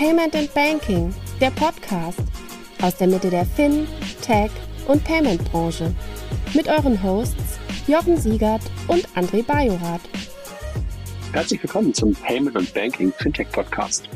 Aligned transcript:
Payment 0.00 0.34
and 0.34 0.54
Banking, 0.54 1.14
der 1.42 1.50
Podcast 1.50 2.22
aus 2.80 2.96
der 2.96 3.06
Mitte 3.06 3.28
der 3.28 3.44
Fin, 3.44 3.86
Tech 4.22 4.50
und 4.88 5.04
Payment 5.04 5.44
Branche 5.52 5.94
mit 6.54 6.68
euren 6.68 7.02
Hosts 7.02 7.58
Jochen 7.86 8.16
Siegert 8.16 8.62
und 8.88 9.06
André 9.10 9.44
Bajorath. 9.44 10.00
Herzlich 11.34 11.62
willkommen 11.62 11.92
zum 11.92 12.14
Payment 12.14 12.56
and 12.56 12.72
Banking 12.72 13.12
Fintech 13.12 13.52
Podcast. 13.52 14.08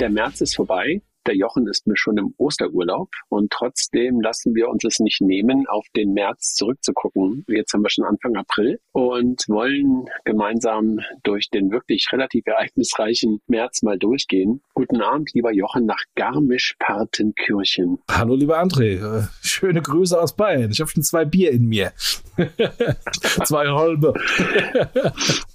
Der 0.00 0.10
März 0.10 0.40
ist 0.40 0.56
vorbei 0.56 1.00
der 1.26 1.36
Jochen 1.36 1.66
ist 1.68 1.86
mir 1.86 1.96
schon 1.96 2.18
im 2.18 2.34
Osterurlaub 2.36 3.10
und 3.28 3.50
trotzdem 3.50 4.20
lassen 4.20 4.54
wir 4.54 4.68
uns 4.68 4.84
es 4.84 4.98
nicht 4.98 5.20
nehmen, 5.20 5.66
auf 5.68 5.86
den 5.96 6.12
März 6.12 6.54
zurückzugucken. 6.54 7.44
Jetzt 7.48 7.72
haben 7.72 7.82
wir 7.82 7.90
schon 7.90 8.04
Anfang 8.04 8.36
April 8.36 8.78
und 8.92 9.44
wollen 9.48 10.06
gemeinsam 10.24 11.00
durch 11.22 11.50
den 11.50 11.70
wirklich 11.70 12.08
relativ 12.12 12.46
ereignisreichen 12.46 13.40
März 13.46 13.82
mal 13.82 13.98
durchgehen. 13.98 14.62
Guten 14.74 15.00
Abend, 15.00 15.30
lieber 15.34 15.52
Jochen, 15.52 15.86
nach 15.86 16.02
Garmisch-Partenkirchen. 16.16 17.98
Hallo, 18.10 18.34
lieber 18.34 18.60
André. 18.60 19.20
Äh, 19.20 19.28
schöne 19.42 19.82
Grüße 19.82 20.20
aus 20.20 20.34
Bayern. 20.36 20.70
Ich 20.70 20.80
habe 20.80 20.90
schon 20.90 21.02
zwei 21.02 21.24
Bier 21.24 21.52
in 21.52 21.66
mir. 21.66 21.92
zwei 23.44 23.68
halbe. 23.68 24.14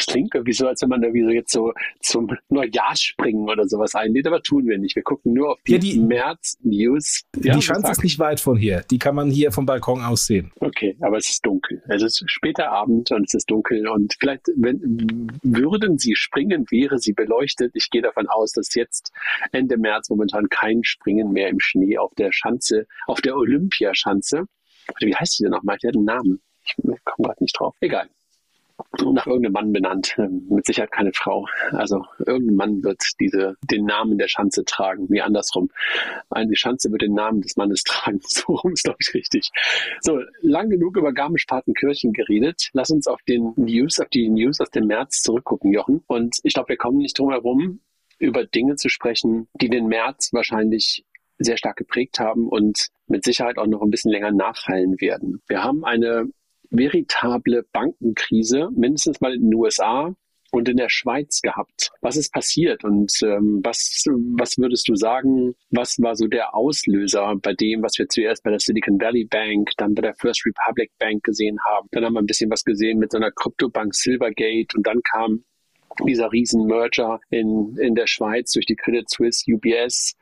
Das 0.00 0.06
klingt 0.06 0.34
irgendwie 0.34 0.54
so, 0.54 0.66
als 0.66 0.80
wenn 0.80 0.88
man 0.88 1.02
irgendwie 1.02 1.24
so 1.24 1.30
jetzt 1.30 1.52
so 1.52 1.74
zum 2.00 2.30
Neujahrsspringen 2.48 3.50
oder 3.50 3.68
sowas 3.68 3.94
einlädt, 3.94 4.26
aber 4.26 4.42
tun 4.42 4.66
wir 4.66 4.78
nicht. 4.78 4.96
Wir 4.96 5.02
gucken 5.02 5.34
nur 5.34 5.52
auf 5.52 5.58
die, 5.66 5.72
ja, 5.72 5.78
die 5.78 5.98
März-News. 5.98 7.24
Ja, 7.42 7.54
die 7.54 7.60
Schanze 7.60 7.92
ist 7.92 8.02
nicht 8.02 8.18
weit 8.18 8.40
von 8.40 8.56
hier. 8.56 8.82
Die 8.90 8.98
kann 8.98 9.14
man 9.14 9.30
hier 9.30 9.52
vom 9.52 9.66
Balkon 9.66 10.00
aus 10.00 10.24
sehen. 10.24 10.52
Okay, 10.58 10.96
aber 11.00 11.18
es 11.18 11.28
ist 11.28 11.44
dunkel. 11.44 11.82
Es 11.88 12.02
ist 12.02 12.24
später 12.26 12.70
Abend 12.72 13.10
und 13.10 13.26
es 13.26 13.34
ist 13.34 13.50
dunkel 13.50 13.88
und 13.88 14.16
vielleicht, 14.18 14.46
wenn, 14.56 15.28
würden 15.42 15.98
sie 15.98 16.16
springen, 16.16 16.64
wäre 16.70 16.98
sie 16.98 17.12
beleuchtet. 17.12 17.72
Ich 17.74 17.90
gehe 17.90 18.00
davon 18.00 18.26
aus, 18.26 18.52
dass 18.52 18.74
jetzt 18.74 19.12
Ende 19.52 19.76
März 19.76 20.08
momentan 20.08 20.48
kein 20.48 20.82
Springen 20.82 21.30
mehr 21.30 21.48
im 21.48 21.60
Schnee 21.60 21.98
auf 21.98 22.14
der 22.14 22.32
Schanze, 22.32 22.86
auf 23.06 23.20
der 23.20 23.36
Olympiaschanze. 23.36 24.44
Wie 24.98 25.14
heißt 25.14 25.38
die 25.38 25.42
denn 25.42 25.52
nochmal? 25.52 25.76
Die 25.82 25.88
hat 25.88 25.94
einen 25.94 26.06
Namen. 26.06 26.40
Ich 26.64 26.74
komme 26.76 26.96
gerade 27.18 27.44
nicht 27.44 27.58
drauf. 27.58 27.76
Egal 27.80 28.08
nach 29.12 29.26
irgendeinem 29.26 29.52
Mann 29.52 29.72
benannt. 29.72 30.14
Ähm, 30.18 30.46
mit 30.48 30.66
Sicherheit 30.66 30.92
keine 30.92 31.12
Frau. 31.12 31.46
Also 31.72 32.04
irgendein 32.18 32.56
Mann 32.56 32.84
wird 32.84 33.02
diese, 33.20 33.56
den 33.70 33.84
Namen 33.84 34.18
der 34.18 34.28
Schanze 34.28 34.64
tragen, 34.64 35.08
wie 35.08 35.20
andersrum. 35.20 35.70
Die 36.36 36.56
Schanze 36.56 36.90
wird 36.90 37.02
den 37.02 37.14
Namen 37.14 37.40
des 37.40 37.56
Mannes 37.56 37.82
tragen. 37.84 38.20
So 38.22 38.54
rum 38.54 38.72
ist, 38.72 38.84
glaube 38.84 38.98
ich, 39.00 39.14
richtig. 39.14 39.50
So, 40.00 40.20
lang 40.40 40.70
genug 40.70 40.96
über 40.96 41.12
Garmisch-Partenkirchen 41.12 42.12
geredet. 42.12 42.70
Lass 42.72 42.90
uns 42.90 43.06
auf 43.06 43.22
den 43.22 43.52
News, 43.56 44.00
auf 44.00 44.08
die 44.08 44.28
News 44.28 44.60
aus 44.60 44.70
dem 44.70 44.86
März 44.86 45.22
zurückgucken, 45.22 45.72
Jochen. 45.72 46.02
Und 46.06 46.38
ich 46.42 46.54
glaube, 46.54 46.70
wir 46.70 46.76
kommen 46.76 46.98
nicht 46.98 47.18
drum 47.18 47.30
herum, 47.30 47.80
über 48.18 48.44
Dinge 48.44 48.76
zu 48.76 48.88
sprechen, 48.88 49.48
die 49.54 49.70
den 49.70 49.86
März 49.86 50.32
wahrscheinlich 50.32 51.04
sehr 51.38 51.56
stark 51.56 51.76
geprägt 51.76 52.20
haben 52.20 52.48
und 52.48 52.88
mit 53.06 53.24
Sicherheit 53.24 53.58
auch 53.58 53.66
noch 53.66 53.82
ein 53.82 53.90
bisschen 53.90 54.12
länger 54.12 54.30
nachhallen 54.30 55.00
werden. 55.00 55.40
Wir 55.48 55.64
haben 55.64 55.84
eine 55.84 56.26
veritable 56.70 57.64
Bankenkrise, 57.72 58.68
mindestens 58.74 59.20
mal 59.20 59.34
in 59.34 59.42
den 59.42 59.54
USA 59.54 60.14
und 60.52 60.68
in 60.68 60.76
der 60.76 60.88
Schweiz 60.88 61.40
gehabt. 61.42 61.90
Was 62.00 62.16
ist 62.16 62.32
passiert 62.32 62.84
und 62.84 63.12
ähm, 63.22 63.60
was, 63.62 64.04
was 64.34 64.58
würdest 64.58 64.88
du 64.88 64.94
sagen, 64.94 65.54
was 65.70 66.00
war 66.00 66.16
so 66.16 66.26
der 66.26 66.54
Auslöser 66.54 67.34
bei 67.42 67.54
dem, 67.54 67.82
was 67.82 67.98
wir 67.98 68.08
zuerst 68.08 68.42
bei 68.42 68.50
der 68.50 68.60
Silicon 68.60 69.00
Valley 69.00 69.24
Bank, 69.24 69.70
dann 69.76 69.94
bei 69.94 70.02
der 70.02 70.14
First 70.14 70.44
Republic 70.44 70.90
Bank 70.98 71.22
gesehen 71.22 71.58
haben? 71.64 71.88
Dann 71.92 72.04
haben 72.04 72.14
wir 72.14 72.20
ein 72.20 72.26
bisschen 72.26 72.50
was 72.50 72.64
gesehen 72.64 72.98
mit 72.98 73.12
so 73.12 73.18
einer 73.18 73.30
Kryptobank 73.30 73.94
Silvergate 73.94 74.76
und 74.76 74.86
dann 74.86 75.00
kam 75.02 75.44
dieser 76.06 76.32
Riesen-Merger 76.32 77.20
in, 77.30 77.76
in 77.78 77.94
der 77.94 78.06
Schweiz 78.06 78.52
durch 78.52 78.66
die 78.66 78.76
Credit 78.76 79.08
Suisse, 79.08 79.44
UBS. 79.50 80.16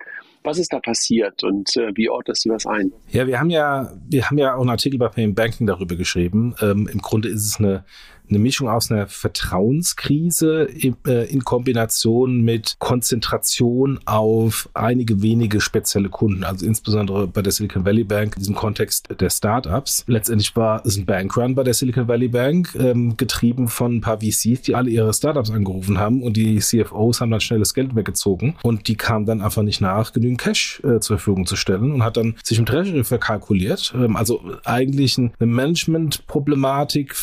Was 0.44 0.58
ist 0.58 0.72
da 0.72 0.80
passiert 0.80 1.42
und 1.42 1.76
äh, 1.76 1.90
wie 1.94 2.08
ordnest 2.08 2.44
du 2.44 2.50
das 2.50 2.64
ein? 2.66 2.92
Ja, 3.10 3.26
wir 3.26 3.40
haben 3.40 3.50
ja, 3.50 3.92
wir 4.08 4.24
haben 4.24 4.38
ja 4.38 4.54
auch 4.54 4.60
einen 4.60 4.70
Artikel 4.70 4.98
bei 4.98 5.08
Payment 5.08 5.36
Banking 5.36 5.66
darüber 5.66 5.96
geschrieben. 5.96 6.54
Ähm, 6.62 6.88
Im 6.90 7.00
Grunde 7.00 7.28
ist 7.28 7.44
es 7.44 7.58
eine 7.58 7.84
eine 8.30 8.38
Mischung 8.38 8.68
aus 8.68 8.90
einer 8.90 9.06
Vertrauenskrise 9.06 10.64
in, 10.64 10.96
äh, 11.06 11.24
in, 11.24 11.44
Kombination 11.44 12.42
mit 12.42 12.76
Konzentration 12.78 14.00
auf 14.04 14.68
einige 14.74 15.22
wenige 15.22 15.60
spezielle 15.60 16.08
Kunden, 16.08 16.44
also 16.44 16.66
insbesondere 16.66 17.26
bei 17.26 17.42
der 17.42 17.52
Silicon 17.52 17.84
Valley 17.84 18.04
Bank, 18.04 18.34
in 18.36 18.40
diesem 18.40 18.54
Kontext 18.54 19.08
der 19.20 19.30
Startups. 19.30 20.04
Letztendlich 20.06 20.54
war 20.56 20.84
es 20.84 20.96
ein 20.96 21.06
Bankrun 21.06 21.54
bei 21.54 21.64
der 21.64 21.74
Silicon 21.74 22.08
Valley 22.08 22.28
Bank, 22.28 22.74
ähm, 22.78 23.16
getrieben 23.16 23.68
von 23.68 23.96
ein 23.96 24.00
paar 24.00 24.18
VCs, 24.20 24.62
die 24.62 24.74
alle 24.74 24.90
ihre 24.90 25.12
Startups 25.12 25.50
angerufen 25.50 25.98
haben 25.98 26.22
und 26.22 26.36
die 26.36 26.58
CFOs 26.58 27.20
haben 27.20 27.30
dann 27.30 27.40
schnelles 27.40 27.74
Geld 27.74 27.94
weggezogen 27.94 28.56
und 28.62 28.88
die 28.88 28.96
kamen 28.96 29.26
dann 29.26 29.40
einfach 29.40 29.62
nicht 29.62 29.80
nach, 29.80 30.12
genügend 30.12 30.40
Cash 30.40 30.80
äh, 30.84 31.00
zur 31.00 31.18
Verfügung 31.18 31.46
zu 31.46 31.56
stellen 31.56 31.92
und 31.92 32.02
hat 32.02 32.16
dann 32.16 32.36
sich 32.42 32.58
im 32.58 32.66
Treasury 32.66 33.04
verkalkuliert. 33.04 33.94
Ähm, 33.96 34.16
also 34.16 34.42
eigentlich 34.64 35.16
eine 35.18 35.30
Management-Problematik 35.38 37.14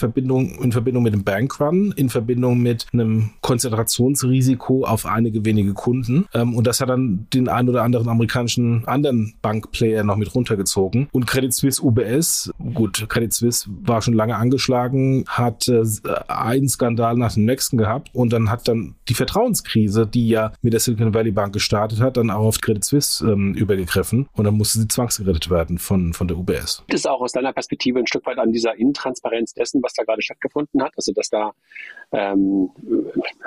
in 0.62 0.72
Verbindung 0.72 0.95
Verbindung 0.96 1.04
mit 1.04 1.14
dem 1.14 1.24
Bankrun, 1.24 1.94
in 1.96 2.10
Verbindung 2.10 2.62
mit 2.62 2.88
einem 2.94 3.32
Konzentrationsrisiko 3.42 4.86
auf 4.86 5.06
einige 5.06 5.44
wenige 5.44 5.74
Kunden. 5.74 6.26
Ähm, 6.34 6.56
und 6.56 6.68
das 6.68 6.80
hat 6.80 6.90
dann 6.90 7.28
den 7.34 7.50
ein 7.50 7.68
oder 7.68 7.84
anderen 7.84 8.08
amerikanischen 8.08 8.86
anderen 8.86 9.34
Bankplayer 9.42 10.04
noch 10.04 10.16
mit 10.16 10.34
runtergezogen. 10.34 11.10
Und 11.12 11.28
Credit 11.28 11.54
Suisse 11.54 11.82
UBS, 11.82 12.52
gut, 12.74 13.08
Credit 13.10 13.34
Suisse 13.34 13.70
war 13.84 14.02
schon 14.02 14.14
lange 14.14 14.36
angeschlagen, 14.36 15.26
hat 15.28 15.68
äh, 15.68 15.84
einen 16.28 16.70
Skandal 16.70 17.16
nach 17.16 17.34
dem 17.34 17.46
nächsten 17.46 17.78
gehabt 17.78 18.10
und 18.14 18.32
dann 18.32 18.50
hat 18.50 18.68
dann 18.68 18.96
die 19.10 19.14
Vertrauenskrise, 19.14 20.08
die 20.08 20.30
ja 20.30 20.54
mit 20.62 20.74
der 20.74 20.80
Silicon 20.80 21.14
Valley 21.14 21.32
Bank 21.32 21.54
gestartet 21.54 22.00
hat, 22.00 22.18
dann 22.18 22.30
auch 22.30 22.46
auf 22.46 22.62
Credit 22.62 22.84
Suisse 22.84 23.26
ähm, 23.26 23.54
übergegriffen 23.54 24.28
und 24.34 24.46
dann 24.46 24.56
musste 24.56 24.80
sie 24.80 24.88
zwangsgerettet 24.88 25.50
werden 25.50 25.78
von, 25.78 26.14
von 26.14 26.28
der 26.28 26.38
UBS. 26.38 26.84
Das 26.88 27.02
ist 27.02 27.08
auch 27.08 27.22
aus 27.22 27.34
deiner 27.34 27.54
Perspektive 27.54 28.00
ein 28.00 28.08
Stück 28.08 28.26
weit 28.26 28.38
an 28.38 28.52
dieser 28.52 28.76
Intransparenz 28.76 29.54
dessen, 29.54 29.82
was 29.84 29.94
da 29.94 30.04
gerade 30.04 30.22
stattgefunden 30.22 30.82
hat. 30.82 30.85
Also 30.96 31.12
dass 31.14 31.30
da, 31.30 31.54
ähm, 32.12 32.70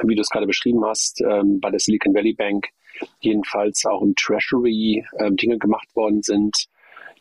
wie 0.03 0.15
du 0.15 0.21
es 0.21 0.31
gerade 0.31 0.47
beschrieben 0.47 0.85
hast, 0.85 1.21
ähm, 1.21 1.61
bei 1.61 1.71
der 1.71 1.81
Silicon 1.81 2.15
Valley 2.15 2.35
Bank 2.35 2.69
jedenfalls 3.21 3.85
auch 3.87 4.03
im 4.03 4.15
Treasury 4.15 5.05
ähm, 5.19 5.37
Dinge 5.37 5.59
gemacht 5.59 5.95
worden 5.95 6.23
sind, 6.23 6.67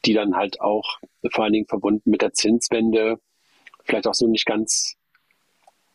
die 0.06 0.14
dann 0.14 0.36
halt 0.36 0.62
auch 0.62 1.00
vor 1.32 1.44
allen 1.44 1.54
Dingen 1.54 1.68
verbunden 1.68 2.10
mit 2.10 2.22
der 2.22 2.34
Zinswende 2.34 3.20
vielleicht 3.84 4.08
auch 4.08 4.14
so 4.14 4.28
nicht 4.28 4.46
ganz 4.46 4.96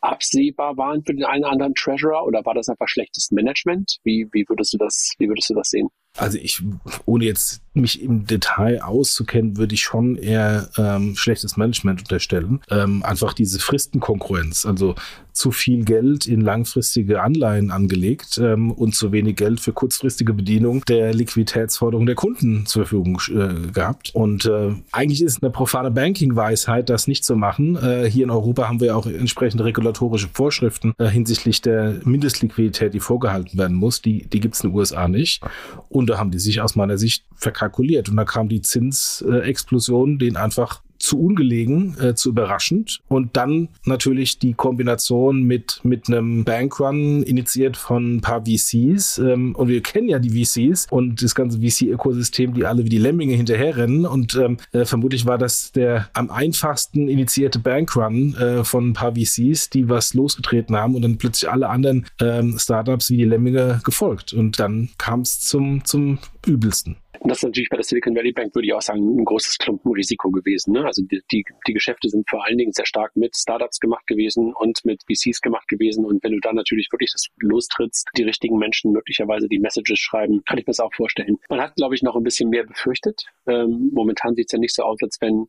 absehbar 0.01 0.75
waren 0.77 1.03
für 1.03 1.13
den 1.13 1.23
einen 1.23 1.43
oder 1.43 1.53
anderen 1.53 1.75
Treasurer 1.75 2.25
oder 2.25 2.45
war 2.45 2.53
das 2.53 2.67
einfach 2.67 2.87
schlechtes 2.87 3.31
Management? 3.31 3.99
Wie, 4.03 4.27
wie 4.33 4.45
würdest 4.49 4.73
du 4.73 4.77
das, 4.77 5.13
wie 5.17 5.29
würdest 5.29 5.49
du 5.49 5.53
das 5.53 5.69
sehen? 5.69 5.89
Also 6.17 6.37
ich, 6.37 6.61
ohne 7.05 7.25
jetzt 7.25 7.61
mich 7.73 8.01
im 8.01 8.25
Detail 8.25 8.81
auszukennen, 8.81 9.57
würde 9.57 9.73
ich 9.73 9.81
schon 9.81 10.15
eher 10.15 10.69
ähm, 10.77 11.15
schlechtes 11.15 11.57
Management 11.57 12.01
unterstellen. 12.01 12.61
Ähm, 12.69 13.03
einfach 13.03 13.33
diese 13.33 13.59
Fristenkonkurrenz, 13.59 14.65
also 14.65 14.95
zu 15.33 15.51
viel 15.51 15.83
Geld 15.83 16.27
in 16.27 16.41
langfristige 16.41 17.21
Anleihen 17.21 17.71
angelegt 17.71 18.37
ähm, 18.37 18.71
und 18.71 18.93
zu 18.95 19.11
wenig 19.11 19.35
Geld 19.35 19.59
für 19.59 19.73
kurzfristige 19.73 20.33
Bedienung 20.33 20.85
der 20.85 21.13
Liquiditätsforderung 21.13 22.05
der 22.05 22.15
Kunden 22.15 22.67
zur 22.67 22.85
Verfügung 22.85 23.19
äh, 23.29 23.71
gehabt. 23.71 24.11
Und 24.13 24.45
äh, 24.45 24.75
eigentlich 24.91 25.23
ist 25.23 25.41
eine 25.41 25.51
profane 25.51 25.89
Banking-Weisheit, 25.89 26.89
das 26.89 27.07
nicht 27.07 27.25
zu 27.25 27.35
machen. 27.35 27.75
Äh, 27.75 28.07
hier 28.09 28.25
in 28.25 28.29
Europa 28.29 28.67
haben 28.67 28.79
wir 28.79 28.95
auch 28.95 29.07
entsprechende 29.07 29.65
regulatorische 29.65 30.29
Vorschriften 30.31 30.93
äh, 30.99 31.07
hinsichtlich 31.07 31.61
der 31.61 31.99
Mindestliquidität, 32.03 32.93
die 32.93 32.99
vorgehalten 32.99 33.57
werden 33.57 33.75
muss. 33.75 34.03
Die, 34.03 34.27
die 34.27 34.39
gibt 34.39 34.53
es 34.53 34.63
in 34.63 34.69
den 34.69 34.77
USA 34.77 35.07
nicht. 35.07 35.41
Und 35.89 36.02
da 36.07 36.17
haben 36.17 36.31
die 36.31 36.39
sich 36.39 36.61
aus 36.61 36.75
meiner 36.75 36.97
Sicht 36.97 37.25
verkalkuliert. 37.35 38.09
Und 38.09 38.15
da 38.15 38.25
kam 38.25 38.49
die 38.49 38.61
Zinsexplosion, 38.61 40.19
den 40.19 40.37
einfach 40.37 40.81
zu 41.03 41.19
ungelegen, 41.19 41.97
äh, 41.99 42.15
zu 42.15 42.29
überraschend. 42.29 43.01
Und 43.09 43.35
dann 43.35 43.67
natürlich 43.85 44.39
die 44.39 44.53
Kombination 44.53 45.43
mit, 45.43 45.81
mit 45.83 46.07
einem 46.07 46.45
Bankrun 46.45 47.23
initiiert 47.23 47.75
von 47.75 48.15
ein 48.15 48.21
paar 48.21 48.45
VCs. 48.45 49.17
Ähm, 49.17 49.53
und 49.53 49.67
wir 49.67 49.81
kennen 49.81 50.07
ja 50.07 50.19
die 50.19 50.29
VCs 50.29 50.87
und 50.89 51.21
das 51.21 51.35
ganze 51.35 51.59
VC-Ökosystem, 51.59 52.53
die 52.53 52.65
alle 52.65 52.85
wie 52.85 52.89
die 52.89 52.99
Lemminge 52.99 53.35
hinterherrennen. 53.35 54.05
Und 54.05 54.35
ähm, 54.35 54.57
äh, 54.71 54.85
vermutlich 54.85 55.25
war 55.25 55.37
das 55.37 55.73
der 55.73 56.09
am 56.13 56.31
einfachsten 56.31 57.09
initiierte 57.09 57.59
Bankrun 57.59 58.35
äh, 58.35 58.63
von 58.63 58.89
ein 58.89 58.93
paar 58.93 59.13
VCs, 59.13 59.71
die 59.71 59.89
was 59.89 60.13
losgetreten 60.13 60.77
haben 60.77 60.95
und 60.95 61.01
dann 61.01 61.17
plötzlich 61.17 61.51
alle 61.51 61.67
anderen 61.67 62.05
ähm, 62.21 62.57
Startups 62.57 63.09
wie 63.09 63.17
die 63.17 63.25
Lemminge 63.25 63.81
gefolgt. 63.83 64.31
Und 64.31 64.57
dann 64.57 64.89
kam 64.97 65.21
es 65.21 65.41
zum, 65.41 65.83
zum 65.83 66.19
übelsten. 66.45 66.95
Und 67.23 67.29
das 67.29 67.37
ist 67.37 67.43
natürlich 67.43 67.69
bei 67.69 67.77
der 67.77 67.85
Silicon 67.85 68.15
Valley 68.17 68.33
Bank, 68.33 68.53
würde 68.53 68.67
ich 68.67 68.73
auch 68.73 68.81
sagen, 68.81 69.17
ein 69.17 69.23
großes 69.23 69.57
Klumpenrisiko 69.57 70.29
gewesen. 70.29 70.73
Ne? 70.73 70.85
Also 70.85 71.03
die, 71.03 71.21
die, 71.31 71.45
die 71.65 71.73
Geschäfte 71.73 72.09
sind 72.09 72.29
vor 72.29 72.45
allen 72.45 72.57
Dingen 72.57 72.73
sehr 72.73 72.85
stark 72.85 73.15
mit 73.15 73.37
Startups 73.37 73.79
gemacht 73.79 74.05
gewesen 74.07 74.53
und 74.53 74.83
mit 74.83 75.03
VCs 75.03 75.39
gemacht 75.39 75.69
gewesen. 75.69 76.03
Und 76.03 76.21
wenn 76.21 76.33
du 76.33 76.39
da 76.41 76.51
natürlich 76.51 76.89
wirklich 76.91 77.13
das 77.13 77.27
lostrittst, 77.37 78.09
die 78.17 78.23
richtigen 78.23 78.57
Menschen 78.57 78.91
möglicherweise 78.91 79.47
die 79.47 79.59
Messages 79.59 79.99
schreiben, 79.99 80.43
kann 80.43 80.57
ich 80.57 80.65
mir 80.65 80.71
das 80.71 80.81
auch 80.81 80.93
vorstellen. 80.93 81.37
Man 81.47 81.61
hat, 81.61 81.75
glaube 81.77 81.95
ich, 81.95 82.03
noch 82.03 82.17
ein 82.17 82.23
bisschen 82.23 82.49
mehr 82.49 82.65
befürchtet. 82.65 83.23
Ähm, 83.47 83.89
momentan 83.93 84.35
sieht 84.35 84.47
es 84.47 84.51
ja 84.51 84.59
nicht 84.59 84.75
so 84.75 84.83
aus, 84.83 84.97
als 85.01 85.21
wenn 85.21 85.47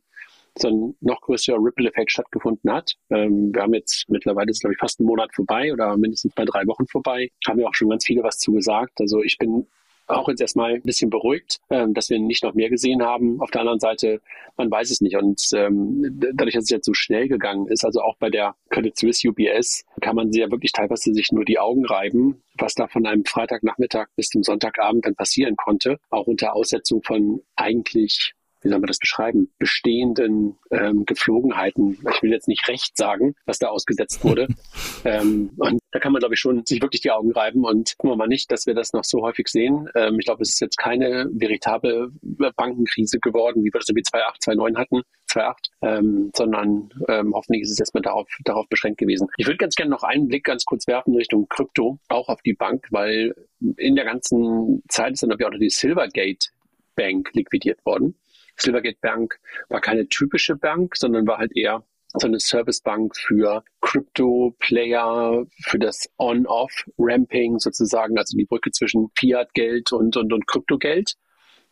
so 0.57 0.69
ein 0.69 0.95
noch 1.01 1.19
größerer 1.19 1.57
Ripple-Effekt 1.57 2.11
stattgefunden 2.11 2.71
hat. 2.71 2.93
Ähm, 3.09 3.53
wir 3.53 3.63
haben 3.63 3.73
jetzt 3.73 4.05
mittlerweile, 4.07 4.49
ist 4.49 4.61
glaube 4.61 4.75
ich 4.75 4.79
fast 4.79 5.01
ein 5.01 5.05
Monat 5.05 5.35
vorbei 5.35 5.73
oder 5.73 5.97
mindestens 5.97 6.33
bei 6.35 6.45
drei 6.45 6.65
Wochen 6.67 6.87
vorbei, 6.87 7.31
haben 7.45 7.59
ja 7.59 7.67
auch 7.67 7.73
schon 7.73 7.89
ganz 7.89 8.05
viele 8.05 8.23
was 8.23 8.37
zugesagt. 8.37 9.01
Also 9.01 9.21
ich 9.21 9.37
bin 9.37 9.67
auch 10.07 10.29
jetzt 10.29 10.41
erstmal 10.41 10.75
ein 10.75 10.81
bisschen 10.81 11.09
beruhigt, 11.09 11.59
ähm, 11.69 11.93
dass 11.93 12.09
wir 12.09 12.19
nicht 12.19 12.43
noch 12.43 12.53
mehr 12.53 12.69
gesehen 12.69 13.03
haben. 13.03 13.41
Auf 13.41 13.51
der 13.51 13.61
anderen 13.61 13.79
Seite, 13.79 14.21
man 14.57 14.69
weiß 14.69 14.91
es 14.91 15.01
nicht. 15.01 15.17
Und 15.17 15.41
ähm, 15.53 16.19
dadurch, 16.33 16.55
dass 16.55 16.65
es 16.65 16.69
jetzt 16.69 16.85
so 16.85 16.93
schnell 16.93 17.27
gegangen 17.27 17.67
ist, 17.67 17.83
also 17.83 18.01
auch 18.01 18.17
bei 18.17 18.29
der 18.29 18.55
Credit 18.69 18.97
Suisse 18.97 19.27
UBS, 19.27 19.85
kann 20.01 20.15
man 20.15 20.31
ja 20.31 20.49
wirklich 20.51 20.71
teilweise 20.71 21.13
sich 21.13 21.31
nur 21.31 21.45
die 21.45 21.59
Augen 21.59 21.85
reiben, 21.85 22.41
was 22.57 22.75
da 22.75 22.87
von 22.87 23.05
einem 23.05 23.25
Freitagnachmittag 23.25 24.07
bis 24.15 24.27
zum 24.27 24.43
Sonntagabend 24.43 25.05
dann 25.05 25.15
passieren 25.15 25.55
konnte, 25.55 25.99
auch 26.09 26.27
unter 26.27 26.55
Aussetzung 26.55 27.01
von 27.01 27.41
eigentlich 27.55 28.33
wie 28.65 28.69
soll 28.69 28.79
man 28.79 28.87
das 28.87 28.97
beschreiben, 28.97 29.53
bestehenden 29.59 30.57
ähm, 30.71 31.05
Geflogenheiten. 31.05 31.99
Ich 32.15 32.23
will 32.23 32.31
jetzt 32.31 32.47
nicht 32.47 32.67
recht 32.67 32.97
sagen, 32.97 33.35
was 33.45 33.59
da 33.59 33.67
ausgesetzt 33.67 34.23
wurde. 34.23 34.47
ähm, 35.05 35.51
und 35.57 35.79
da 35.91 35.99
kann 35.99 36.11
man, 36.11 36.19
glaube 36.19 36.33
ich, 36.33 36.39
schon 36.39 36.65
sich 36.65 36.81
wirklich 36.81 37.01
die 37.01 37.11
Augen 37.11 37.31
reiben 37.31 37.63
und 37.63 37.95
gucken 37.97 38.13
wir 38.13 38.17
mal 38.17 38.27
nicht, 38.27 38.51
dass 38.51 38.65
wir 38.65 38.73
das 38.73 38.91
noch 38.91 39.03
so 39.03 39.21
häufig 39.21 39.49
sehen. 39.49 39.87
Ähm, 39.93 40.17
ich 40.19 40.25
glaube, 40.25 40.41
es 40.41 40.49
ist 40.49 40.61
jetzt 40.61 40.77
keine 40.77 41.29
veritable 41.31 42.11
Bankenkrise 42.55 43.19
geworden, 43.19 43.63
wie 43.63 43.71
wir 43.71 43.79
das 43.79 43.87
irgendwie 43.87 44.01
2008, 44.01 44.41
2009 44.41 44.77
hatten, 44.77 45.01
2008, 45.27 45.69
ähm, 45.83 46.31
sondern 46.35 46.89
ähm, 47.07 47.33
hoffentlich 47.35 47.61
ist 47.61 47.69
es 47.69 47.79
erstmal 47.79 48.01
darauf, 48.01 48.27
darauf 48.45 48.67
beschränkt 48.67 48.97
gewesen. 48.97 49.27
Ich 49.37 49.45
würde 49.45 49.57
ganz 49.57 49.75
gerne 49.75 49.91
noch 49.91 50.01
einen 50.01 50.27
Blick 50.27 50.43
ganz 50.43 50.65
kurz 50.65 50.87
werfen 50.87 51.13
in 51.13 51.17
Richtung 51.17 51.47
Krypto, 51.49 51.99
auch 52.09 52.29
auf 52.29 52.41
die 52.41 52.53
Bank, 52.53 52.87
weil 52.89 53.35
in 53.77 53.95
der 53.95 54.05
ganzen 54.05 54.81
Zeit 54.89 55.13
ist 55.13 55.21
dann 55.21 55.31
auch 55.31 55.59
die 55.59 55.69
Silvergate 55.69 56.47
Bank 56.95 57.29
liquidiert 57.33 57.85
worden. 57.85 58.15
Silvergate 58.57 58.99
Bank 59.01 59.39
war 59.69 59.81
keine 59.81 60.07
typische 60.07 60.55
Bank, 60.55 60.95
sondern 60.95 61.27
war 61.27 61.37
halt 61.37 61.55
eher 61.55 61.83
so 62.17 62.27
eine 62.27 62.39
Servicebank 62.39 63.15
für 63.15 63.63
Crypto-Player, 63.81 65.45
für 65.63 65.79
das 65.79 66.09
On-Off-Ramping 66.17 67.59
sozusagen, 67.59 68.17
also 68.17 68.37
die 68.37 68.45
Brücke 68.45 68.71
zwischen 68.71 69.09
Fiat-Geld 69.17 69.91
und, 69.91 70.15
und, 70.15 70.31
und 70.31 70.47
Kryptogeld. 70.47 71.15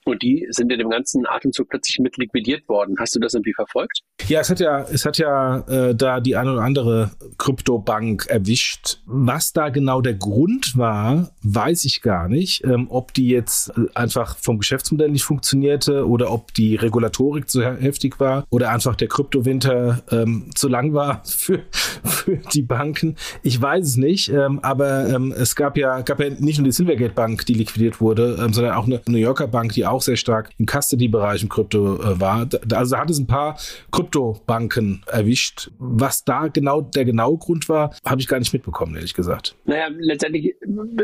Und 0.05 0.21
die 0.21 0.47
sind 0.49 0.71
in 0.71 0.79
dem 0.79 0.89
ganzen 0.89 1.25
Atemzug 1.25 1.69
plötzlich 1.69 1.99
mit 1.99 2.17
liquidiert 2.17 2.67
worden. 2.67 2.95
Hast 2.99 3.15
du 3.15 3.19
das 3.19 3.33
irgendwie 3.33 3.53
verfolgt? 3.53 4.01
Ja, 4.27 4.39
es 4.39 4.49
hat 4.49 4.59
ja, 4.59 4.81
es 4.81 5.05
hat 5.05 5.17
ja 5.17 5.59
äh, 5.67 5.95
da 5.95 6.19
die 6.19 6.35
eine 6.35 6.53
oder 6.53 6.61
andere 6.61 7.11
Kryptobank 7.37 8.27
erwischt. 8.27 8.99
Was 9.05 9.53
da 9.53 9.69
genau 9.69 10.01
der 10.01 10.13
Grund 10.13 10.77
war, 10.77 11.31
weiß 11.43 11.85
ich 11.85 12.01
gar 12.01 12.29
nicht. 12.29 12.63
Ähm, 12.63 12.87
ob 12.89 13.13
die 13.13 13.27
jetzt 13.27 13.69
äh, 13.69 13.85
einfach 13.95 14.37
vom 14.37 14.59
Geschäftsmodell 14.59 15.09
nicht 15.09 15.23
funktionierte 15.23 16.07
oder 16.07 16.31
ob 16.31 16.53
die 16.53 16.75
Regulatorik 16.75 17.49
zu 17.49 17.63
heftig 17.63 18.19
war 18.19 18.45
oder 18.49 18.71
einfach 18.71 18.95
der 18.95 19.07
Kryptowinter 19.07 20.03
ähm, 20.11 20.51
zu 20.55 20.67
lang 20.67 20.93
war 20.93 21.23
für, 21.25 21.61
für 22.03 22.37
die 22.53 22.61
Banken. 22.61 23.15
Ich 23.41 23.61
weiß 23.61 23.85
es 23.85 23.97
nicht. 23.97 24.29
Ähm, 24.29 24.59
aber 24.61 25.09
ähm, 25.09 25.33
es 25.35 25.55
gab 25.55 25.77
ja, 25.77 26.01
gab 26.01 26.19
ja 26.19 26.29
nicht 26.29 26.57
nur 26.57 26.65
die 26.65 26.71
Silvergate 26.71 27.13
Bank, 27.13 27.45
die 27.45 27.53
liquidiert 27.53 28.01
wurde, 28.01 28.37
ähm, 28.39 28.53
sondern 28.53 28.73
auch 28.75 28.85
eine 28.85 29.01
New 29.07 29.17
Yorker 29.17 29.47
Bank, 29.47 29.73
die 29.73 29.85
auch 29.85 29.92
sehr 30.01 30.17
stark 30.17 30.51
im 30.57 30.65
Custody-Bereich 30.65 31.43
im 31.43 31.49
Krypto 31.49 32.01
äh, 32.01 32.19
war. 32.19 32.45
Da, 32.45 32.77
also 32.77 32.97
hat 32.97 33.09
es 33.09 33.19
ein 33.19 33.27
paar 33.27 33.57
Kryptobanken 33.91 35.03
erwischt. 35.07 35.71
Was 35.77 36.23
da 36.23 36.47
genau 36.47 36.81
der 36.81 37.05
genaue 37.05 37.37
Grund 37.37 37.69
war, 37.69 37.95
habe 38.05 38.21
ich 38.21 38.27
gar 38.27 38.39
nicht 38.39 38.53
mitbekommen, 38.53 38.95
ehrlich 38.95 39.13
gesagt. 39.13 39.55
Naja, 39.65 39.87
letztendlich 39.89 40.55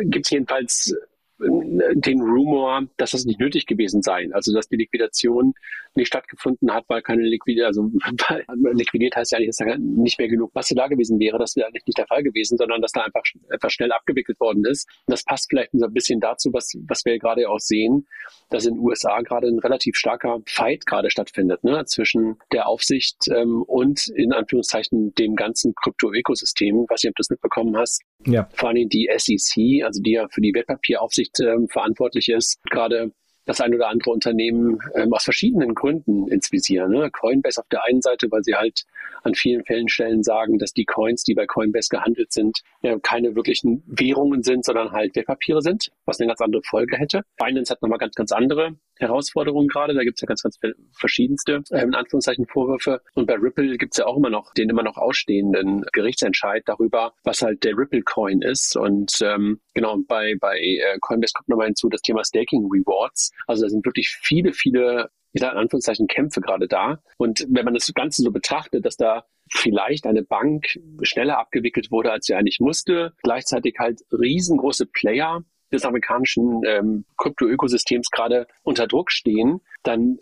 gibt 0.06 0.26
es 0.26 0.32
jedenfalls 0.32 0.96
den 1.40 2.22
Rumor, 2.22 2.84
dass 2.98 3.12
das 3.12 3.26
nicht 3.26 3.40
nötig 3.40 3.66
gewesen 3.66 4.02
sei. 4.02 4.30
Also 4.34 4.54
dass 4.54 4.68
die 4.68 4.76
Liquidation 4.76 5.54
nicht 5.96 6.08
stattgefunden 6.08 6.74
hat, 6.74 6.86
weil 6.88 7.02
keine 7.02 7.24
Liquidität, 7.24 7.66
also 7.66 7.84
weil 8.30 8.46
liquidiert 8.74 9.16
heißt 9.16 9.32
ja 9.32 9.38
eigentlich, 9.38 9.50
dass 9.50 9.58
da 9.58 9.78
nicht 9.78 10.20
mehr 10.20 10.28
genug 10.28 10.54
Masse 10.54 10.76
da 10.76 10.88
gewesen 10.88 11.20
wäre. 11.20 11.38
Das 11.38 11.56
wäre 11.56 11.68
eigentlich 11.68 11.86
nicht 11.86 11.98
der 11.98 12.08
Fall 12.08 12.24
gewesen, 12.24 12.58
sondern 12.58 12.82
dass 12.82 12.92
da 12.92 13.02
einfach 13.02 13.24
etwas 13.50 13.74
schnell 13.74 13.92
abgewickelt 13.92 14.40
worden 14.40 14.66
ist. 14.66 14.88
Und 15.06 15.12
das 15.14 15.24
passt 15.24 15.48
vielleicht 15.50 15.74
ein 15.74 15.94
bisschen 15.94 16.20
dazu, 16.20 16.52
was, 16.54 16.74
was 16.88 17.06
wir 17.06 17.18
gerade 17.20 17.50
auch 17.50 17.60
sehen, 17.60 18.08
dass 18.50 18.66
in 18.66 18.76
den 18.76 18.84
USA 18.84 19.22
gerade 19.22 19.48
ein 19.48 19.60
relativ 19.60 19.96
starker 19.96 20.40
Fight 20.46 20.86
gerade 20.86 21.10
stattfindet, 21.10 21.64
ne, 21.64 21.86
zwischen 21.86 22.38
der 22.52 22.68
Aufsicht 22.68 23.18
ähm, 23.30 23.64
und 23.64 24.08
in 24.10 24.34
Anführungszeichen 24.34 25.14
dem 25.16 25.36
ganzen 25.36 25.74
Krypto-Ökosystem. 25.76 26.84
Ich 26.84 26.90
weiß 26.90 27.04
nicht, 27.04 27.12
ob 27.12 27.16
du 27.16 27.22
das 27.22 27.30
mitbekommen 27.30 27.78
hast. 27.78 28.02
Ja. 28.26 28.50
Vor 28.54 28.70
allem 28.70 28.90
die 28.90 29.10
SEC, 29.16 29.86
also 29.86 30.02
die 30.02 30.12
ja 30.12 30.28
für 30.30 30.42
die 30.42 30.54
Wertpapieraufsicht 30.54 31.29
ähm, 31.40 31.68
verantwortlich 31.68 32.30
ist, 32.30 32.60
gerade 32.70 33.12
das 33.50 33.62
ein 33.62 33.74
oder 33.74 33.90
andere 33.90 34.12
Unternehmen 34.12 34.80
ähm, 34.94 35.12
aus 35.12 35.24
verschiedenen 35.24 35.74
Gründen 35.74 36.28
ins 36.28 36.52
Visier. 36.52 36.88
Ne? 36.88 37.10
Coinbase 37.12 37.60
auf 37.60 37.68
der 37.70 37.84
einen 37.84 38.02
Seite, 38.02 38.28
weil 38.30 38.44
sie 38.44 38.54
halt 38.56 38.84
an 39.24 39.34
vielen 39.34 39.66
Fällen 39.66 39.90
Stellen 39.90 40.24
sagen, 40.24 40.60
dass 40.60 40.72
die 40.72 40.86
Coins, 40.86 41.24
die 41.24 41.34
bei 41.34 41.48
Coinbase 41.48 41.90
gehandelt 41.90 42.32
sind, 42.32 42.62
ja, 42.82 42.98
keine 43.00 43.36
wirklichen 43.36 43.84
Währungen 43.88 44.44
sind, 44.44 44.64
sondern 44.64 44.92
halt 44.92 45.16
Wertpapiere 45.16 45.62
sind, 45.62 45.90
was 46.06 46.20
eine 46.20 46.28
ganz 46.28 46.42
andere 46.42 46.62
Folge 46.64 46.96
hätte. 46.98 47.24
Binance 47.38 47.72
hat 47.72 47.82
nochmal 47.82 47.98
ganz, 47.98 48.14
ganz 48.14 48.32
andere 48.32 48.76
Herausforderungen 49.00 49.68
gerade. 49.68 49.94
Da 49.94 50.04
gibt 50.04 50.18
es 50.18 50.22
ja 50.22 50.28
ganz, 50.28 50.44
ganz 50.44 50.60
verschiedenste, 50.92 51.64
äh, 51.72 51.82
in 51.82 51.96
Anführungszeichen, 51.96 52.46
Vorwürfe. 52.48 53.02
Und 53.16 53.28
bei 53.28 53.36
Ripple 53.36 53.78
gibt 53.78 53.94
es 53.94 53.98
ja 53.98 54.06
auch 54.06 54.18
immer 54.18 54.30
noch 54.30 54.54
den 54.54 54.70
immer 54.70 54.84
noch 54.84 54.98
ausstehenden 54.98 55.86
Gerichtsentscheid 55.94 56.64
darüber, 56.66 57.14
was 57.24 57.42
halt 57.42 57.64
der 57.64 57.78
Ripple-Coin 57.78 58.42
ist. 58.42 58.76
Und 58.76 59.20
ähm, 59.22 59.60
genau, 59.74 59.98
bei, 60.08 60.36
bei 60.40 60.58
äh, 60.58 60.98
Coinbase 61.02 61.34
kommt 61.34 61.50
nochmal 61.50 61.68
hinzu 61.68 61.90
das 61.90 62.02
Thema 62.02 62.24
Staking 62.24 62.70
Rewards. 62.72 63.32
Also 63.48 63.64
da 63.64 63.70
sind 63.70 63.86
wirklich 63.86 64.10
viele, 64.22 64.54
viele 64.54 65.10
ich 65.32 65.42
sage 65.42 65.54
in 65.54 65.60
Anführungszeichen 65.60 66.08
Kämpfe 66.08 66.42
gerade 66.42 66.68
da. 66.68 67.00
Und 67.18 67.46
wenn 67.50 67.66
man 67.66 67.76
das 67.76 67.92
Ganze 67.94 68.24
so 68.24 68.32
betrachtet, 68.32 68.86
dass 68.86 68.98
da 68.98 69.26
vielleicht 69.52 70.06
eine 70.06 70.24
Bank 70.24 70.80
schneller 71.02 71.40
abgewickelt 71.40 71.92
wurde, 71.92 72.12
als 72.12 72.26
sie 72.26 72.36
eigentlich 72.36 72.60
musste, 72.60 73.14
gleichzeitig 73.24 73.76
halt 73.80 74.02
riesengroße 74.12 74.88
Player 74.88 75.44
des 75.72 75.86
amerikanischen 75.86 76.62
ähm, 76.66 77.06
Krypto-Ökosystems 77.18 78.10
gerade 78.12 78.48
unter 78.64 78.88
Druck 78.88 79.12
stehen, 79.12 79.62
dann 79.84 80.20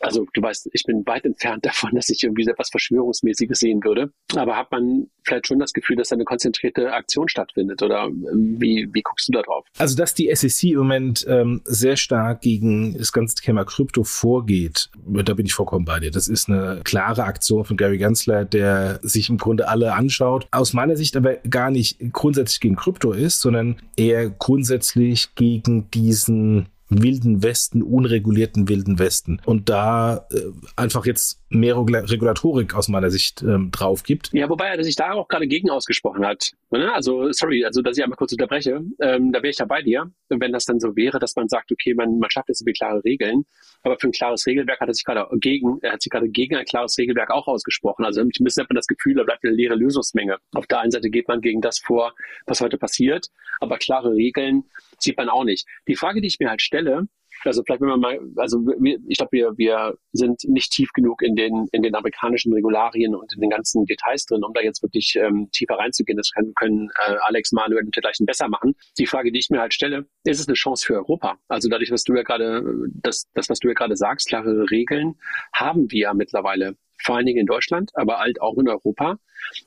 also 0.00 0.26
du 0.32 0.42
weißt, 0.42 0.70
ich 0.72 0.84
bin 0.84 1.04
weit 1.06 1.24
entfernt 1.24 1.64
davon, 1.66 1.90
dass 1.94 2.08
ich 2.08 2.22
irgendwie 2.22 2.46
etwas 2.46 2.70
Verschwörungsmäßiges 2.70 3.58
sehen 3.58 3.82
würde. 3.82 4.12
Aber 4.34 4.56
hat 4.56 4.70
man 4.70 5.08
vielleicht 5.22 5.46
schon 5.46 5.58
das 5.58 5.72
Gefühl, 5.72 5.96
dass 5.96 6.08
da 6.08 6.14
eine 6.14 6.24
konzentrierte 6.24 6.92
Aktion 6.92 7.28
stattfindet? 7.28 7.82
Oder 7.82 8.04
ähm, 8.04 8.56
wie, 8.58 8.88
wie 8.92 9.02
guckst 9.02 9.28
du 9.28 9.32
da 9.32 9.42
drauf? 9.42 9.66
Also, 9.78 9.96
dass 9.96 10.14
die 10.14 10.34
SEC 10.34 10.70
im 10.70 10.78
Moment 10.78 11.26
ähm, 11.28 11.62
sehr 11.64 11.96
stark 11.96 12.40
gegen 12.40 12.96
das 12.96 13.12
ganze 13.12 13.36
Thema 13.36 13.64
Krypto 13.64 14.04
vorgeht, 14.04 14.90
da 15.06 15.34
bin 15.34 15.46
ich 15.46 15.54
vollkommen 15.54 15.84
bei 15.84 16.00
dir. 16.00 16.10
Das 16.10 16.28
ist 16.28 16.48
eine 16.48 16.80
klare 16.84 17.24
Aktion 17.24 17.64
von 17.64 17.76
Gary 17.76 17.98
Gensler, 17.98 18.44
der 18.44 19.00
sich 19.02 19.28
im 19.28 19.38
Grunde 19.38 19.68
alle 19.68 19.94
anschaut. 19.94 20.46
Aus 20.50 20.72
meiner 20.72 20.96
Sicht 20.96 21.16
aber 21.16 21.36
gar 21.36 21.70
nicht 21.70 21.98
grundsätzlich 22.12 22.60
gegen 22.60 22.76
Krypto 22.76 23.12
ist, 23.12 23.40
sondern 23.40 23.76
eher 23.96 24.30
grundsätzlich 24.30 25.34
gegen 25.34 25.90
diesen 25.90 26.68
wilden 26.88 27.42
Westen, 27.42 27.82
unregulierten 27.82 28.68
wilden 28.68 28.98
Westen. 28.98 29.40
Und 29.44 29.68
da 29.68 30.26
äh, 30.32 30.40
einfach 30.76 31.06
jetzt 31.06 31.37
mehr 31.50 31.76
Regulatorik 31.76 32.74
aus 32.74 32.88
meiner 32.88 33.10
Sicht 33.10 33.42
ähm, 33.42 33.70
drauf 33.70 34.02
gibt. 34.02 34.30
Ja, 34.32 34.48
wobei 34.48 34.66
er 34.66 34.84
sich 34.84 34.96
da 34.96 35.12
auch 35.12 35.28
gerade 35.28 35.46
gegen 35.46 35.70
ausgesprochen 35.70 36.26
hat. 36.26 36.52
Ne? 36.70 36.92
Also, 36.92 37.32
sorry, 37.32 37.64
also 37.64 37.80
dass 37.82 37.96
ich 37.96 38.04
einmal 38.04 38.16
kurz 38.16 38.32
unterbreche, 38.32 38.82
ähm, 39.00 39.32
da 39.32 39.42
wäre 39.42 39.50
ich 39.50 39.58
ja 39.58 39.64
bei 39.64 39.82
dir, 39.82 40.10
wenn 40.28 40.52
das 40.52 40.66
dann 40.66 40.78
so 40.78 40.94
wäre, 40.96 41.18
dass 41.18 41.36
man 41.36 41.48
sagt, 41.48 41.72
okay, 41.72 41.94
man, 41.94 42.18
man 42.18 42.30
schafft 42.30 42.48
jetzt 42.48 42.60
irgendwie 42.60 42.74
klare 42.74 43.02
Regeln, 43.04 43.44
aber 43.82 43.98
für 43.98 44.08
ein 44.08 44.12
klares 44.12 44.46
Regelwerk 44.46 44.80
hat 44.80 44.88
er 44.88 44.94
sich 44.94 45.04
gerade 45.04 45.26
gegen, 45.38 45.78
er 45.82 45.92
hat 45.92 46.02
sich 46.02 46.10
gerade 46.10 46.28
gegen 46.28 46.56
ein 46.56 46.66
klares 46.66 46.98
Regelwerk 46.98 47.30
auch 47.30 47.46
ausgesprochen. 47.48 48.04
Also 48.04 48.22
bisschen 48.24 48.62
hat 48.62 48.70
man 48.70 48.76
das 48.76 48.86
Gefühl, 48.86 49.14
da 49.14 49.24
bleibt 49.24 49.44
eine 49.44 49.54
leere 49.54 49.74
Lösungsmenge. 49.74 50.38
Auf 50.54 50.66
der 50.66 50.80
einen 50.80 50.90
Seite 50.90 51.10
geht 51.10 51.28
man 51.28 51.40
gegen 51.40 51.60
das 51.60 51.78
vor, 51.78 52.14
was 52.46 52.60
heute 52.60 52.78
passiert, 52.78 53.28
aber 53.60 53.78
klare 53.78 54.12
Regeln 54.12 54.64
sieht 54.98 55.16
man 55.16 55.28
auch 55.28 55.44
nicht. 55.44 55.66
Die 55.86 55.96
Frage, 55.96 56.20
die 56.20 56.28
ich 56.28 56.38
mir 56.38 56.50
halt 56.50 56.62
stelle, 56.62 57.08
also 57.44 57.62
vielleicht 57.64 57.80
wenn 57.80 57.88
man 57.88 58.00
mal, 58.00 58.20
also 58.36 58.58
wir, 58.58 58.98
ich 59.06 59.18
glaube, 59.18 59.30
wir, 59.32 59.52
wir 59.56 59.96
sind 60.12 60.42
nicht 60.44 60.72
tief 60.72 60.90
genug 60.92 61.22
in 61.22 61.36
den, 61.36 61.68
in 61.72 61.82
den 61.82 61.94
amerikanischen 61.94 62.52
Regularien 62.52 63.14
und 63.14 63.32
in 63.34 63.40
den 63.40 63.50
ganzen 63.50 63.84
Details 63.86 64.26
drin, 64.26 64.44
um 64.44 64.52
da 64.54 64.60
jetzt 64.60 64.82
wirklich 64.82 65.16
ähm, 65.16 65.48
tiefer 65.52 65.74
reinzugehen. 65.74 66.16
Das 66.16 66.30
können, 66.32 66.54
können 66.54 66.90
äh, 67.06 67.16
Alex, 67.20 67.52
Manuel 67.52 67.84
und 67.84 67.94
dergleichen 67.94 68.26
besser 68.26 68.48
machen. 68.48 68.74
Die 68.98 69.06
Frage, 69.06 69.32
die 69.32 69.38
ich 69.38 69.50
mir 69.50 69.60
halt 69.60 69.74
stelle, 69.74 70.06
ist 70.24 70.40
es 70.40 70.48
eine 70.48 70.54
Chance 70.54 70.86
für 70.86 70.94
Europa? 70.94 71.38
Also 71.48 71.68
dadurch, 71.68 71.90
was 71.90 72.04
du 72.04 72.14
ja 72.14 72.22
gerade, 72.22 72.62
das, 73.02 73.24
das, 73.34 73.48
was 73.48 73.58
du 73.58 73.68
ja 73.68 73.74
gerade 73.74 73.96
sagst, 73.96 74.28
klare 74.28 74.70
Regeln 74.70 75.16
haben 75.52 75.90
wir 75.90 76.00
ja 76.00 76.14
mittlerweile, 76.14 76.76
vor 77.02 77.16
allen 77.16 77.26
Dingen 77.26 77.38
in 77.38 77.46
Deutschland, 77.46 77.90
aber 77.94 78.18
halt 78.18 78.40
auch 78.40 78.56
in 78.58 78.68
Europa. 78.68 79.18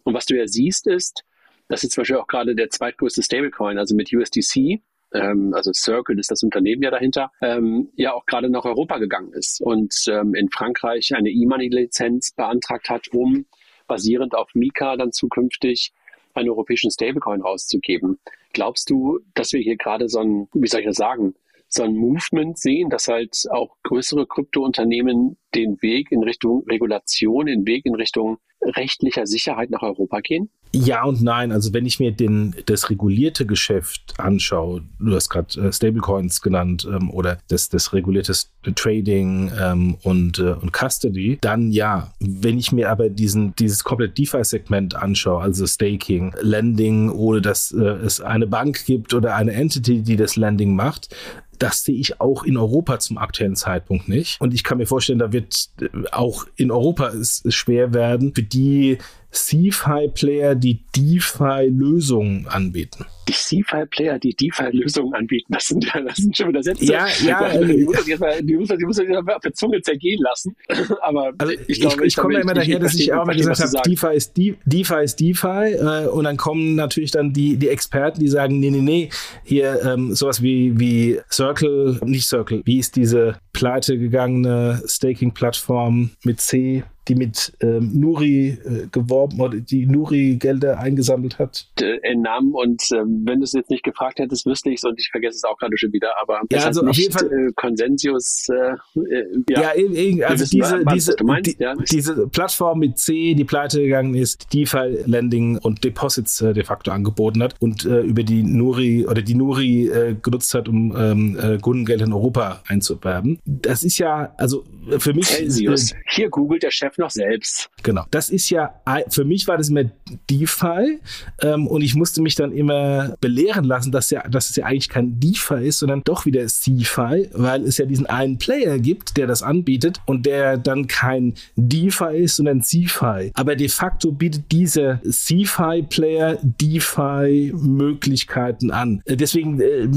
Und 0.04 0.14
was 0.14 0.26
du 0.26 0.36
ja 0.36 0.48
siehst, 0.48 0.88
ist, 0.88 1.24
dass 1.68 1.84
jetzt 1.84 1.94
zum 1.94 2.02
Beispiel 2.02 2.18
auch 2.18 2.28
gerade 2.28 2.56
der 2.56 2.70
zweitgrößte 2.70 3.24
Stablecoin, 3.24 3.78
also 3.78 3.96
mit 3.96 4.14
USDC, 4.14 4.82
ähm, 5.14 5.54
also 5.54 5.72
Circle 5.74 6.20
ist 6.20 6.32
das 6.32 6.44
Unternehmen 6.44 6.84
ja 6.84 6.92
dahinter, 6.92 7.32
ähm, 7.42 7.90
ja 7.96 8.14
auch 8.14 8.26
gerade 8.26 8.50
nach 8.50 8.66
Europa 8.66 8.98
gegangen 8.98 9.34
ist 9.34 9.62
und 9.62 9.94
ähm, 10.08 10.36
in 10.36 10.50
Frankreich 10.50 11.14
eine 11.14 11.30
E-Money-Lizenz 11.30 12.34
beantragt 12.34 12.90
hat, 12.90 13.08
um 13.14 13.46
basierend 13.88 14.36
auf 14.36 14.50
Mika 14.54 14.96
dann 14.96 15.12
zukünftig 15.12 15.94
einen 16.34 16.50
europäischen 16.50 16.92
Stablecoin 16.92 17.42
rauszugeben. 17.42 18.20
Glaubst 18.54 18.90
du, 18.90 19.20
dass 19.34 19.54
wir 19.54 19.62
hier 19.62 19.76
gerade 19.76 20.08
so 20.08 20.20
ein, 20.20 20.48
wie 20.54 20.68
soll 20.68 20.82
ich 20.82 20.88
das 20.88 20.98
sagen, 20.98 21.36
so 21.74 21.84
ein 21.84 21.96
Movement 21.96 22.58
sehen, 22.58 22.90
dass 22.90 23.08
halt 23.08 23.46
auch 23.50 23.78
größere 23.84 24.28
Kryptounternehmen 24.28 25.38
den 25.56 25.82
Weg 25.82 26.12
in 26.12 26.22
Richtung 26.24 26.64
Regulation, 26.70 27.46
den 27.46 27.66
Weg 27.66 27.86
in 27.86 27.96
Richtung 27.96 28.38
rechtlicher 28.62 29.26
Sicherheit 29.26 29.70
nach 29.70 29.82
Europa 29.82 30.20
gehen? 30.20 30.50
Ja 30.74 31.04
und 31.04 31.22
nein. 31.22 31.52
Also 31.52 31.74
wenn 31.74 31.86
ich 31.86 32.00
mir 32.00 32.12
den, 32.12 32.56
das 32.66 32.90
regulierte 32.90 33.46
Geschäft 33.46 34.14
anschaue, 34.18 34.84
du 35.00 35.14
hast 35.14 35.30
gerade 35.30 35.60
äh, 35.60 35.74
Stablecoins 35.74 36.42
genannt 36.42 36.88
ähm, 36.90 37.10
oder 37.12 37.40
das, 37.50 37.68
das 37.68 37.92
regulierte 37.92 38.34
Trading 38.76 39.52
ähm, 39.60 39.98
und, 40.04 40.40
äh, 40.40 40.54
und 40.54 40.72
Custody, 40.72 41.40
dann 41.42 41.72
ja. 41.72 42.14
Wenn 42.20 42.58
ich 42.58 42.72
mir 42.72 42.90
aber 42.90 43.10
diesen, 43.10 43.54
dieses 43.56 43.84
komplette 43.84 44.14
DeFi-Segment 44.14 44.96
anschaue, 44.96 45.42
also 45.42 45.68
Staking, 45.68 46.34
Lending, 46.42 47.10
ohne 47.10 47.42
dass 47.42 47.72
äh, 47.72 47.84
es 47.84 48.22
eine 48.22 48.48
Bank 48.48 48.86
gibt 48.86 49.14
oder 49.14 49.36
eine 49.36 49.52
Entity, 49.52 50.04
die 50.04 50.16
das 50.16 50.38
Lending 50.38 50.74
macht, 50.74 51.14
das 51.62 51.84
sehe 51.84 51.96
ich 51.96 52.20
auch 52.20 52.44
in 52.44 52.58
Europa 52.58 53.00
zum 53.00 53.18
aktuellen 53.18 53.56
Zeitpunkt 53.56 54.10
nicht. 54.10 54.42
Und 54.42 54.54
ich 54.54 54.64
kann 54.64 54.80
mir 54.80 54.88
vorstellen, 54.88 55.20
da 55.20 55.32
wird 55.32 55.70
äh, 55.80 55.88
auch 56.12 56.48
in 56.56 56.72
Europa 56.72 57.10
es 57.10 57.44
schwer 57.50 57.94
werden 57.94 58.34
für 58.34 58.44
die 58.44 58.98
CFI-Player, 59.32 60.56
die 60.56 60.82
DeFi-Lösungen 60.96 62.48
anbieten. 62.48 63.06
Die 63.30 63.34
CFI-Player, 63.34 64.20
die 64.20 64.36
DeFi-Lösungen 64.36 65.14
anbieten, 65.14 65.54
das 65.54 65.70
sind, 65.70 65.86
das 66.06 66.18
sind 66.18 66.36
schon 66.36 66.50
wieder 66.50 66.62
Sätze. 66.62 66.86
Ja, 66.86 67.08
ja. 67.24 67.58
Die 67.62 67.86
muss 67.86 67.96
man, 68.20 68.46
die 68.46 68.56
muss 68.56 68.70
man, 68.70 68.78
die 68.78 68.86
muss 68.86 68.98
man 68.98 69.30
auf 69.30 69.42
der 69.42 69.54
Zunge 69.54 69.82
zergehen 69.82 70.22
lassen. 70.22 70.56
Aber 71.02 71.32
also 71.38 71.54
ich, 71.68 71.80
glaube, 71.80 72.02
ich, 72.02 72.08
ich 72.08 72.16
komme 72.16 72.34
ja 72.34 72.42
immer 72.42 72.54
daher, 72.54 72.80
dass 72.80 72.96
ich 72.96 73.14
auch 73.14 73.26
mal 73.26 73.36
gesagt 73.36 73.60
habe, 73.62 73.90
DeFi 73.90 74.16
ist, 74.16 74.34
DeFi 74.36 75.04
ist 75.04 75.20
DeFi. 75.20 75.74
Äh, 75.74 76.08
und 76.08 76.26
dann 76.26 76.38
kommen 76.38 76.76
natürlich 76.76 77.12
dann 77.12 77.32
die, 77.32 77.58
die 77.58 77.70
Experten, 77.70 78.20
die 78.20 78.28
sagen, 78.28 78.60
nee, 78.60 78.70
nee, 78.70 78.82
nee, 78.82 79.10
hier 79.44 79.82
ähm, 79.84 80.14
sowas 80.14 80.42
wie, 80.42 80.78
wie 80.80 81.20
Circle, 81.32 82.00
nicht 82.04 82.28
Circle, 82.28 82.62
wie 82.66 82.80
ist 82.80 82.96
diese 82.96 83.38
pleite 83.54 83.98
gegangene 83.98 84.82
Staking-Plattform 84.86 86.12
mit 86.24 86.42
C? 86.42 86.84
Die 87.08 87.16
mit 87.16 87.54
ähm, 87.62 87.92
Nuri 87.94 88.50
äh, 88.50 88.88
geworben 88.92 89.40
oder 89.40 89.58
die 89.58 89.86
Nuri-Gelder 89.86 90.80
eingesammelt 90.80 91.40
hat? 91.40 91.68
In 92.04 92.22
Namen 92.22 92.54
und 92.54 92.82
äh, 92.92 93.04
wenn 93.06 93.40
du 93.40 93.44
es 93.44 93.54
jetzt 93.54 93.70
nicht 93.70 93.84
gefragt 93.84 94.20
hättest, 94.20 94.46
wüsste 94.46 94.70
ich 94.70 94.76
es 94.76 94.84
und 94.84 95.00
ich 95.00 95.10
vergesse 95.10 95.38
es 95.38 95.44
auch 95.44 95.58
gerade 95.58 95.78
schon 95.78 95.92
wieder. 95.94 96.10
Aber 96.22 96.42
ja, 96.52 96.64
also 96.64 96.82
auf 96.82 96.96
jeden 96.96 97.12
Fall 97.12 97.32
äh, 97.32 97.52
Konsensius. 97.56 98.48
Äh, 98.50 99.00
äh, 99.00 99.44
ja, 99.50 99.74
ja 99.76 100.28
also 100.28 100.46
diese, 100.46 100.86
was, 100.86 100.94
diese, 100.94 101.16
was 101.22 101.42
die, 101.42 101.56
ja. 101.60 101.76
diese 101.76 102.28
Plattform 102.28 102.80
mit 102.80 102.98
C, 102.98 103.34
die 103.34 103.44
pleite 103.44 103.82
gegangen 103.82 104.14
ist, 104.16 104.54
DeFi 104.54 105.00
Lending 105.06 105.58
und 105.58 105.84
Deposits 105.84 106.42
äh, 106.42 106.54
de 106.54 106.64
facto 106.64 106.92
angeboten 106.92 107.42
hat 107.42 107.56
und 107.60 107.86
äh, 107.86 108.02
über 108.02 108.24
die 108.24 108.44
Nuri 108.44 109.08
oder 109.08 109.22
die 109.22 109.36
Nuri 109.36 109.92
genutzt 110.22 110.54
hat, 110.54 110.68
um 110.68 110.96
ähm, 110.96 111.38
äh, 111.42 111.58
Kundengeld 111.58 112.02
in 112.02 112.14
Europa 112.14 112.62
einzuwerben. 112.68 113.40
Das 113.46 113.84
ist 113.84 113.98
ja, 113.98 114.34
also 114.38 114.64
für 114.98 115.14
mich. 115.14 115.26
Celsius. 115.26 115.94
Hier 116.10 116.30
googelt 116.30 116.64
der 116.64 116.72
Chef 116.72 116.91
Chef 116.92 116.98
noch 116.98 117.10
selbst. 117.10 117.70
Genau. 117.84 118.06
Das 118.12 118.30
ist 118.30 118.50
ja, 118.50 118.74
für 119.10 119.26
mich 119.26 119.48
war 119.48 119.58
das 119.58 119.70
immer 119.70 119.86
DeFi 120.30 121.00
ähm, 121.42 121.68
und 121.68 121.82
ich 121.82 121.96
musste 121.96 122.22
mich 122.22 122.36
dann 122.36 122.52
immer 122.52 123.16
belehren 123.22 123.64
lassen, 123.66 123.92
dass, 123.92 124.10
ja, 124.10 124.28
dass 124.28 124.50
es 124.50 124.56
ja 124.56 124.66
eigentlich 124.66 124.90
kein 124.90 125.20
DeFi 125.20 125.68
ist, 125.68 125.78
sondern 125.80 126.02
doch 126.04 126.26
wieder 126.26 126.46
CFI, 126.46 127.30
weil 127.34 127.64
es 127.64 127.78
ja 127.78 127.86
diesen 127.86 128.06
einen 128.06 128.38
Player 128.38 128.80
gibt, 128.80 129.18
der 129.18 129.28
das 129.28 129.44
anbietet 129.44 130.00
und 130.06 130.26
der 130.26 130.58
dann 130.58 130.88
kein 130.88 131.34
DeFi 131.56 132.18
ist, 132.18 132.38
sondern 132.38 132.62
CFI. 132.62 133.32
Aber 133.34 133.56
de 133.56 133.70
facto 133.70 134.12
bietet 134.12 134.52
dieser 134.52 135.02
CFI-Player 135.04 136.40
DeFi-Möglichkeiten 136.42 138.72
an. 138.72 139.02
Äh, 139.06 139.16
deswegen 139.16 139.62
äh, 139.62 139.88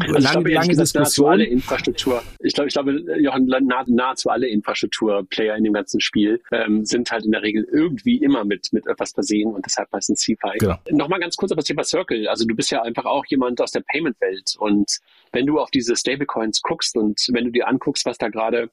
also 0.00 0.18
lange, 0.18 0.20
glaube, 0.20 0.52
lange 0.52 0.76
Diskussion. 0.76 1.30
Alle 1.30 1.44
Infrastruktur. 1.44 2.22
Ich 2.40 2.54
glaube, 2.54 2.68
ich 2.68 2.74
glaube, 2.74 3.00
Johann, 3.20 3.46
nahezu 3.86 4.30
alle 4.30 4.48
Infrastruktur-Player 4.48 5.56
in 5.56 5.64
dem 5.64 5.72
ganzen 5.72 6.00
Spiel 6.00 6.39
ähm, 6.52 6.84
sind 6.84 7.10
halt 7.10 7.24
in 7.24 7.32
der 7.32 7.42
Regel 7.42 7.66
irgendwie 7.70 8.16
immer 8.18 8.44
mit, 8.44 8.72
mit 8.72 8.86
etwas 8.86 9.12
versehen 9.12 9.52
und 9.52 9.64
deshalb 9.64 9.90
meistens 9.92 10.20
CFI. 10.20 10.58
Genau. 10.58 10.76
Nochmal 10.90 11.20
ganz 11.20 11.36
kurz 11.36 11.52
auf 11.52 11.56
das 11.56 11.66
Thema 11.66 11.84
Circle. 11.84 12.28
Also 12.28 12.46
du 12.46 12.54
bist 12.54 12.70
ja 12.70 12.82
einfach 12.82 13.04
auch 13.04 13.24
jemand 13.26 13.60
aus 13.60 13.72
der 13.72 13.80
Payment-Welt 13.80 14.56
und 14.58 14.98
wenn 15.32 15.46
du 15.46 15.58
auf 15.58 15.70
diese 15.70 15.96
Stablecoins 15.96 16.62
guckst 16.62 16.96
und 16.96 17.26
wenn 17.32 17.44
du 17.44 17.50
dir 17.50 17.68
anguckst, 17.68 18.04
was 18.06 18.18
da 18.18 18.28
gerade 18.28 18.70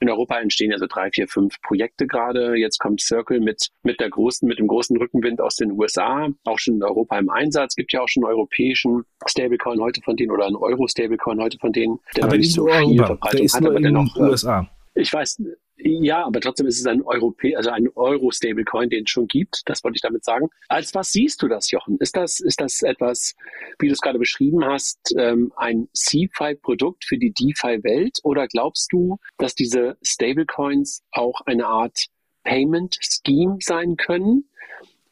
in 0.00 0.10
Europa 0.10 0.38
entstehen 0.38 0.72
also 0.72 0.86
drei, 0.86 1.10
vier, 1.10 1.28
fünf 1.28 1.60
Projekte 1.62 2.06
gerade. 2.06 2.56
Jetzt 2.56 2.78
kommt 2.78 3.00
Circle 3.00 3.40
mit, 3.40 3.68
mit 3.82 4.00
der 4.00 4.10
großen, 4.10 4.46
mit 4.46 4.58
dem 4.58 4.66
großen 4.66 4.96
Rückenwind 4.96 5.40
aus 5.40 5.56
den 5.56 5.72
USA, 5.72 6.28
auch 6.44 6.58
schon 6.58 6.76
in 6.76 6.82
Europa 6.82 7.18
im 7.18 7.30
Einsatz. 7.30 7.76
Gibt 7.76 7.92
ja 7.92 8.02
auch 8.02 8.08
schon 8.08 8.24
einen 8.24 8.32
europäischen 8.32 9.04
Stablecoin 9.26 9.80
heute 9.80 10.00
von 10.02 10.16
denen 10.16 10.32
oder 10.32 10.46
einen 10.46 10.56
Euro-Stablecoin 10.56 11.40
heute 11.40 11.58
von 11.58 11.72
denen, 11.72 11.98
der 12.16 12.24
aber 12.24 12.36
nicht 12.36 12.52
so 12.52 12.66
Verbreitung 12.66 12.96
der 13.32 13.42
ist 13.42 13.54
hat, 13.54 13.62
nur 13.62 13.70
aber 13.70 13.78
in 13.78 13.84
dennoch. 13.84 14.16
USA. 14.16 14.68
Ich 14.94 15.12
weiß, 15.12 15.42
ja, 15.78 16.24
aber 16.24 16.40
trotzdem 16.40 16.66
ist 16.66 16.80
es 16.80 16.86
ein 16.86 17.02
Europä 17.02 17.54
also 17.56 17.70
ein 17.70 17.88
Euro-Stablecoin, 17.94 18.88
den 18.88 19.04
es 19.04 19.10
schon 19.10 19.26
gibt. 19.26 19.62
Das 19.66 19.84
wollte 19.84 19.96
ich 19.96 20.02
damit 20.02 20.24
sagen. 20.24 20.48
Als 20.68 20.94
was 20.94 21.12
siehst 21.12 21.42
du 21.42 21.48
das, 21.48 21.70
Jochen? 21.70 21.98
Ist 21.98 22.16
das, 22.16 22.40
ist 22.40 22.60
das 22.60 22.82
etwas, 22.82 23.34
wie 23.78 23.88
du 23.88 23.92
es 23.92 24.00
gerade 24.00 24.18
beschrieben 24.18 24.64
hast, 24.64 25.14
ähm, 25.18 25.52
ein 25.56 25.88
CFI-Produkt 25.92 27.04
für 27.04 27.18
die 27.18 27.32
DeFi-Welt? 27.32 28.20
Oder 28.22 28.48
glaubst 28.48 28.92
du, 28.92 29.18
dass 29.36 29.54
diese 29.54 29.98
Stablecoins 30.02 31.02
auch 31.12 31.42
eine 31.42 31.66
Art 31.66 32.06
Payment-Scheme 32.44 33.58
sein 33.60 33.96
können? 33.96 34.48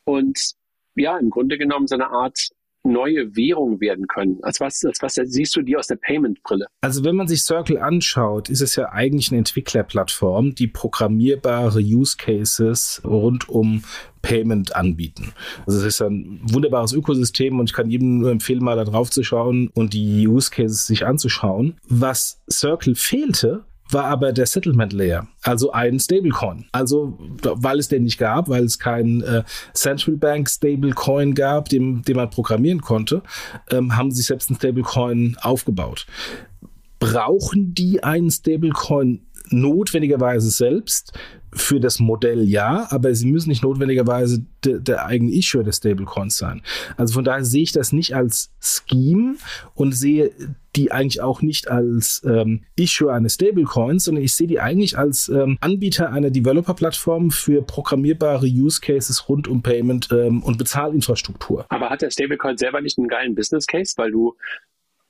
Und 0.05 0.55
ja, 0.95 1.19
im 1.19 1.31
Grunde 1.31 1.59
genommen 1.59 1.87
so 1.87 1.95
eine 1.95 2.11
Art 2.11 2.51
neue 2.85 3.35
Währung 3.35 3.81
werden 3.81 4.07
können? 4.07 4.39
Als 4.43 4.61
was, 4.61 4.85
als 4.85 5.01
was 5.03 5.15
siehst 5.15 5.57
du 5.57 5.63
die 5.63 5.77
aus 5.77 5.87
der 5.87 5.97
Payment-Brille? 5.97 6.67
Also 6.83 7.05
wenn 7.05 7.17
man 7.17 7.27
sich 7.27 7.43
Circle 7.43 7.79
anschaut, 7.79 8.49
ist 8.51 8.61
es 8.61 8.77
ja 8.77 8.91
eigentlich 8.91 9.31
eine 9.31 9.39
Entwicklerplattform, 9.39 10.55
die 10.55 10.69
programmierbare 10.69 11.81
Use 11.81 12.17
Cases 12.17 13.01
rund 13.05 13.49
um 13.49 13.83
Payment 14.23 14.75
anbieten. 14.75 15.33
Also 15.67 15.81
es 15.81 15.85
ist 15.85 16.03
ein 16.03 16.41
wunderbares 16.45 16.93
Ökosystem 16.93 17.59
und 17.59 17.71
ich 17.71 17.75
kann 17.75 17.91
jedem 17.91 18.19
nur 18.19 18.31
empfehlen, 18.31 18.65
mal 18.65 18.77
da 18.77 18.85
drauf 18.85 19.11
zu 19.11 19.23
schauen 19.23 19.71
und 19.75 19.93
die 19.93 20.27
Use 20.27 20.51
Cases 20.51 20.87
sich 20.87 21.07
anzuschauen. 21.07 21.77
Was 21.89 22.43
Circle 22.51 22.95
fehlte, 22.95 23.65
war 23.95 24.05
aber 24.05 24.33
der 24.33 24.47
Settlement 24.47 24.93
Layer, 24.93 25.29
also 25.43 25.73
ein 25.73 25.99
Stablecoin. 25.99 26.67
Also, 26.73 27.17
weil 27.43 27.79
es 27.79 27.89
den 27.89 28.03
nicht 28.03 28.19
gab, 28.19 28.49
weil 28.49 28.65
es 28.65 28.79
keinen 28.79 29.23
äh, 29.23 29.45
Central 29.73 30.17
Bank 30.17 30.51
Stablecoin 30.51 31.35
gab, 31.35 31.69
den, 31.69 32.03
den 32.03 32.17
man 32.17 32.29
programmieren 32.29 32.81
konnte, 32.81 33.23
ähm, 33.71 33.97
haben 33.97 34.11
sie 34.11 34.23
selbst 34.23 34.51
einen 34.51 34.57
Stablecoin 34.57 35.37
aufgebaut. 35.41 36.07
Brauchen 36.99 37.75
die 37.75 38.03
einen 38.03 38.31
Stablecoin 38.31 39.23
notwendigerweise 39.51 40.51
selbst? 40.51 41.13
Für 41.57 41.79
das 41.79 42.01
Modell 42.01 42.43
ja, 42.49 42.89
aber 42.91 43.15
sie 43.15 43.27
müssen 43.27 43.49
nicht 43.49 43.63
notwendigerweise 43.63 44.45
de, 44.65 44.81
der 44.81 45.07
eigene 45.07 45.31
Issue 45.31 45.63
des 45.63 45.77
Stablecoins 45.77 46.37
sein. 46.37 46.63
Also 46.97 47.15
von 47.15 47.23
daher 47.23 47.45
sehe 47.45 47.63
ich 47.63 47.71
das 47.71 47.93
nicht 47.93 48.17
als 48.17 48.51
Scheme 48.59 49.37
und 49.75 49.93
sehe 49.93 50.33
die 50.77 50.93
eigentlich 50.93 51.21
auch 51.21 51.43
nicht 51.43 51.69
als 51.69 52.23
ähm, 52.25 52.65
Issue 52.77 53.13
eines 53.13 53.35
Stablecoins, 53.35 54.05
sondern 54.05 54.25
ich 54.25 54.35
sehe 54.35 54.47
die 54.47 54.61
eigentlich 54.61 54.99
als 54.99 55.29
ähm, 55.29 55.59
Anbieter 55.61 56.13
einer 56.13 56.31
Developer-Plattform 56.31 57.31
für 57.31 57.63
programmierbare 57.63 58.47
Use 58.47 58.81
Cases 58.81 59.29
rund 59.29 59.49
um 59.49 59.63
Payment 59.63 60.09
ähm, 60.13 60.43
und 60.43 60.59
Bezahlinfrastruktur. 60.59 61.67
Aber 61.69 61.91
hat 61.91 62.03
der 62.03 62.11
Stablecoin 62.11 62.57
selber 62.57 62.81
nicht 62.81 62.99
einen 62.99 63.09
geilen 63.09 63.35
Business 63.35 63.67
Case, 63.67 63.95
weil 63.97 64.11
du 64.11 64.35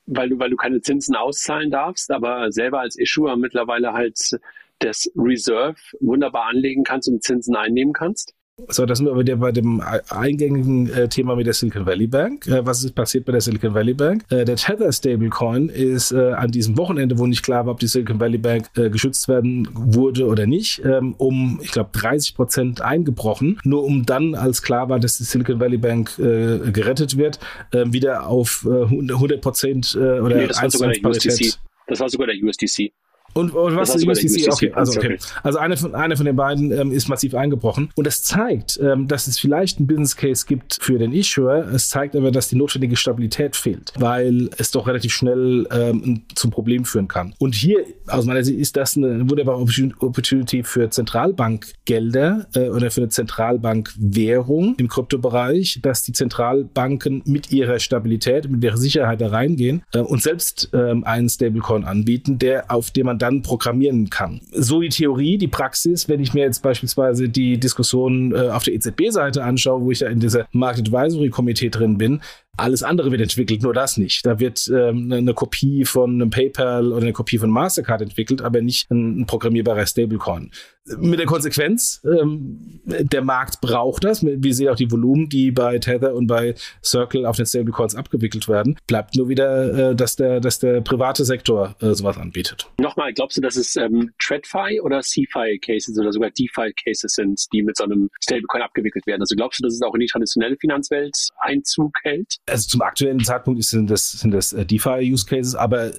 weil 0.07 0.29
du, 0.29 0.39
weil 0.39 0.51
du 0.51 0.55
keine 0.55 0.81
Zinsen 0.81 1.15
auszahlen 1.15 1.71
darfst, 1.71 2.11
aber 2.11 2.51
selber 2.51 2.79
als 2.81 2.95
Issuer 2.95 3.37
mittlerweile 3.37 3.93
halt 3.93 4.37
das 4.79 5.11
Reserve 5.15 5.77
wunderbar 5.99 6.45
anlegen 6.47 6.83
kannst 6.83 7.07
und 7.07 7.23
Zinsen 7.23 7.55
einnehmen 7.55 7.93
kannst? 7.93 8.33
So, 8.69 8.85
das 8.85 8.99
sind 8.99 9.07
wir 9.07 9.17
wieder 9.19 9.35
bei 9.35 9.51
dem 9.51 9.81
eingängigen 10.09 10.89
äh, 10.89 11.09
Thema 11.09 11.35
mit 11.35 11.45
der 11.45 11.53
Silicon 11.53 11.85
Valley 11.85 12.07
Bank. 12.07 12.47
Äh, 12.47 12.65
was 12.65 12.85
ist 12.85 12.95
passiert 12.95 13.25
bei 13.25 13.33
der 13.33 13.41
Silicon 13.41 13.73
Valley 13.73 13.93
Bank? 13.93 14.23
Äh, 14.29 14.45
der 14.45 14.55
Tether 14.55 14.91
Stablecoin 14.93 15.67
ist 15.67 16.13
äh, 16.13 16.31
an 16.31 16.51
diesem 16.51 16.77
Wochenende, 16.77 17.17
wo 17.17 17.27
nicht 17.27 17.43
klar 17.43 17.65
war, 17.65 17.73
ob 17.73 17.79
die 17.79 17.87
Silicon 17.87 18.17
Valley 18.17 18.37
Bank 18.37 18.69
äh, 18.77 18.89
geschützt 18.89 19.27
werden 19.27 19.67
wurde 19.73 20.25
oder 20.25 20.47
nicht, 20.47 20.81
ähm, 20.85 21.15
um, 21.17 21.59
ich 21.61 21.71
glaube, 21.71 21.89
30 21.93 22.35
Prozent 22.35 22.81
eingebrochen, 22.81 23.59
nur 23.65 23.83
um 23.83 24.05
dann, 24.05 24.35
als 24.35 24.61
klar 24.61 24.87
war, 24.87 24.99
dass 24.99 25.17
die 25.17 25.25
Silicon 25.25 25.59
Valley 25.59 25.77
Bank 25.77 26.17
äh, 26.17 26.71
gerettet 26.71 27.17
wird, 27.17 27.39
ähm, 27.73 27.91
wieder 27.91 28.27
auf 28.27 28.65
100 28.65 29.41
Prozent 29.41 29.95
oder 29.95 30.35
nee, 30.35 30.47
das 30.47 30.61
war 30.61 30.69
sogar 30.69 30.91
der 30.91 31.05
USDC. 31.05 31.57
Das 31.87 31.99
war 31.99 32.09
sogar 32.09 32.27
der 32.27 32.37
USDC. 32.41 32.91
Und, 33.37 33.53
und 33.53 33.75
was 33.75 33.93
ist? 33.93 34.07
Okay, 34.07 34.71
also, 34.73 34.97
okay. 34.97 35.17
also 35.43 35.59
eine 35.59 35.75
von, 35.75 35.93
eine 35.93 36.15
von 36.15 36.25
den 36.25 36.37
beiden 36.37 36.71
ähm, 36.71 36.91
ist 36.91 37.09
massiv 37.09 37.35
eingebrochen. 37.35 37.89
Und 37.95 38.07
das 38.07 38.23
zeigt, 38.23 38.79
ähm, 38.81 39.09
dass 39.09 39.27
es 39.27 39.37
vielleicht 39.37 39.77
einen 39.77 39.87
Business 39.87 40.15
Case 40.15 40.45
gibt 40.47 40.77
für 40.79 40.97
den 40.97 41.11
Issuer. 41.11 41.67
Es 41.73 41.89
zeigt 41.89 42.15
aber, 42.15 42.31
dass 42.31 42.47
die 42.47 42.55
notwendige 42.55 42.95
Stabilität 42.95 43.57
fehlt, 43.57 43.91
weil 43.97 44.49
es 44.57 44.71
doch 44.71 44.87
relativ 44.87 45.11
schnell 45.11 45.67
ähm, 45.69 46.21
zum 46.33 46.49
Problem 46.49 46.85
führen 46.85 47.09
kann. 47.09 47.35
Und 47.37 47.55
hier, 47.55 47.83
aus 48.07 48.25
meiner 48.25 48.41
Sicht, 48.41 48.57
ist 48.57 48.77
das 48.77 48.95
eine 48.95 49.29
wunderbare 49.29 49.59
Opportunity 49.59 50.63
für 50.63 50.89
Zentralbankgelder 50.89 52.47
äh, 52.55 52.69
oder 52.69 52.89
für 52.89 53.01
eine 53.01 53.09
Zentralbankwährung 53.09 54.75
im 54.77 54.87
Kryptobereich, 54.87 55.79
dass 55.81 56.03
die 56.03 56.13
Zentralbanken 56.13 57.21
mit 57.25 57.51
ihrer 57.51 57.79
Stabilität, 57.79 58.49
mit 58.49 58.63
ihrer 58.63 58.77
Sicherheit 58.77 59.19
da 59.19 59.27
reingehen 59.27 59.83
äh, 59.93 59.99
und 59.99 60.21
selbst 60.21 60.69
ähm, 60.71 61.03
einen 61.03 61.27
Stablecoin 61.27 61.83
anbieten, 61.83 62.39
der 62.39 62.71
auf 62.71 62.91
dem 62.91 63.07
man 63.07 63.19
dann 63.25 63.41
programmieren 63.41 64.09
kann. 64.09 64.41
So 64.51 64.81
die 64.81 64.89
Theorie, 64.89 65.37
die 65.37 65.47
Praxis, 65.47 66.07
wenn 66.07 66.19
ich 66.19 66.33
mir 66.33 66.41
jetzt 66.41 66.61
beispielsweise 66.61 67.27
die 67.27 67.59
Diskussion 67.59 68.33
äh, 68.33 68.49
auf 68.49 68.63
der 68.63 68.75
EZB-Seite 68.75 69.43
anschaue, 69.43 69.81
wo 69.81 69.91
ich 69.91 69.99
da 69.99 70.07
in 70.07 70.19
dieser 70.19 70.47
Market 70.51 70.87
Advisory 70.87 71.29
Komitee 71.29 71.69
drin 71.69 71.97
bin, 71.97 72.21
alles 72.57 72.83
andere 72.83 73.11
wird 73.11 73.21
entwickelt, 73.21 73.61
nur 73.61 73.73
das 73.73 73.97
nicht. 73.97 74.25
Da 74.25 74.39
wird 74.39 74.69
ähm, 74.73 75.11
eine 75.11 75.33
Kopie 75.33 75.85
von 75.85 76.13
einem 76.13 76.29
PayPal 76.29 76.91
oder 76.91 77.01
eine 77.01 77.13
Kopie 77.13 77.37
von 77.37 77.49
Mastercard 77.49 78.01
entwickelt, 78.01 78.41
aber 78.41 78.61
nicht 78.61 78.89
ein, 78.91 79.21
ein 79.21 79.25
programmierbarer 79.25 79.85
Stablecoin 79.85 80.51
mit 80.97 81.19
der 81.19 81.25
Konsequenz, 81.25 82.01
ähm, 82.05 82.79
der 82.85 83.23
Markt 83.23 83.59
braucht 83.61 84.03
das. 84.03 84.23
Wir 84.23 84.53
sehen 84.53 84.69
auch 84.69 84.75
die 84.75 84.91
Volumen, 84.91 85.29
die 85.29 85.51
bei 85.51 85.79
Tether 85.79 86.13
und 86.13 86.27
bei 86.27 86.53
Circle 86.83 87.25
auf 87.25 87.37
den 87.37 87.45
Stablecoins 87.45 87.95
abgewickelt 87.95 88.47
werden. 88.47 88.77
Bleibt 88.85 89.15
nur 89.15 89.27
wieder, 89.27 89.91
äh, 89.91 89.95
dass, 89.95 90.15
der, 90.15 90.39
dass 90.39 90.59
der 90.59 90.81
private 90.81 91.25
Sektor 91.25 91.75
äh, 91.81 91.93
sowas 91.93 92.17
anbietet. 92.17 92.67
Nochmal, 92.79 93.13
glaubst 93.13 93.37
du, 93.37 93.41
dass 93.41 93.55
es 93.55 93.75
ähm, 93.75 94.11
TradFi 94.19 94.79
oder 94.81 95.01
CFI-Cases 95.01 95.97
oder 95.97 96.11
sogar 96.11 96.29
DeFi-Cases 96.29 97.11
sind, 97.11 97.45
die 97.51 97.63
mit 97.63 97.77
so 97.77 97.85
einem 97.85 98.09
Stablecoin 98.23 98.61
abgewickelt 98.61 99.07
werden? 99.07 99.21
Also 99.21 99.35
glaubst 99.35 99.59
du, 99.59 99.63
dass 99.63 99.73
es 99.73 99.81
auch 99.81 99.95
in 99.95 100.01
die 100.01 100.07
traditionelle 100.07 100.55
Finanzwelt 100.57 101.15
Einzug 101.39 101.93
hält? 102.03 102.37
Also 102.47 102.67
zum 102.67 102.81
aktuellen 102.83 103.23
Zeitpunkt 103.23 103.63
sind 103.63 103.89
das, 103.89 104.11
sind 104.11 104.31
das 104.31 104.53
äh, 104.53 104.65
DeFi-Use-Cases, 104.65 105.55
aber 105.55 105.87
äh, 105.87 105.93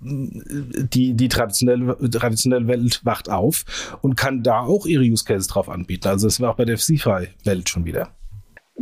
die, 0.00 1.14
die 1.14 1.28
traditionelle, 1.28 1.98
traditionelle 2.10 2.68
Welt 2.68 3.00
wacht 3.04 3.28
auf 3.28 3.64
und 4.00 4.16
kann 4.16 4.44
da 4.44 4.60
auch 4.60 4.86
ihre 4.86 5.02
Use 5.02 5.24
Cases 5.24 5.48
drauf 5.48 5.68
anbieten. 5.68 6.06
Also 6.06 6.28
das 6.28 6.40
war 6.40 6.52
auch 6.52 6.56
bei 6.56 6.64
der 6.64 6.76
CFI-Welt 6.76 7.68
schon 7.68 7.84
wieder. 7.84 8.14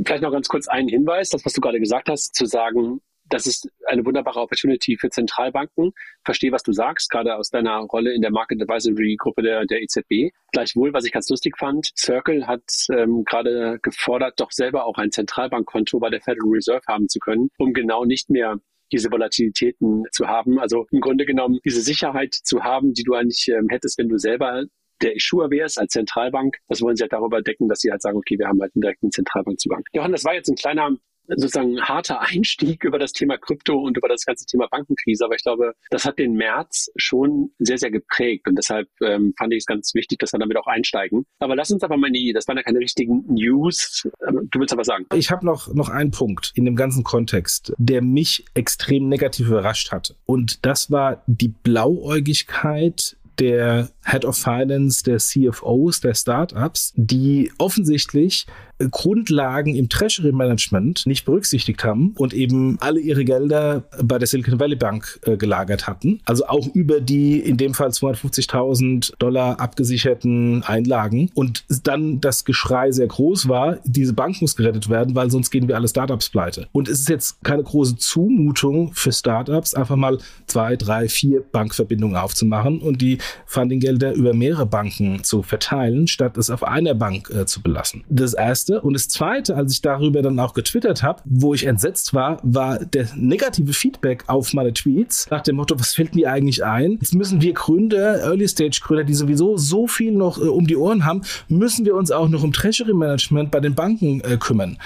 Vielleicht 0.04 0.23
noch 0.23 0.30
ganz 0.30 0.49
kurz 0.49 0.68
einen 0.68 0.88
Hinweis, 0.88 1.30
das, 1.30 1.42
was 1.46 1.54
du 1.54 1.62
gerade 1.62 1.80
gesagt 1.80 2.11
hast, 2.11 2.35
zu 2.35 2.44
sagen, 2.44 3.00
das 3.28 3.47
ist 3.47 3.68
eine 3.87 4.04
wunderbare 4.04 4.40
Opportunity 4.40 4.97
für 4.99 5.11
Zentralbanken. 5.11 5.92
Verstehe, 6.25 6.52
was 6.52 6.62
du 6.62 6.73
sagst, 6.73 7.11
gerade 7.11 7.37
aus 7.37 7.50
deiner 7.50 7.78
Rolle 7.78 8.12
in 8.14 8.23
der 8.23 8.30
Market 8.30 8.62
Advisory 8.62 9.16
Gruppe 9.18 9.42
der, 9.42 9.64
der 9.66 9.83
EZB. 9.83 10.33
Gleichwohl, 10.52 10.92
was 10.92 11.04
ich 11.04 11.12
ganz 11.12 11.28
lustig 11.28 11.56
fand, 11.59 11.90
Circle 11.97 12.47
hat 12.47 12.64
ähm, 12.90 13.25
gerade 13.25 13.78
gefordert, 13.83 14.35
doch 14.38 14.52
selber 14.52 14.85
auch 14.85 14.99
ein 14.99 15.11
Zentralbankkonto 15.11 15.99
bei 15.99 16.11
der 16.11 16.21
Federal 16.21 16.50
Reserve 16.50 16.85
haben 16.87 17.09
zu 17.09 17.18
können, 17.18 17.49
um 17.59 17.73
genau 17.73 18.04
nicht 18.04 18.30
mehr 18.30 18.59
diese 18.92 19.11
Volatilitäten 19.11 20.04
zu 20.12 20.28
haben. 20.28 20.59
Also 20.59 20.87
im 20.90 21.00
Grunde 21.00 21.26
genommen 21.26 21.59
diese 21.64 21.80
Sicherheit 21.80 22.35
zu 22.35 22.62
haben, 22.62 22.92
die 22.92 23.02
du 23.02 23.14
eigentlich 23.14 23.49
ähm, 23.49 23.68
hättest, 23.68 23.99
wenn 23.99 24.09
du 24.09 24.18
selber 24.18 24.64
der 25.02 25.14
Issuer 25.14 25.50
wärst 25.50 25.78
als 25.78 25.92
Zentralbank. 25.92 26.56
Das 26.68 26.80
wollen 26.80 26.97
sie 26.97 27.02
halt 27.02 27.12
darüber 27.12 27.42
decken, 27.42 27.68
dass 27.68 27.80
sie 27.80 27.90
halt 27.90 28.02
sagen, 28.02 28.16
okay, 28.16 28.38
wir 28.38 28.47
haben 28.47 28.61
halt 28.61 28.75
einen 28.75 28.83
direkten 28.83 29.11
Zentralbankzugang. 29.11 29.83
Johann, 29.92 30.12
das 30.12 30.25
war 30.25 30.35
jetzt 30.35 30.49
ein 30.49 30.56
kleiner 30.56 30.97
sozusagen 31.28 31.80
harter 31.80 32.21
Einstieg 32.21 32.85
über 32.85 32.99
das 32.99 33.12
Thema 33.12 33.38
Krypto 33.38 33.78
und 33.78 33.97
über 33.97 34.09
das 34.09 34.25
ganze 34.25 34.47
Thema 34.47 34.68
Bankenkrise. 34.68 35.25
Aber 35.25 35.35
ich 35.35 35.42
glaube, 35.42 35.75
das 35.90 36.04
hat 36.04 36.18
den 36.18 36.35
März 36.35 36.90
schon 36.97 37.50
sehr, 37.59 37.78
sehr 37.78 37.90
geprägt. 37.90 38.47
Und 38.49 38.56
deshalb 38.56 38.88
ähm, 39.02 39.35
fand 39.38 39.52
ich 39.52 39.59
es 39.59 39.66
ganz 39.66 39.95
wichtig, 39.95 40.18
dass 40.18 40.33
wir 40.33 40.38
damit 40.38 40.56
auch 40.56 40.66
einsteigen. 40.66 41.26
Aber 41.38 41.56
lass 41.56 41.71
uns 41.71 41.83
aber 41.83 41.97
mal 41.97 42.11
die, 42.11 42.33
das 42.33 42.47
waren 42.49 42.56
ja 42.56 42.62
keine 42.62 42.78
richtigen 42.78 43.25
News. 43.28 44.09
Du 44.50 44.61
willst 44.61 44.73
aber 44.73 44.85
sagen. 44.85 45.06
Ich 45.14 45.30
habe 45.30 45.45
noch, 45.45 45.73
noch 45.75 45.88
einen 45.88 46.11
Punkt 46.11 46.52
in 46.54 46.64
dem 46.64 46.76
ganzen 46.76 47.04
Kontext, 47.04 47.73
der 47.78 48.02
mich 48.02 48.45
extrem 48.54 49.09
negativ 49.09 49.49
überrascht 49.49 49.92
hatte. 49.92 50.16
Und 50.26 50.64
das 50.64 50.90
war 50.90 51.23
die 51.26 51.49
Blauäugigkeit 51.49 53.16
der 53.38 53.90
Head 54.07 54.25
of 54.25 54.37
Finance, 54.37 55.03
der 55.03 55.19
CFOs, 55.19 56.01
der 56.01 56.15
Startups, 56.15 56.93
die 56.97 57.51
offensichtlich 57.59 58.47
Grundlagen 58.91 59.75
im 59.75 59.89
Treasury 59.89 60.33
Management 60.33 61.07
nicht 61.07 61.25
berücksichtigt 61.25 61.83
haben 61.83 62.13
und 62.19 62.35
eben 62.35 62.77
alle 62.81 63.01
ihre 63.01 63.25
Gelder 63.25 63.85
bei 64.03 64.19
der 64.19 64.27
Silicon 64.27 64.61
Valley 64.61 64.77
Bank 64.77 65.19
äh, 65.25 65.37
gelagert 65.37 65.87
hatten. 65.87 66.21
Also 66.27 66.47
auch 66.47 66.67
über 66.75 67.01
die 67.01 67.41
in 67.41 67.57
dem 67.57 67.73
Fall 67.73 67.89
250.000 67.89 69.15
Dollar 69.19 69.61
abgesicherten 69.61 70.63
Einlagen. 70.63 71.31
Und 71.35 71.65
dann 71.85 72.21
das 72.21 72.45
Geschrei 72.45 72.93
sehr 72.93 73.07
groß 73.07 73.49
war, 73.49 73.79
diese 73.85 74.13
Bank 74.13 74.43
muss 74.43 74.57
gerettet 74.57 74.91
werden, 74.91 75.15
weil 75.15 75.31
sonst 75.31 75.51
gehen 75.51 75.69
wir 75.69 75.77
alle 75.77 75.89
Startups 75.89 76.29
pleite. 76.29 76.69
Und 76.73 76.89
es 76.89 77.01
ist 77.01 77.09
jetzt 77.09 77.43
keine 77.45 77.63
große 77.63 77.97
Zumutung 77.97 78.93
für 78.93 79.13
Startups, 79.13 79.73
einfach 79.73 79.97
mal 79.97 80.19
zwei, 80.47 80.77
drei, 80.77 81.09
vier 81.09 81.40
Bankverbindungen 81.40 82.16
aufzumachen 82.16 82.81
und 82.81 83.01
die 83.01 83.19
Fundinggelder 83.47 83.95
über 83.96 84.35
mehrere 84.35 84.66
Banken 84.66 85.22
zu 85.24 85.42
verteilen, 85.42 86.06
statt 86.06 86.37
es 86.37 86.50
auf 86.50 86.62
einer 86.62 86.94
Bank 86.94 87.30
äh, 87.30 87.46
zu 87.46 87.62
belassen. 87.62 88.04
Das 88.09 88.35
erste 88.35 88.56
erste. 88.56 88.80
Und 88.80 88.94
das 88.94 89.09
zweite, 89.09 89.56
als 89.56 89.72
ich 89.72 89.82
darüber 89.82 90.22
dann 90.22 90.38
auch 90.38 90.54
getwittert 90.54 91.02
habe, 91.02 91.22
wo 91.24 91.54
ich 91.54 91.66
entsetzt 91.66 92.14
war, 92.14 92.38
war 92.42 92.78
der 92.78 93.09
negative 93.14 93.72
Feedback 93.72 94.24
auf 94.26 94.54
meine 94.54 94.72
Tweets 94.72 95.28
nach 95.30 95.42
dem 95.42 95.56
Motto, 95.56 95.78
was 95.78 95.94
fällt 95.94 96.14
mir 96.14 96.30
eigentlich 96.30 96.64
ein? 96.64 96.98
Jetzt 97.00 97.14
müssen 97.14 97.40
wir 97.40 97.52
Gründer, 97.52 98.22
Early-Stage-Gründer, 98.22 99.04
die 99.04 99.14
sowieso 99.14 99.56
so 99.56 99.87
viel 99.87 100.12
noch 100.12 100.38
äh, 100.38 100.42
um 100.42 100.66
die 100.66 100.76
Ohren 100.76 101.04
haben, 101.04 101.22
müssen 101.48 101.85
wir 101.85 101.94
uns 101.94 102.11
auch 102.11 102.28
noch 102.28 102.42
um 102.42 102.52
Treasury-Management 102.52 103.50
bei 103.50 103.61
den 103.61 103.74
Banken 103.74 104.20
äh, 104.20 104.37
kümmern 104.37 104.78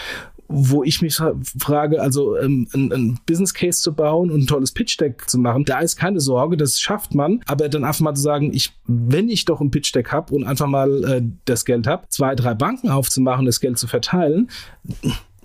wo 0.52 0.82
ich 0.82 1.00
mich 1.00 1.16
frage, 1.58 2.02
also 2.02 2.36
ähm, 2.36 2.66
ein, 2.74 2.92
ein, 2.92 3.20
Business 3.24 3.54
Case 3.54 3.80
zu 3.80 3.92
bauen 3.92 4.30
und 4.30 4.42
ein 4.42 4.46
tolles 4.46 4.72
Pitch 4.72 4.98
Deck 5.00 5.28
zu 5.30 5.38
machen, 5.38 5.64
da 5.64 5.78
ist 5.78 5.96
keine 5.96 6.20
Sorge, 6.20 6.56
das 6.56 6.80
schafft 6.80 7.14
man. 7.14 7.40
Aber 7.46 7.68
dann 7.68 7.84
einfach 7.84 8.00
mal 8.00 8.14
zu 8.14 8.22
sagen, 8.22 8.52
ich, 8.52 8.72
wenn 8.86 9.28
ich 9.28 9.44
doch 9.44 9.60
ein 9.60 9.70
Pitch 9.70 9.94
Deck 9.94 10.10
habe 10.10 10.34
und 10.34 10.44
einfach 10.44 10.66
mal 10.66 11.04
äh, 11.04 11.22
das 11.44 11.64
Geld 11.64 11.86
habe, 11.86 12.08
zwei, 12.08 12.34
drei 12.34 12.54
Banken 12.54 12.90
aufzumachen, 12.90 13.46
das 13.46 13.60
Geld 13.60 13.78
zu 13.78 13.86
verteilen, 13.86 14.50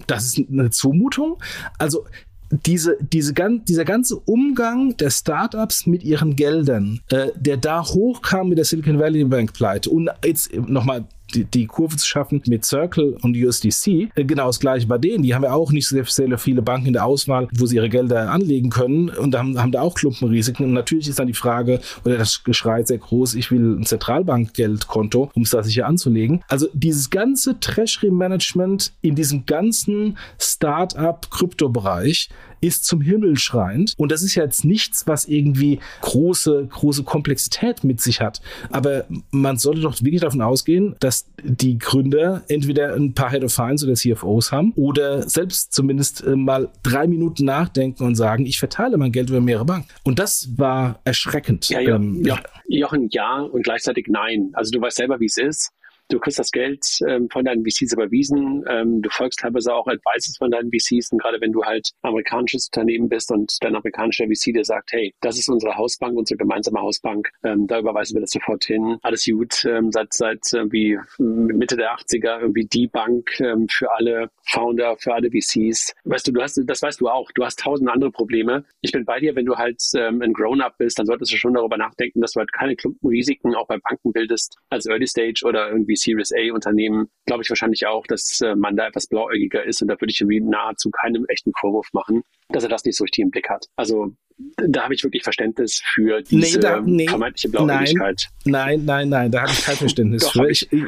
das 0.07 0.25
ist 0.25 0.49
eine 0.49 0.71
Zumutung. 0.71 1.37
Also 1.77 2.05
diese, 2.49 2.97
diese, 2.99 3.33
dieser 3.33 3.85
ganze 3.85 4.17
Umgang 4.17 4.97
der 4.97 5.09
Startups 5.09 5.85
mit 5.85 6.03
ihren 6.03 6.35
Geldern, 6.35 7.01
äh, 7.09 7.27
der 7.35 7.57
da 7.57 7.83
hochkam 7.83 8.49
mit 8.49 8.57
der 8.57 8.65
Silicon 8.65 8.99
Valley 8.99 9.23
Bank 9.23 9.53
Pleite 9.53 9.89
und 9.89 10.09
jetzt 10.23 10.53
nochmal 10.53 11.05
die, 11.33 11.45
die 11.45 11.65
Kurve 11.65 11.97
zu 11.97 12.07
schaffen 12.07 12.41
mit 12.47 12.65
Circle 12.65 13.17
und 13.21 13.35
USDC. 13.35 14.09
Äh, 14.15 14.25
genau 14.25 14.47
das 14.47 14.59
gleiche 14.59 14.87
bei 14.87 14.97
denen. 14.97 15.23
Die 15.23 15.33
haben 15.33 15.43
ja 15.43 15.53
auch 15.53 15.71
nicht 15.71 15.87
sehr, 15.87 16.05
sehr 16.05 16.37
viele 16.37 16.61
Banken 16.61 16.87
in 16.87 16.93
der 16.93 17.05
Auswahl, 17.05 17.47
wo 17.55 17.65
sie 17.65 17.75
ihre 17.75 17.89
Gelder 17.89 18.31
anlegen 18.31 18.69
können 18.69 19.09
und 19.09 19.35
haben, 19.35 19.59
haben 19.59 19.71
da 19.71 19.81
auch 19.81 19.95
Klumpenrisiken. 19.95 20.65
Und 20.65 20.73
natürlich 20.73 21.07
ist 21.07 21.19
dann 21.19 21.27
die 21.27 21.33
Frage 21.33 21.79
oder 22.03 22.17
das 22.17 22.43
Geschrei 22.43 22.83
sehr 22.83 22.97
groß, 22.97 23.35
ich 23.35 23.51
will 23.51 23.79
ein 23.79 23.85
Zentralbankgeldkonto, 23.85 25.31
um 25.33 25.43
es 25.43 25.51
da 25.51 25.63
sicher 25.63 25.85
anzulegen. 25.87 26.43
Also 26.47 26.67
dieses 26.73 27.09
ganze 27.09 27.59
Treasury-Management 27.59 28.93
in 29.01 29.15
diesem 29.15 29.45
ganzen 29.45 30.17
Start-up-Krypto-Bereich 30.39 32.29
ist 32.61 32.85
zum 32.85 33.01
Himmel 33.01 33.37
schreiend. 33.37 33.93
Und 33.97 34.11
das 34.11 34.23
ist 34.23 34.35
jetzt 34.35 34.65
nichts, 34.65 35.07
was 35.07 35.25
irgendwie 35.25 35.79
große, 36.01 36.67
große 36.71 37.03
Komplexität 37.03 37.83
mit 37.83 38.01
sich 38.01 38.21
hat. 38.21 38.41
Aber 38.71 39.05
man 39.31 39.57
sollte 39.57 39.81
doch 39.81 40.01
wirklich 40.01 40.21
davon 40.21 40.41
ausgehen, 40.41 40.95
dass 40.99 41.14
die 41.43 41.77
Gründer 41.77 42.43
entweder 42.47 42.93
ein 42.93 43.13
paar 43.13 43.31
Head 43.31 43.43
of 43.43 43.53
Finance 43.53 43.85
oder 43.85 43.95
CFOs 43.95 44.51
haben 44.51 44.73
oder 44.75 45.27
selbst 45.27 45.73
zumindest 45.73 46.23
äh, 46.23 46.35
mal 46.35 46.69
drei 46.83 47.07
Minuten 47.07 47.45
nachdenken 47.45 48.03
und 48.03 48.15
sagen, 48.15 48.45
ich 48.45 48.59
verteile 48.59 48.97
mein 48.97 49.11
Geld 49.11 49.29
über 49.29 49.41
mehrere 49.41 49.65
Banken. 49.65 49.87
Und 50.03 50.19
das 50.19 50.49
war 50.57 50.99
erschreckend. 51.03 51.69
Ja, 51.69 51.79
ja, 51.79 51.95
ähm, 51.95 52.23
ja. 52.25 52.39
Jochen, 52.67 53.09
ja 53.11 53.39
und 53.39 53.63
gleichzeitig 53.63 54.07
nein. 54.09 54.51
Also 54.53 54.71
du 54.71 54.81
weißt 54.81 54.97
selber, 54.97 55.19
wie 55.19 55.25
es 55.25 55.37
ist. 55.37 55.71
Du 56.09 56.19
kriegst 56.19 56.37
das 56.37 56.51
Geld 56.51 56.85
ähm, 57.07 57.29
von 57.29 57.45
deinen 57.45 57.65
VCs 57.65 57.93
überwiesen. 57.93 58.63
Ähm, 58.69 59.01
du 59.01 59.09
folgst 59.09 59.39
teilweise 59.39 59.73
auch 59.73 59.87
Advices 59.87 60.37
von 60.37 60.51
deinen 60.51 60.71
VCs. 60.71 61.11
Und 61.11 61.19
gerade 61.19 61.41
wenn 61.41 61.51
du 61.51 61.63
halt 61.63 61.91
amerikanisches 62.03 62.67
Unternehmen 62.67 63.09
bist 63.09 63.31
und 63.31 63.57
dein 63.61 63.75
amerikanischer 63.75 64.25
VC 64.25 64.53
dir 64.53 64.63
sagt, 64.63 64.91
hey, 64.91 65.13
das 65.21 65.37
ist 65.37 65.49
unsere 65.49 65.75
Hausbank, 65.75 66.17
unsere 66.17 66.37
gemeinsame 66.37 66.79
Hausbank, 66.79 67.29
ähm, 67.43 67.65
da 67.67 67.79
überweisen 67.79 68.15
wir 68.15 68.21
das 68.21 68.31
sofort 68.31 68.65
hin. 68.65 68.97
Alles 69.01 69.25
gut. 69.25 69.65
Ähm, 69.65 69.91
seit 69.91 70.13
seit 70.13 70.41
irgendwie 70.53 70.97
Mitte 71.17 71.75
der 71.75 71.95
80er 71.95 72.41
irgendwie 72.41 72.65
die 72.65 72.87
Bank 72.87 73.39
ähm, 73.39 73.67
für 73.67 73.91
alle 73.91 74.29
Founder, 74.43 74.97
für 74.97 75.13
alle 75.13 75.29
VCs. 75.31 75.93
Weißt 76.03 76.27
du, 76.27 76.31
du 76.31 76.41
hast, 76.41 76.61
das 76.65 76.81
weißt 76.81 77.01
du 77.01 77.09
auch. 77.09 77.31
Du 77.33 77.43
hast 77.43 77.59
tausend 77.59 77.89
andere 77.89 78.11
Probleme. 78.11 78.63
Ich 78.81 78.91
bin 78.91 79.05
bei 79.05 79.19
dir, 79.19 79.35
wenn 79.35 79.45
du 79.45 79.55
halt 79.55 79.81
ähm, 79.95 80.21
ein 80.21 80.33
Grown-up 80.33 80.77
bist, 80.77 80.99
dann 80.99 81.07
solltest 81.07 81.31
du 81.31 81.37
schon 81.37 81.53
darüber 81.55 81.77
nachdenken, 81.77 82.21
dass 82.21 82.33
du 82.33 82.39
halt 82.39 82.53
keine 82.53 82.75
Klumpenrisiken 82.75 83.55
auch 83.55 83.67
bei 83.67 83.77
Banken 83.77 84.11
bildest 84.11 84.57
als 84.69 84.85
Early 84.85 85.07
Stage 85.07 85.41
oder 85.45 85.69
irgendwie 85.69 85.94
irgendwie 85.95 86.27
Series 86.27 86.31
A 86.33 86.53
Unternehmen, 86.53 87.07
glaube 87.25 87.43
ich 87.43 87.49
wahrscheinlich 87.49 87.85
auch, 87.87 88.05
dass 88.07 88.41
äh, 88.41 88.55
man 88.55 88.75
da 88.75 88.87
etwas 88.87 89.07
blauäugiger 89.07 89.63
ist 89.63 89.81
und 89.81 89.87
da 89.87 89.99
würde 89.99 90.11
ich 90.11 90.21
irgendwie 90.21 90.41
nahezu 90.41 90.89
keinem 90.91 91.25
echten 91.27 91.51
Vorwurf 91.59 91.87
machen, 91.93 92.23
dass 92.49 92.63
er 92.63 92.69
das 92.69 92.83
nicht 92.85 92.97
so 92.97 93.03
richtig 93.03 93.23
im 93.23 93.31
Blick 93.31 93.49
hat. 93.49 93.67
Also 93.75 94.13
da 94.57 94.83
habe 94.83 94.93
ich 94.93 95.03
wirklich 95.03 95.23
Verständnis 95.23 95.81
für 95.93 96.21
diese 96.21 96.57
nee, 96.57 96.61
da, 96.61 96.81
nee, 96.81 97.07
vermeintliche 97.07 97.49
Blauäugigkeit. 97.49 98.27
Nein, 98.43 98.83
nein, 98.83 99.07
nein, 99.07 99.31
da 99.31 99.43
habe 99.43 99.51
ich 99.51 99.63
kein 99.63 99.77
Verständnis 99.77 100.23
Doch, 100.23 100.33
für. 100.33 100.49
Ich, 100.49 100.69
ich, 100.73 100.83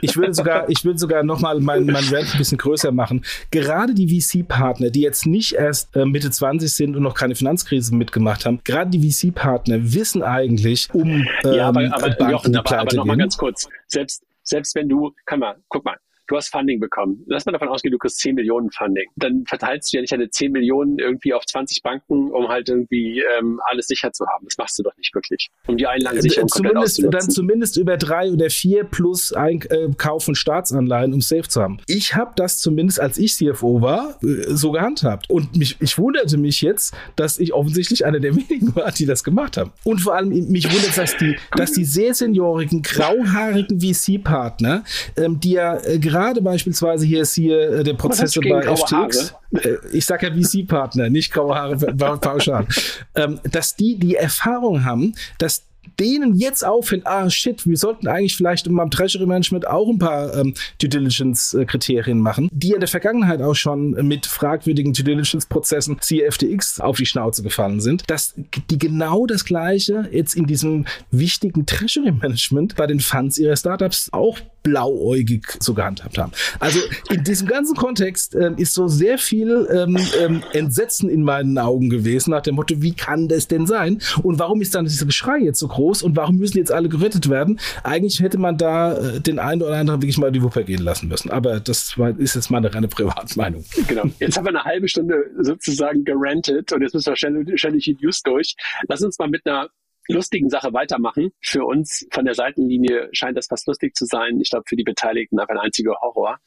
ich, 0.00 0.16
würde 0.16 0.32
sogar, 0.32 0.68
ich 0.70 0.82
würde 0.84 0.98
sogar 0.98 1.22
nochmal 1.22 1.60
mein, 1.60 1.84
mein 1.84 2.04
Rant 2.04 2.32
ein 2.32 2.38
bisschen 2.38 2.56
größer 2.56 2.92
machen. 2.92 3.22
Gerade 3.50 3.92
die 3.92 4.20
VC-Partner, 4.20 4.88
die 4.88 5.02
jetzt 5.02 5.26
nicht 5.26 5.52
erst 5.52 5.94
äh, 5.94 6.06
Mitte 6.06 6.30
20 6.30 6.72
sind 6.72 6.96
und 6.96 7.02
noch 7.02 7.14
keine 7.14 7.34
Finanzkrise 7.34 7.94
mitgemacht 7.94 8.46
haben, 8.46 8.60
gerade 8.64 8.90
die 8.90 9.10
VC-Partner 9.10 9.92
wissen 9.92 10.22
eigentlich 10.22 10.88
um 10.94 11.08
ähm, 11.10 11.26
ja, 11.44 11.68
aber, 11.68 11.84
aber, 11.92 12.08
Banken, 12.10 12.30
Jochen, 12.30 12.56
aber, 12.56 12.78
aber 12.78 12.96
nochmal 12.96 13.18
ganz 13.18 13.36
kurz. 13.36 13.68
Selbst, 13.88 14.22
selbst 14.48 14.74
wenn 14.74 14.88
du, 14.88 15.12
kann 15.26 15.40
mal, 15.40 15.62
guck 15.68 15.84
mal, 15.84 15.98
du 16.26 16.36
hast 16.36 16.48
Funding 16.48 16.80
bekommen. 16.80 17.24
Lass 17.26 17.46
mal 17.46 17.52
davon 17.52 17.68
ausgehen, 17.68 17.92
du 17.92 17.98
kriegst 17.98 18.18
10 18.18 18.34
Millionen 18.34 18.70
Funding. 18.70 19.08
Dann 19.16 19.44
verteilst 19.46 19.92
du 19.92 19.96
ja 19.96 20.00
nicht 20.00 20.12
deine 20.12 20.28
10 20.28 20.52
Millionen 20.52 20.98
irgendwie 20.98 21.34
auf 21.34 21.44
20 21.46 21.82
Banken, 21.82 22.30
um 22.32 22.48
halt 22.48 22.68
irgendwie 22.68 23.22
ähm, 23.38 23.60
alles 23.70 23.86
sicher 23.86 24.12
zu 24.12 24.26
haben. 24.26 24.44
Das 24.46 24.58
machst 24.58 24.78
du 24.78 24.82
doch 24.82 24.96
nicht 24.96 25.14
wirklich, 25.14 25.48
um 25.66 25.76
die 25.76 25.86
Einlagensicherung 25.86 26.48
zumindest, 26.48 27.02
komplett 27.02 27.22
Dann 27.22 27.30
zumindest 27.30 27.76
über 27.76 27.96
drei 27.96 28.30
oder 28.30 28.50
vier 28.50 28.84
plus 28.84 29.32
ein 29.32 29.60
äh, 29.70 29.88
Kauf 29.96 30.24
von 30.24 30.34
Staatsanleihen, 30.34 31.12
um 31.12 31.20
safe 31.20 31.48
zu 31.48 31.62
haben. 31.62 31.78
Ich 31.86 32.14
habe 32.14 32.32
das 32.36 32.58
zumindest, 32.58 33.00
als 33.00 33.18
ich 33.18 33.34
CFO 33.34 33.80
war, 33.80 34.18
äh, 34.22 34.54
so 34.54 34.72
gehandhabt. 34.72 35.30
Und 35.30 35.56
mich, 35.56 35.76
ich 35.80 35.98
wunderte 35.98 36.38
mich 36.38 36.60
jetzt, 36.62 36.94
dass 37.14 37.38
ich 37.38 37.52
offensichtlich 37.52 38.04
einer 38.04 38.20
der 38.20 38.34
wenigen 38.36 38.74
war, 38.74 38.90
die 38.90 39.06
das 39.06 39.22
gemacht 39.22 39.56
haben. 39.56 39.72
Und 39.84 40.00
vor 40.00 40.14
allem 40.14 40.28
mich 40.28 40.72
wundert, 40.72 40.96
dass 40.96 41.16
die, 41.16 41.36
dass 41.56 41.72
die 41.72 41.84
sehr 41.84 42.14
seniorigen, 42.14 42.82
grauhaarigen 42.82 43.80
VC-Partner, 43.80 44.84
ähm, 45.16 45.40
die 45.40 45.52
ja 45.52 45.78
äh, 45.84 45.98
gerade 45.98 46.15
gerade 46.16 46.40
beispielsweise 46.40 47.04
hier 47.06 47.22
ist 47.22 47.34
hier 47.34 47.70
äh, 47.70 47.84
der 47.84 47.94
Prozess 47.94 48.34
bei 48.34 48.62
FTX. 48.62 49.34
Äh, 49.52 49.74
ich 49.92 50.04
sage 50.06 50.28
ja 50.28 50.34
VC-Partner, 50.34 51.10
nicht 51.10 51.32
graue 51.32 51.54
Haare 51.54 51.76
pauschal. 52.18 52.66
ähm, 53.14 53.38
dass 53.50 53.76
die 53.76 53.98
die 53.98 54.16
Erfahrung 54.16 54.84
haben, 54.84 55.14
dass 55.38 55.64
denen 56.00 56.34
jetzt 56.34 56.64
auffällt, 56.64 57.06
ah 57.06 57.30
shit, 57.30 57.64
wir 57.64 57.76
sollten 57.76 58.08
eigentlich 58.08 58.36
vielleicht 58.36 58.66
beim 58.68 58.90
Treasury 58.90 59.24
Management 59.24 59.66
auch 59.68 59.88
ein 59.88 59.98
paar 59.98 60.34
ähm, 60.36 60.52
Due 60.80 60.88
Diligence 60.88 61.56
Kriterien 61.66 62.18
machen, 62.18 62.48
die 62.52 62.72
in 62.72 62.80
der 62.80 62.88
Vergangenheit 62.88 63.40
auch 63.40 63.54
schon 63.54 63.92
mit 64.06 64.26
fragwürdigen 64.26 64.92
Due 64.92 65.04
Diligence 65.04 65.46
Prozessen 65.46 65.98
CFTX 66.00 66.80
auf 66.80 66.96
die 66.96 67.06
Schnauze 67.06 67.42
gefallen 67.42 67.80
sind, 67.80 68.02
dass 68.10 68.34
die 68.70 68.78
genau 68.78 69.26
das 69.26 69.44
gleiche 69.44 70.08
jetzt 70.10 70.34
in 70.34 70.46
diesem 70.46 70.86
wichtigen 71.12 71.66
Treasury 71.66 72.12
Management 72.12 72.74
bei 72.74 72.86
den 72.86 73.00
Funds 73.00 73.38
ihrer 73.38 73.56
Startups 73.56 74.12
auch 74.12 74.38
blauäugig 74.66 75.46
so 75.60 75.74
gehandhabt 75.74 76.18
haben. 76.18 76.32
Also 76.58 76.80
in 77.10 77.22
diesem 77.22 77.46
ganzen 77.46 77.76
Kontext 77.76 78.34
äh, 78.34 78.50
ist 78.56 78.74
so 78.74 78.88
sehr 78.88 79.16
viel 79.16 79.68
ähm, 79.72 79.96
ähm, 80.20 80.42
Entsetzen 80.52 81.08
in 81.08 81.22
meinen 81.22 81.56
Augen 81.56 81.88
gewesen 81.88 82.30
nach 82.30 82.42
dem 82.42 82.56
Motto, 82.56 82.82
wie 82.82 82.92
kann 82.92 83.28
das 83.28 83.46
denn 83.46 83.66
sein? 83.66 84.00
Und 84.24 84.40
warum 84.40 84.60
ist 84.60 84.74
dann 84.74 84.84
dieser 84.84 85.06
Geschrei 85.06 85.38
jetzt 85.38 85.60
so 85.60 85.68
groß 85.68 86.02
und 86.02 86.16
warum 86.16 86.36
müssen 86.36 86.58
jetzt 86.58 86.72
alle 86.72 86.88
gerettet 86.88 87.30
werden? 87.30 87.60
Eigentlich 87.84 88.20
hätte 88.20 88.38
man 88.38 88.58
da 88.58 88.96
äh, 88.96 89.20
den 89.20 89.38
einen 89.38 89.62
oder 89.62 89.76
anderen 89.76 90.02
wirklich 90.02 90.18
mal 90.18 90.32
die 90.32 90.42
Wupper 90.42 90.64
gehen 90.64 90.82
lassen 90.82 91.06
müssen. 91.06 91.30
Aber 91.30 91.60
das 91.60 91.96
war, 91.96 92.18
ist 92.18 92.34
jetzt 92.34 92.50
meine 92.50 92.74
reine 92.74 92.88
Privatmeinung. 92.88 93.64
Genau. 93.86 94.04
Jetzt 94.18 94.36
haben 94.36 94.46
wir 94.46 94.50
eine 94.50 94.64
halbe 94.64 94.88
Stunde 94.88 95.30
sozusagen 95.38 96.04
gerantet 96.04 96.72
und 96.72 96.82
jetzt 96.82 96.94
müssen 96.94 97.06
wir 97.06 97.16
ständig, 97.16 97.60
ständig 97.60 97.84
die 97.84 97.96
News 98.00 98.20
durch. 98.22 98.56
Lass 98.88 99.00
uns 99.02 99.16
mal 99.18 99.28
mit 99.28 99.46
einer 99.46 99.68
lustigen 100.08 100.50
Sache 100.50 100.72
weitermachen. 100.72 101.32
Für 101.40 101.64
uns 101.64 102.06
von 102.12 102.24
der 102.24 102.34
Seitenlinie 102.34 103.08
scheint 103.12 103.36
das 103.36 103.46
fast 103.48 103.66
lustig 103.66 103.94
zu 103.94 104.04
sein. 104.04 104.40
Ich 104.40 104.50
glaube, 104.50 104.64
für 104.68 104.76
die 104.76 104.84
Beteiligten 104.84 105.38
einfach 105.38 105.54
ein 105.54 105.60
einziger 105.60 105.96
Horror. 106.00 106.38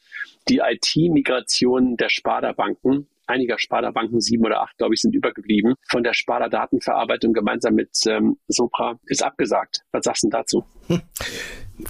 Die 0.48 0.58
IT-Migration 0.58 1.96
der 1.96 2.08
Sparda-Banken 2.08 3.08
einiger 3.30 3.58
Sparda-Banken, 3.58 4.20
sieben 4.20 4.44
oder 4.44 4.62
acht, 4.62 4.76
glaube 4.76 4.94
ich, 4.94 5.00
sind 5.00 5.14
übergeblieben, 5.14 5.74
von 5.88 6.02
der 6.02 6.14
Sparda-Datenverarbeitung 6.14 7.32
gemeinsam 7.32 7.74
mit 7.74 7.90
ähm, 8.06 8.36
Sopra 8.48 8.98
ist 9.06 9.22
abgesagt. 9.22 9.82
Was 9.92 10.04
sagst 10.04 10.24
du 10.24 10.28
dazu? 10.28 10.64
Hm. 10.88 11.00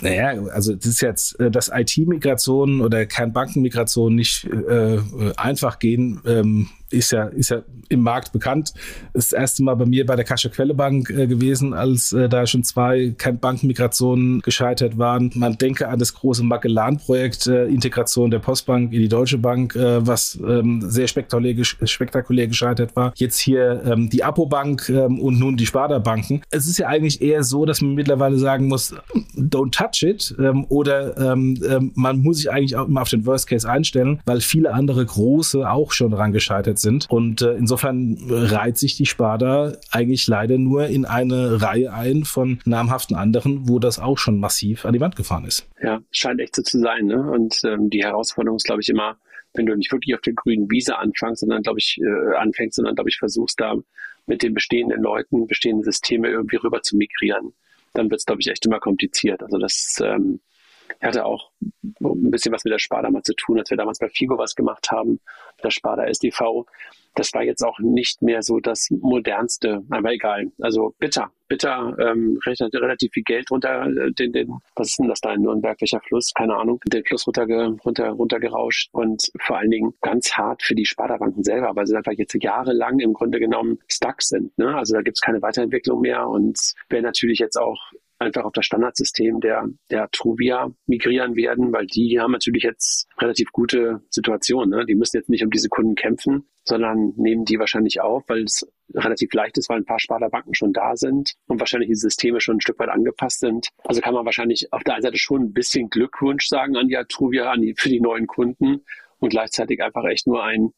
Naja, 0.02 0.40
also 0.52 0.74
das 0.74 0.86
ist 0.86 1.00
jetzt, 1.00 1.38
äh, 1.40 1.50
dass 1.50 1.70
IT-Migration 1.72 2.80
oder 2.80 3.06
Kernbankenmigration 3.06 4.14
nicht 4.14 4.44
äh, 4.44 4.98
einfach 5.36 5.78
gehen, 5.78 6.20
ähm, 6.26 6.68
ist 6.90 7.12
ja, 7.12 7.24
ist 7.24 7.50
ja 7.50 7.62
im 7.88 8.02
Markt 8.02 8.32
bekannt. 8.32 8.72
Das 9.12 9.32
erste 9.32 9.62
Mal 9.62 9.74
bei 9.74 9.86
mir 9.86 10.06
bei 10.06 10.16
der 10.16 10.24
Kasche 10.24 10.50
Quelle 10.50 10.74
Bank 10.74 11.10
äh, 11.10 11.26
gewesen, 11.26 11.72
als 11.72 12.12
äh, 12.12 12.28
da 12.28 12.46
schon 12.46 12.64
zwei 12.64 13.14
Kernbankenmigrationen 13.16 14.40
gescheitert 14.40 14.98
waren. 14.98 15.30
Man 15.34 15.56
denke 15.56 15.88
an 15.88 15.98
das 15.98 16.14
große 16.14 16.42
Magellan-Projekt, 16.44 17.46
äh, 17.46 17.66
Integration 17.66 18.30
der 18.30 18.40
Postbank 18.40 18.92
in 18.92 19.00
die 19.00 19.08
Deutsche 19.08 19.38
Bank, 19.38 19.74
äh, 19.76 20.06
was 20.06 20.38
ähm, 20.46 20.82
sehr 20.82 21.06
spektakulär, 21.06 21.29
spektakulär 21.64 22.48
gescheitert 22.48 22.96
war. 22.96 23.12
Jetzt 23.16 23.38
hier 23.38 23.82
ähm, 23.84 24.10
die 24.10 24.24
Apobank 24.24 24.88
ähm, 24.88 25.20
und 25.20 25.38
nun 25.38 25.56
die 25.56 25.66
Sparda-Banken. 25.66 26.42
Es 26.50 26.66
ist 26.66 26.78
ja 26.78 26.88
eigentlich 26.88 27.22
eher 27.22 27.42
so, 27.44 27.64
dass 27.64 27.80
man 27.80 27.94
mittlerweile 27.94 28.38
sagen 28.38 28.68
muss, 28.68 28.94
don't 29.36 29.72
touch 29.72 30.02
it 30.02 30.34
ähm, 30.38 30.66
oder 30.68 31.16
ähm, 31.32 31.60
ähm, 31.68 31.92
man 31.94 32.20
muss 32.20 32.38
sich 32.38 32.50
eigentlich 32.50 32.76
auch 32.76 32.88
immer 32.88 33.02
auf 33.02 33.08
den 33.08 33.26
Worst 33.26 33.48
Case 33.48 33.68
einstellen, 33.68 34.20
weil 34.24 34.40
viele 34.40 34.72
andere 34.72 35.04
große 35.04 35.68
auch 35.68 35.92
schon 35.92 36.10
daran 36.10 36.32
gescheitert 36.32 36.78
sind. 36.78 37.06
Und 37.08 37.42
äh, 37.42 37.54
insofern 37.54 38.18
reiht 38.28 38.78
sich 38.78 38.96
die 38.96 39.06
Sparda 39.06 39.72
eigentlich 39.90 40.26
leider 40.26 40.58
nur 40.58 40.86
in 40.86 41.04
eine 41.04 41.60
Reihe 41.62 41.92
ein 41.92 42.24
von 42.24 42.60
namhaften 42.64 43.16
anderen, 43.16 43.68
wo 43.68 43.78
das 43.78 43.98
auch 43.98 44.18
schon 44.18 44.38
massiv 44.38 44.84
an 44.84 44.92
die 44.92 45.00
Wand 45.00 45.16
gefahren 45.16 45.44
ist. 45.44 45.66
Ja, 45.82 46.00
scheint 46.10 46.40
echt 46.40 46.56
so 46.56 46.62
zu 46.62 46.78
sein. 46.78 47.06
Ne? 47.06 47.30
Und 47.30 47.60
ähm, 47.64 47.90
die 47.90 48.02
Herausforderung 48.02 48.56
ist, 48.56 48.64
glaube 48.64 48.82
ich, 48.82 48.88
immer, 48.88 49.16
wenn 49.54 49.66
du 49.66 49.76
nicht 49.76 49.92
wirklich 49.92 50.14
auf 50.14 50.20
der 50.20 50.34
grünen 50.34 50.70
Wiese 50.70 50.98
anfängst, 50.98 51.40
sondern 51.40 51.62
glaube 51.62 51.78
ich 51.78 51.98
äh, 52.00 52.36
anfängst, 52.36 52.76
sondern 52.76 52.94
glaube 52.94 53.10
ich 53.10 53.18
versuchst 53.18 53.60
da 53.60 53.76
mit 54.26 54.42
den 54.42 54.54
bestehenden 54.54 55.02
Leuten, 55.02 55.46
bestehenden 55.46 55.84
Systeme 55.84 56.28
irgendwie 56.28 56.56
rüber 56.56 56.82
zu 56.82 56.96
migrieren 56.96 57.52
dann 57.94 58.10
wird 58.10 58.20
es, 58.20 58.26
glaube 58.26 58.40
ich, 58.40 58.48
echt 58.48 58.64
immer 58.66 58.80
kompliziert. 58.80 59.42
Also 59.42 59.58
das 59.58 60.00
ähm, 60.04 60.40
hatte 61.00 61.24
auch 61.24 61.50
ein 62.00 62.30
bisschen 62.30 62.52
was 62.52 62.64
mit 62.64 62.72
der 62.72 62.78
Sparda 62.78 63.10
mal 63.10 63.22
zu 63.22 63.34
tun, 63.34 63.58
als 63.58 63.70
wir 63.70 63.76
damals 63.76 63.98
bei 63.98 64.08
Figo 64.08 64.38
was 64.38 64.54
gemacht 64.54 64.90
haben, 64.90 65.12
mit 65.56 65.64
der 65.64 65.70
Sparda 65.70 66.04
SDV. 66.04 66.66
Das 67.14 67.32
war 67.32 67.42
jetzt 67.42 67.62
auch 67.62 67.78
nicht 67.78 68.22
mehr 68.22 68.42
so 68.42 68.60
das 68.60 68.90
modernste, 68.90 69.82
aber 69.90 70.12
egal. 70.12 70.52
Also 70.60 70.94
bitter, 70.98 71.32
bitter, 71.50 71.96
ähm, 71.98 72.38
relativ 72.46 73.12
viel 73.12 73.24
Geld 73.24 73.50
runter, 73.50 73.86
äh, 73.86 74.12
den, 74.12 74.32
den, 74.32 74.54
was 74.76 74.90
ist 74.90 74.98
denn 75.00 75.08
das 75.08 75.20
da 75.20 75.34
in 75.34 75.42
Nürnberg, 75.42 75.78
welcher 75.80 76.00
Fluss? 76.00 76.32
Keine 76.32 76.56
Ahnung, 76.56 76.80
den 76.86 77.04
Fluss 77.04 77.26
runter, 77.26 77.44
runter, 77.84 78.10
runtergerauscht 78.10 78.88
und 78.92 79.30
vor 79.40 79.58
allen 79.58 79.70
Dingen 79.70 79.92
ganz 80.00 80.32
hart 80.32 80.62
für 80.62 80.74
die 80.74 80.86
Sparda-Banken 80.86 81.42
selber, 81.42 81.72
weil 81.74 81.86
sie 81.86 81.96
einfach 81.96 82.12
jetzt 82.12 82.36
jahrelang 82.40 83.00
im 83.00 83.12
Grunde 83.12 83.40
genommen 83.40 83.80
stuck 83.88 84.22
sind. 84.22 84.56
Ne? 84.56 84.74
Also 84.74 84.94
da 84.94 85.02
gibt 85.02 85.16
es 85.16 85.20
keine 85.20 85.42
Weiterentwicklung 85.42 86.00
mehr 86.00 86.26
und 86.28 86.72
wer 86.88 87.02
natürlich 87.02 87.40
jetzt 87.40 87.56
auch 87.56 87.90
einfach 88.20 88.44
auf 88.44 88.52
das 88.52 88.66
Standardsystem 88.66 89.40
der, 89.40 89.66
der 89.90 90.08
Truvia 90.10 90.70
migrieren 90.86 91.36
werden, 91.36 91.72
weil 91.72 91.86
die 91.86 92.20
haben 92.20 92.32
natürlich 92.32 92.62
jetzt 92.62 93.08
relativ 93.18 93.50
gute 93.52 94.02
Situationen. 94.10 94.70
Ne? 94.78 94.86
Die 94.86 94.94
müssen 94.94 95.16
jetzt 95.16 95.30
nicht 95.30 95.42
um 95.42 95.50
diese 95.50 95.68
Kunden 95.68 95.94
kämpfen, 95.94 96.44
sondern 96.64 97.14
nehmen 97.16 97.44
die 97.44 97.58
wahrscheinlich 97.58 98.00
auf, 98.00 98.24
weil 98.28 98.44
es 98.44 98.66
relativ 98.94 99.32
leicht 99.32 99.56
ist, 99.58 99.68
weil 99.68 99.78
ein 99.78 99.86
paar 99.86 99.98
Sparda-Banken 99.98 100.54
schon 100.54 100.72
da 100.72 100.96
sind 100.96 101.34
und 101.46 101.60
wahrscheinlich 101.60 101.88
die 101.88 101.96
Systeme 101.96 102.40
schon 102.40 102.56
ein 102.56 102.60
Stück 102.60 102.78
weit 102.78 102.90
angepasst 102.90 103.40
sind. 103.40 103.68
Also 103.84 104.00
kann 104.00 104.14
man 104.14 104.24
wahrscheinlich 104.24 104.72
auf 104.72 104.84
der 104.84 104.94
einen 104.94 105.02
Seite 105.02 105.18
schon 105.18 105.42
ein 105.42 105.52
bisschen 105.52 105.88
Glückwunsch 105.88 106.46
sagen 106.46 106.76
an 106.76 106.88
die 106.88 106.96
Atruvia, 106.96 107.50
an 107.50 107.62
die, 107.62 107.74
für 107.76 107.88
die 107.88 108.00
neuen 108.00 108.26
Kunden 108.26 108.84
und 109.18 109.30
gleichzeitig 109.30 109.82
einfach 109.82 110.04
echt 110.04 110.26
nur 110.26 110.44
ein 110.44 110.72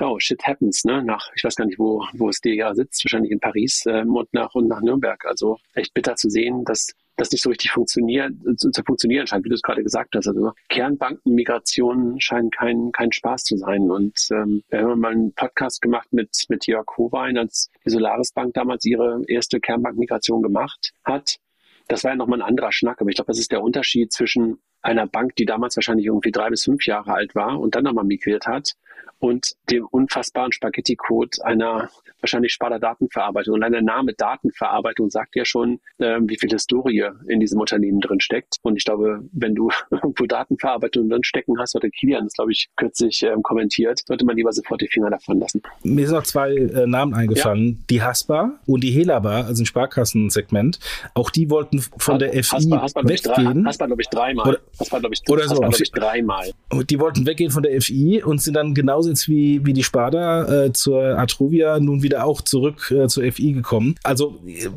oh, 0.00 0.18
shit 0.18 0.42
happens, 0.44 0.84
ne? 0.84 1.02
Nach, 1.02 1.30
ich 1.34 1.44
weiß 1.44 1.56
gar 1.56 1.66
nicht, 1.66 1.78
wo, 1.78 2.04
wo 2.14 2.28
es 2.28 2.40
dir 2.40 2.54
ja 2.54 2.74
sitzt, 2.74 3.04
wahrscheinlich 3.04 3.32
in 3.32 3.40
Paris 3.40 3.84
ähm, 3.86 4.14
und 4.14 4.32
nach 4.32 4.54
und 4.54 4.68
nach 4.68 4.80
Nürnberg. 4.80 5.24
Also 5.26 5.58
echt 5.74 5.94
bitter 5.94 6.16
zu 6.16 6.30
sehen, 6.30 6.64
dass 6.64 6.94
das 7.18 7.32
nicht 7.32 7.42
so 7.42 7.50
richtig 7.50 7.72
funktioniert, 7.72 8.32
zu, 8.56 8.70
zu 8.70 8.82
funktionieren 8.84 9.26
scheint, 9.26 9.44
wie 9.44 9.48
du 9.48 9.54
es 9.54 9.62
gerade 9.62 9.82
gesagt 9.82 10.14
hast. 10.14 10.28
Also 10.28 10.52
Kernbankenmigration 10.68 12.20
scheinen 12.20 12.50
kein, 12.50 12.92
kein 12.92 13.12
Spaß 13.12 13.42
zu 13.42 13.56
sein. 13.56 13.90
Und 13.90 14.28
ähm, 14.30 14.62
wir 14.70 14.80
haben 14.80 15.00
mal 15.00 15.12
einen 15.12 15.32
Podcast 15.34 15.82
gemacht 15.82 16.12
mit, 16.12 16.30
mit 16.48 16.66
Jörg 16.66 16.86
Howein, 16.96 17.36
als 17.36 17.70
die 17.84 17.90
Solaris 17.90 18.32
Bank 18.32 18.54
damals 18.54 18.84
ihre 18.84 19.22
erste 19.26 19.58
Kernbankmigration 19.60 20.42
gemacht 20.42 20.92
hat. 21.04 21.38
Das 21.88 22.04
war 22.04 22.12
ja 22.12 22.16
nochmal 22.16 22.40
ein 22.40 22.48
anderer 22.48 22.70
Schnack, 22.70 23.00
aber 23.00 23.10
ich 23.10 23.16
glaube, 23.16 23.28
das 23.32 23.38
ist 23.38 23.50
der 23.50 23.62
Unterschied 23.62 24.12
zwischen 24.12 24.58
einer 24.82 25.06
Bank, 25.06 25.34
die 25.36 25.44
damals 25.44 25.74
wahrscheinlich 25.76 26.06
irgendwie 26.06 26.30
drei 26.30 26.50
bis 26.50 26.64
fünf 26.64 26.86
Jahre 26.86 27.12
alt 27.14 27.34
war 27.34 27.58
und 27.58 27.74
dann 27.74 27.84
nochmal 27.84 28.04
migriert 28.04 28.46
hat 28.46 28.74
und 29.18 29.54
dem 29.70 29.86
unfassbaren 29.86 30.52
Spaghetti-Code 30.52 31.44
einer 31.44 31.90
wahrscheinlich 32.20 32.52
Sparta 32.52 32.78
Datenverarbeitung. 32.78 33.54
Und 33.54 33.62
allein 33.62 33.84
Name 33.84 34.12
Datenverarbeitung 34.14 35.10
sagt 35.10 35.36
ja 35.36 35.44
schon, 35.44 35.80
äh, 35.98 36.18
wie 36.22 36.36
viel 36.38 36.50
Historie 36.50 37.08
in 37.28 37.40
diesem 37.40 37.60
Unternehmen 37.60 38.00
drin 38.00 38.20
steckt. 38.20 38.56
Und 38.62 38.76
ich 38.76 38.84
glaube, 38.84 39.22
wenn 39.32 39.54
du 39.54 39.70
irgendwo 39.90 40.26
Datenverarbeitung 40.26 41.08
drin 41.08 41.24
stecken 41.24 41.58
hast, 41.58 41.76
oder 41.76 41.88
Kilian 41.90 42.24
das, 42.24 42.34
glaube 42.34 42.52
ich, 42.52 42.68
kürzlich 42.76 43.22
ähm, 43.22 43.42
kommentiert, 43.42 44.00
sollte 44.06 44.24
man 44.24 44.36
lieber 44.36 44.52
sofort 44.52 44.80
die 44.80 44.88
Finger 44.88 45.10
davon 45.10 45.38
lassen. 45.38 45.62
Mir 45.82 46.06
sind 46.06 46.16
noch 46.16 46.24
zwei 46.24 46.54
äh, 46.54 46.86
Namen 46.86 47.14
eingefallen. 47.14 47.66
Ja. 47.66 47.84
Die 47.90 48.02
Haspa 48.02 48.58
und 48.66 48.82
die 48.82 48.90
Helaba, 48.90 49.42
also 49.42 49.62
ein 49.62 49.66
Sparkassensegment. 49.66 50.78
Auch 51.14 51.30
die 51.30 51.50
wollten 51.50 51.80
von 51.80 52.18
der 52.18 52.32
FI 52.32 52.42
Haspa, 52.42 52.82
Haspa, 52.82 53.08
weggehen. 53.08 53.66
Haspa, 53.66 53.86
glaube 53.86 54.02
ich, 54.02 54.08
dreimal. 54.08 54.48
Oder, 54.48 54.58
Haspa, 54.78 54.98
glaube 54.98 55.14
ich, 55.14 55.22
oder 55.28 55.42
Haspa, 55.42 55.54
so. 55.54 55.60
glaube 55.60 55.76
ich, 55.80 55.92
dreimal. 55.92 56.50
Die 56.88 56.98
wollten 56.98 57.26
weggehen 57.26 57.50
von 57.50 57.62
der 57.62 57.80
FI 57.80 58.22
und 58.22 58.42
sind 58.42 58.54
dann 58.54 58.74
genauso 58.74 58.97
jetzt 59.06 59.28
wie, 59.28 59.64
wie 59.64 59.72
die 59.72 59.84
Sparda 59.84 60.64
äh, 60.64 60.72
zur 60.72 61.18
Atruvia 61.18 61.78
nun 61.80 62.02
wieder 62.02 62.24
auch 62.24 62.40
zurück 62.40 62.90
äh, 62.90 63.06
zur 63.08 63.30
FI 63.30 63.52
gekommen. 63.52 63.94
Also 64.02 64.40
äh, 64.46 64.68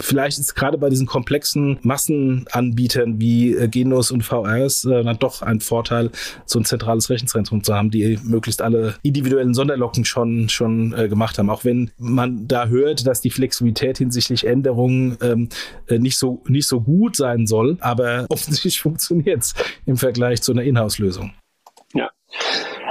vielleicht 0.00 0.38
ist 0.38 0.54
gerade 0.54 0.78
bei 0.78 0.90
diesen 0.90 1.06
komplexen 1.06 1.78
Massenanbietern 1.82 3.20
wie 3.20 3.54
äh, 3.54 3.68
Genos 3.68 4.10
und 4.10 4.22
VRs 4.22 4.84
äh, 4.84 5.04
dann 5.04 5.18
doch 5.18 5.42
ein 5.42 5.60
Vorteil, 5.60 6.10
so 6.44 6.58
ein 6.58 6.64
zentrales 6.64 7.10
Rechenzentrum 7.10 7.62
zu 7.62 7.74
haben, 7.74 7.90
die 7.90 8.18
möglichst 8.24 8.62
alle 8.62 8.94
individuellen 9.02 9.54
Sonderlocken 9.54 10.04
schon, 10.04 10.48
schon 10.48 10.92
äh, 10.94 11.08
gemacht 11.08 11.38
haben. 11.38 11.50
Auch 11.50 11.64
wenn 11.64 11.90
man 11.98 12.48
da 12.48 12.66
hört, 12.66 13.06
dass 13.06 13.20
die 13.20 13.30
Flexibilität 13.30 13.98
hinsichtlich 13.98 14.46
Änderungen 14.46 15.18
ähm, 15.22 15.48
äh, 15.88 15.98
nicht, 15.98 16.18
so, 16.18 16.42
nicht 16.48 16.66
so 16.66 16.80
gut 16.80 17.16
sein 17.16 17.46
soll, 17.46 17.76
aber 17.80 18.26
offensichtlich 18.30 18.80
funktioniert 18.80 19.42
es 19.42 19.54
im 19.84 19.96
Vergleich 19.96 20.42
zu 20.42 20.52
einer 20.52 20.62
Inhouse-Lösung. 20.62 21.32
Ja. 21.94 22.10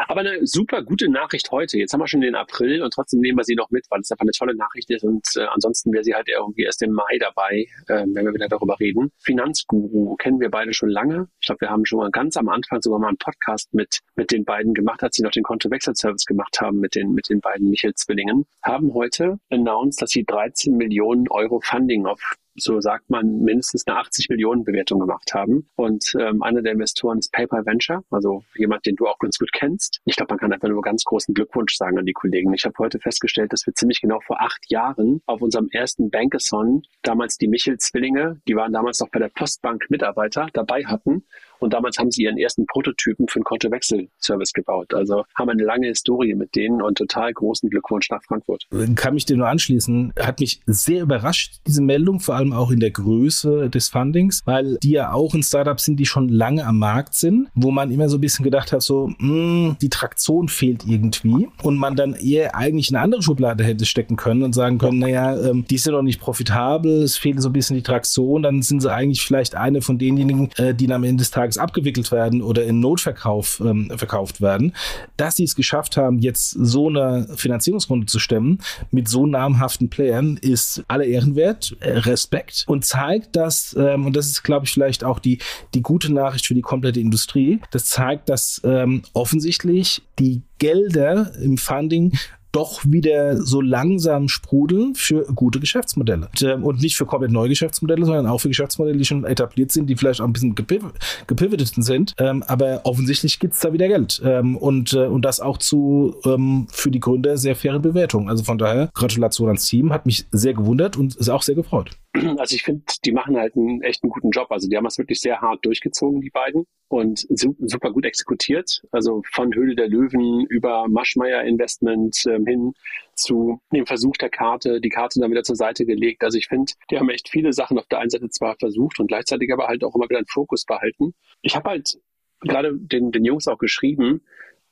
Aber 0.07 0.19
eine 0.19 0.45
super 0.45 0.83
gute 0.83 1.09
Nachricht 1.09 1.51
heute. 1.51 1.77
Jetzt 1.77 1.93
haben 1.93 1.99
wir 1.99 2.07
schon 2.07 2.21
den 2.21 2.35
April 2.35 2.83
und 2.83 2.93
trotzdem 2.93 3.21
nehmen 3.21 3.37
wir 3.37 3.43
sie 3.43 3.55
noch 3.55 3.71
mit, 3.71 3.85
weil 3.89 4.01
es 4.01 4.11
einfach 4.11 4.23
eine 4.23 4.31
tolle 4.31 4.55
Nachricht 4.55 4.89
ist 4.91 5.03
und 5.03 5.25
äh, 5.35 5.45
ansonsten 5.45 5.91
wäre 5.93 6.03
sie 6.03 6.13
halt 6.13 6.29
irgendwie 6.29 6.63
erst 6.63 6.81
im 6.83 6.91
Mai 6.91 7.17
dabei, 7.19 7.65
äh, 7.87 8.05
wenn 8.05 8.25
wir 8.25 8.33
wieder 8.33 8.47
darüber 8.47 8.79
reden. 8.79 9.11
Finanzguru 9.19 10.15
kennen 10.15 10.39
wir 10.39 10.49
beide 10.49 10.73
schon 10.73 10.89
lange. 10.89 11.27
Ich 11.39 11.47
glaube, 11.47 11.61
wir 11.61 11.69
haben 11.69 11.85
schon 11.85 11.99
mal 11.99 12.11
ganz 12.11 12.37
am 12.37 12.49
Anfang 12.49 12.81
sogar 12.81 12.99
mal 12.99 13.09
einen 13.09 13.17
Podcast 13.17 13.73
mit, 13.73 13.99
mit 14.15 14.31
den 14.31 14.45
beiden 14.45 14.73
gemacht, 14.73 15.01
als 15.01 15.15
sie 15.15 15.23
noch 15.23 15.31
den 15.31 15.43
Kontowechselservice 15.43 16.25
gemacht 16.25 16.61
haben 16.61 16.79
mit 16.79 16.95
den, 16.95 17.13
mit 17.13 17.29
den 17.29 17.39
beiden 17.39 17.69
Michel-Zwillingen. 17.69 18.45
Haben 18.63 18.93
heute 18.93 19.39
announced, 19.49 20.01
dass 20.01 20.11
sie 20.11 20.23
13 20.23 20.77
Millionen 20.77 21.27
Euro 21.29 21.59
Funding 21.61 22.05
auf 22.05 22.35
so 22.55 22.79
sagt 22.79 23.09
man, 23.09 23.39
mindestens 23.41 23.85
eine 23.87 23.97
80 23.97 24.29
Millionen 24.29 24.63
Bewertung 24.63 24.99
gemacht 24.99 25.33
haben. 25.33 25.67
Und 25.75 26.13
ähm, 26.19 26.41
einer 26.41 26.61
der 26.61 26.73
Investoren 26.73 27.19
ist 27.19 27.31
PayPal 27.31 27.65
Venture, 27.65 28.03
also 28.09 28.43
jemand, 28.55 28.85
den 28.85 28.95
du 28.95 29.07
auch 29.07 29.19
ganz 29.19 29.37
gut 29.37 29.51
kennst. 29.53 30.01
Ich 30.05 30.15
glaube, 30.15 30.33
man 30.33 30.39
kann 30.39 30.53
einfach 30.53 30.69
nur 30.69 30.81
ganz 30.81 31.03
großen 31.03 31.33
Glückwunsch 31.33 31.75
sagen 31.75 31.97
an 31.97 32.05
die 32.05 32.13
Kollegen. 32.13 32.53
Ich 32.53 32.65
habe 32.65 32.75
heute 32.79 32.99
festgestellt, 32.99 33.53
dass 33.53 33.65
wir 33.65 33.73
ziemlich 33.73 34.01
genau 34.01 34.19
vor 34.21 34.41
acht 34.41 34.69
Jahren 34.69 35.21
auf 35.25 35.41
unserem 35.41 35.69
ersten 35.71 36.09
Bankathon 36.09 36.83
damals 37.01 37.37
die 37.37 37.47
Michel-Zwillinge, 37.47 38.41
die 38.47 38.55
waren 38.55 38.73
damals 38.73 38.99
noch 38.99 39.09
bei 39.09 39.19
der 39.19 39.29
Postbank 39.29 39.85
Mitarbeiter, 39.89 40.47
dabei 40.53 40.85
hatten 40.85 41.25
und 41.59 41.73
damals 41.73 41.97
haben 41.97 42.11
sie 42.11 42.23
ihren 42.23 42.37
ersten 42.37 42.65
Prototypen 42.65 43.27
für 43.27 43.37
einen 43.37 43.43
Kontowechselservice 43.43 44.53
gebaut. 44.53 44.93
Also 44.93 45.23
haben 45.35 45.49
eine 45.49 45.63
lange 45.63 45.87
Historie 45.87 46.35
mit 46.35 46.55
denen 46.55 46.81
und 46.81 46.97
total 46.97 47.33
großen 47.33 47.69
Glückwunsch 47.69 48.09
nach 48.09 48.23
Frankfurt. 48.23 48.67
Kann 48.95 49.13
mich 49.13 49.25
dir 49.25 49.37
nur 49.37 49.47
anschließen. 49.47 50.13
Hat 50.19 50.39
mich 50.39 50.61
sehr 50.65 51.03
überrascht, 51.03 51.59
diese 51.67 51.81
Meldung, 51.81 52.19
vor 52.19 52.35
allem 52.35 52.53
auch 52.53 52.71
in 52.71 52.79
der 52.79 52.91
Größe 52.91 53.69
des 53.69 53.89
Fundings, 53.89 54.41
weil 54.45 54.77
die 54.81 54.91
ja 54.91 55.11
auch 55.11 55.33
ein 55.33 55.43
Startup 55.43 55.79
sind, 55.79 55.99
die 55.99 56.05
schon 56.05 56.29
lange 56.29 56.65
am 56.65 56.79
Markt 56.79 57.13
sind, 57.13 57.49
wo 57.53 57.71
man 57.71 57.91
immer 57.91 58.09
so 58.09 58.17
ein 58.17 58.21
bisschen 58.21 58.43
gedacht 58.43 58.71
hat, 58.71 58.81
so, 58.81 59.07
mh, 59.07 59.17
hm, 59.19 59.75
die 59.81 59.89
Traktion 59.89 60.47
fehlt 60.47 60.85
irgendwie 60.87 61.47
und 61.63 61.77
man 61.77 61.95
dann 61.95 62.13
eher 62.13 62.55
eigentlich 62.55 62.89
eine 62.89 62.99
andere 62.99 63.21
Schublade 63.21 63.63
hätte 63.63 63.85
stecken 63.85 64.15
können 64.15 64.43
und 64.43 64.53
sagen 64.53 64.77
können, 64.77 64.99
naja, 64.99 65.35
ähm, 65.37 65.65
die 65.69 65.77
sind 65.77 65.93
noch 65.93 66.01
nicht 66.01 66.19
profitabel, 66.19 67.03
es 67.03 67.17
fehlt 67.17 67.41
so 67.41 67.49
ein 67.49 67.53
bisschen 67.53 67.75
die 67.75 67.83
Traktion, 67.83 68.43
dann 68.43 68.61
sind 68.61 68.81
sie 68.81 68.91
eigentlich 68.91 69.21
vielleicht 69.21 69.55
eine 69.55 69.81
von 69.81 69.97
denjenigen, 69.97 70.49
äh, 70.57 70.73
die 70.73 70.91
am 70.91 71.03
Ende 71.03 71.21
des 71.21 71.31
Tages 71.31 71.44
Tages 71.45 71.57
abgewickelt 71.59 72.11
werden 72.11 72.41
oder 72.41 72.63
in 72.65 72.79
Notverkauf 72.79 73.61
ähm, 73.63 73.91
verkauft 73.95 74.41
werden, 74.41 74.73
dass 75.15 75.35
sie 75.35 75.43
es 75.43 75.55
geschafft 75.55 75.95
haben, 75.95 76.19
jetzt 76.19 76.49
so 76.49 76.89
eine 76.89 77.27
Finanzierungsrunde 77.35 78.07
zu 78.07 78.17
stemmen 78.17 78.59
mit 78.91 79.07
so 79.07 79.27
namhaften 79.27 79.89
Playern, 79.89 80.37
ist 80.41 80.83
alle 80.87 81.05
Ehrenwert, 81.05 81.77
äh, 81.81 81.91
Respekt 81.99 82.63
und 82.67 82.83
zeigt, 82.83 83.35
dass, 83.35 83.75
ähm, 83.77 84.07
und 84.07 84.15
das 84.15 84.27
ist, 84.27 84.43
glaube 84.43 84.65
ich, 84.65 84.73
vielleicht 84.73 85.03
auch 85.03 85.19
die, 85.19 85.39
die 85.75 85.81
gute 85.81 86.11
Nachricht 86.11 86.47
für 86.47 86.55
die 86.55 86.61
komplette 86.61 86.99
Industrie, 86.99 87.59
das 87.71 87.85
zeigt, 87.85 88.29
dass 88.29 88.59
ähm, 88.63 89.03
offensichtlich 89.13 90.01
die 90.17 90.41
Gelder 90.57 91.31
im 91.35 91.57
Funding 91.57 92.17
doch 92.55 92.81
wieder 92.85 93.41
so 93.43 93.59
langsam 93.59 94.29
sprudeln 94.29 94.95
für 94.95 95.25
gute 95.35 95.59
Geschäftsmodelle. 95.59 96.29
Und, 96.31 96.41
ähm, 96.41 96.63
und 96.63 96.81
nicht 96.81 96.95
für 96.95 97.05
komplett 97.05 97.31
neue 97.31 97.49
Geschäftsmodelle, 97.49 98.05
sondern 98.05 98.27
auch 98.27 98.39
für 98.39 98.47
Geschäftsmodelle, 98.47 98.97
die 98.97 99.05
schon 99.05 99.25
etabliert 99.25 99.71
sind, 99.71 99.87
die 99.87 99.95
vielleicht 99.95 100.21
auch 100.21 100.25
ein 100.25 100.33
bisschen 100.33 100.55
gepiv 100.55 100.83
gepivotet 101.27 101.73
sind. 101.75 102.13
Ähm, 102.17 102.43
aber 102.43 102.81
offensichtlich 102.83 103.39
gibt 103.39 103.55
es 103.55 103.59
da 103.59 103.73
wieder 103.73 103.87
Geld. 103.87 104.21
Ähm, 104.23 104.55
und, 104.55 104.93
äh, 104.93 105.05
und 105.05 105.23
das 105.23 105.41
auch 105.41 105.57
zu 105.57 106.15
ähm, 106.23 106.67
für 106.71 106.91
die 106.91 106.99
Gründer 106.99 107.37
sehr 107.37 107.55
fairen 107.55 107.81
Bewertungen. 107.81 108.29
Also 108.29 108.43
von 108.43 108.57
daher, 108.57 108.89
Gratulation 108.93 109.47
ans 109.47 109.67
Team, 109.67 109.91
hat 109.91 110.05
mich 110.05 110.25
sehr 110.31 110.53
gewundert 110.53 110.95
und 110.95 111.15
ist 111.15 111.29
auch 111.29 111.41
sehr 111.41 111.55
gefreut. 111.55 111.91
Also 112.39 112.55
ich 112.55 112.63
finde, 112.63 112.83
die 113.03 113.11
machen 113.11 113.37
halt 113.37 113.55
einen 113.55 113.81
echt 113.81 114.03
einen 114.03 114.11
guten 114.11 114.31
Job. 114.31 114.51
Also 114.51 114.67
die 114.67 114.77
haben 114.77 114.83
das 114.83 114.97
wirklich 114.97 115.19
sehr 115.19 115.41
hart 115.41 115.65
durchgezogen, 115.65 116.21
die 116.21 116.29
beiden, 116.29 116.65
und 116.87 117.25
super 117.29 117.91
gut 117.91 118.05
exekutiert. 118.05 118.81
Also 118.91 119.21
von 119.31 119.53
Höhle 119.53 119.75
der 119.75 119.87
Löwen 119.87 120.45
über 120.47 120.87
Maschmeyer 120.87 121.43
Investment 121.43 122.23
ähm, 122.27 122.45
hin 122.45 122.73
zu 123.15 123.59
dem 123.73 123.85
Versuch 123.85 124.15
der 124.17 124.29
Karte, 124.29 124.81
die 124.81 124.89
Karte 124.89 125.19
dann 125.19 125.31
wieder 125.31 125.43
zur 125.43 125.55
Seite 125.55 125.85
gelegt. 125.85 126.23
Also 126.23 126.37
ich 126.37 126.47
finde, 126.47 126.73
die 126.89 126.97
haben 126.97 127.09
echt 127.09 127.29
viele 127.29 127.53
Sachen 127.53 127.77
auf 127.77 127.87
der 127.87 127.99
einen 127.99 128.09
Seite 128.09 128.29
zwar 128.29 128.55
versucht 128.57 128.99
und 128.99 129.07
gleichzeitig 129.07 129.51
aber 129.51 129.67
halt 129.67 129.83
auch 129.83 129.95
immer 129.95 130.09
wieder 130.09 130.19
einen 130.19 130.27
Fokus 130.27 130.65
behalten. 130.65 131.13
Ich 131.41 131.55
habe 131.55 131.69
halt 131.69 131.97
gerade 132.41 132.77
den, 132.77 133.11
den 133.11 133.25
Jungs 133.25 133.47
auch 133.47 133.57
geschrieben 133.57 134.21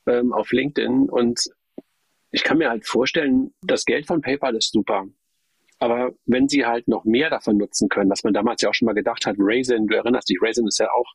ähm, 0.06 0.32
auf 0.32 0.52
LinkedIn 0.52 1.08
und 1.08 1.48
ich 2.30 2.42
kann 2.42 2.58
mir 2.58 2.68
halt 2.68 2.86
vorstellen, 2.86 3.54
das 3.62 3.84
Geld 3.84 4.06
von 4.06 4.20
PayPal 4.20 4.56
ist 4.56 4.72
super. 4.72 5.06
Aber 5.84 6.14
wenn 6.24 6.48
sie 6.48 6.64
halt 6.64 6.88
noch 6.88 7.04
mehr 7.04 7.28
davon 7.28 7.58
nutzen 7.58 7.90
können, 7.90 8.08
was 8.08 8.24
man 8.24 8.32
damals 8.32 8.62
ja 8.62 8.70
auch 8.70 8.74
schon 8.74 8.86
mal 8.86 8.94
gedacht 8.94 9.26
hat, 9.26 9.36
Raisin, 9.38 9.86
du 9.86 9.94
erinnerst 9.94 10.30
dich, 10.30 10.38
Raisin 10.40 10.66
ist 10.66 10.78
ja 10.78 10.88
auch 10.90 11.12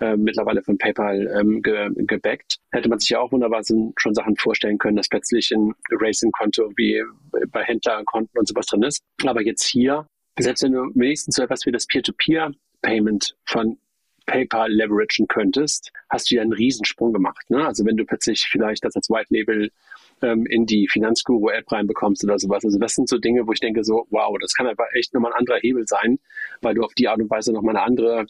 äh, 0.00 0.16
mittlerweile 0.16 0.62
von 0.62 0.78
PayPal 0.78 1.30
ähm, 1.38 1.60
ge 1.60 1.90
gebackt, 1.94 2.56
hätte 2.72 2.88
man 2.88 2.98
sich 2.98 3.10
ja 3.10 3.20
auch 3.20 3.30
wunderbar 3.30 3.60
schon 3.66 4.14
Sachen 4.14 4.34
vorstellen 4.36 4.78
können, 4.78 4.96
dass 4.96 5.10
plötzlich 5.10 5.50
ein 5.50 5.74
Raisin-Konto 5.90 6.72
wie 6.76 7.02
bei 7.48 7.62
Händlerkonten 7.62 8.38
und 8.38 8.48
sowas 8.48 8.64
drin 8.64 8.84
ist. 8.84 9.02
Aber 9.22 9.42
jetzt 9.42 9.64
hier, 9.64 10.06
selbst 10.38 10.62
wenn 10.62 10.72
du 10.72 10.90
wenigstens 10.94 11.36
so 11.36 11.42
etwas 11.42 11.66
wie 11.66 11.72
das 11.72 11.84
Peer-to-Peer-Payment 11.84 13.36
von 13.44 13.76
PayPal 14.24 14.72
leveragen 14.72 15.28
könntest, 15.28 15.92
hast 16.08 16.30
du 16.30 16.36
ja 16.36 16.42
einen 16.42 16.54
Riesensprung 16.54 17.12
gemacht. 17.12 17.50
Ne? 17.50 17.66
Also 17.66 17.84
wenn 17.84 17.98
du 17.98 18.06
plötzlich 18.06 18.48
vielleicht 18.50 18.82
das 18.82 18.96
als 18.96 19.10
White 19.10 19.28
Label 19.28 19.70
ähm, 20.22 20.46
in 20.46 20.66
die 20.66 20.88
Finanzguru-App 20.88 21.70
reinbekommst 21.70 22.24
oder 22.24 22.38
sowas. 22.38 22.64
Also 22.64 22.78
das 22.78 22.94
sind 22.94 23.08
so 23.08 23.18
Dinge, 23.18 23.46
wo 23.46 23.52
ich 23.52 23.60
denke 23.60 23.84
so, 23.84 24.06
wow, 24.10 24.36
das 24.40 24.54
kann 24.54 24.66
aber 24.66 24.86
echt 24.94 25.14
nochmal 25.14 25.32
ein 25.32 25.38
anderer 25.38 25.58
Hebel 25.58 25.86
sein, 25.86 26.18
weil 26.62 26.74
du 26.74 26.82
auf 26.82 26.94
die 26.94 27.08
Art 27.08 27.20
und 27.20 27.30
Weise 27.30 27.52
nochmal 27.52 27.76
einen 27.76 27.86
andere, 27.86 28.26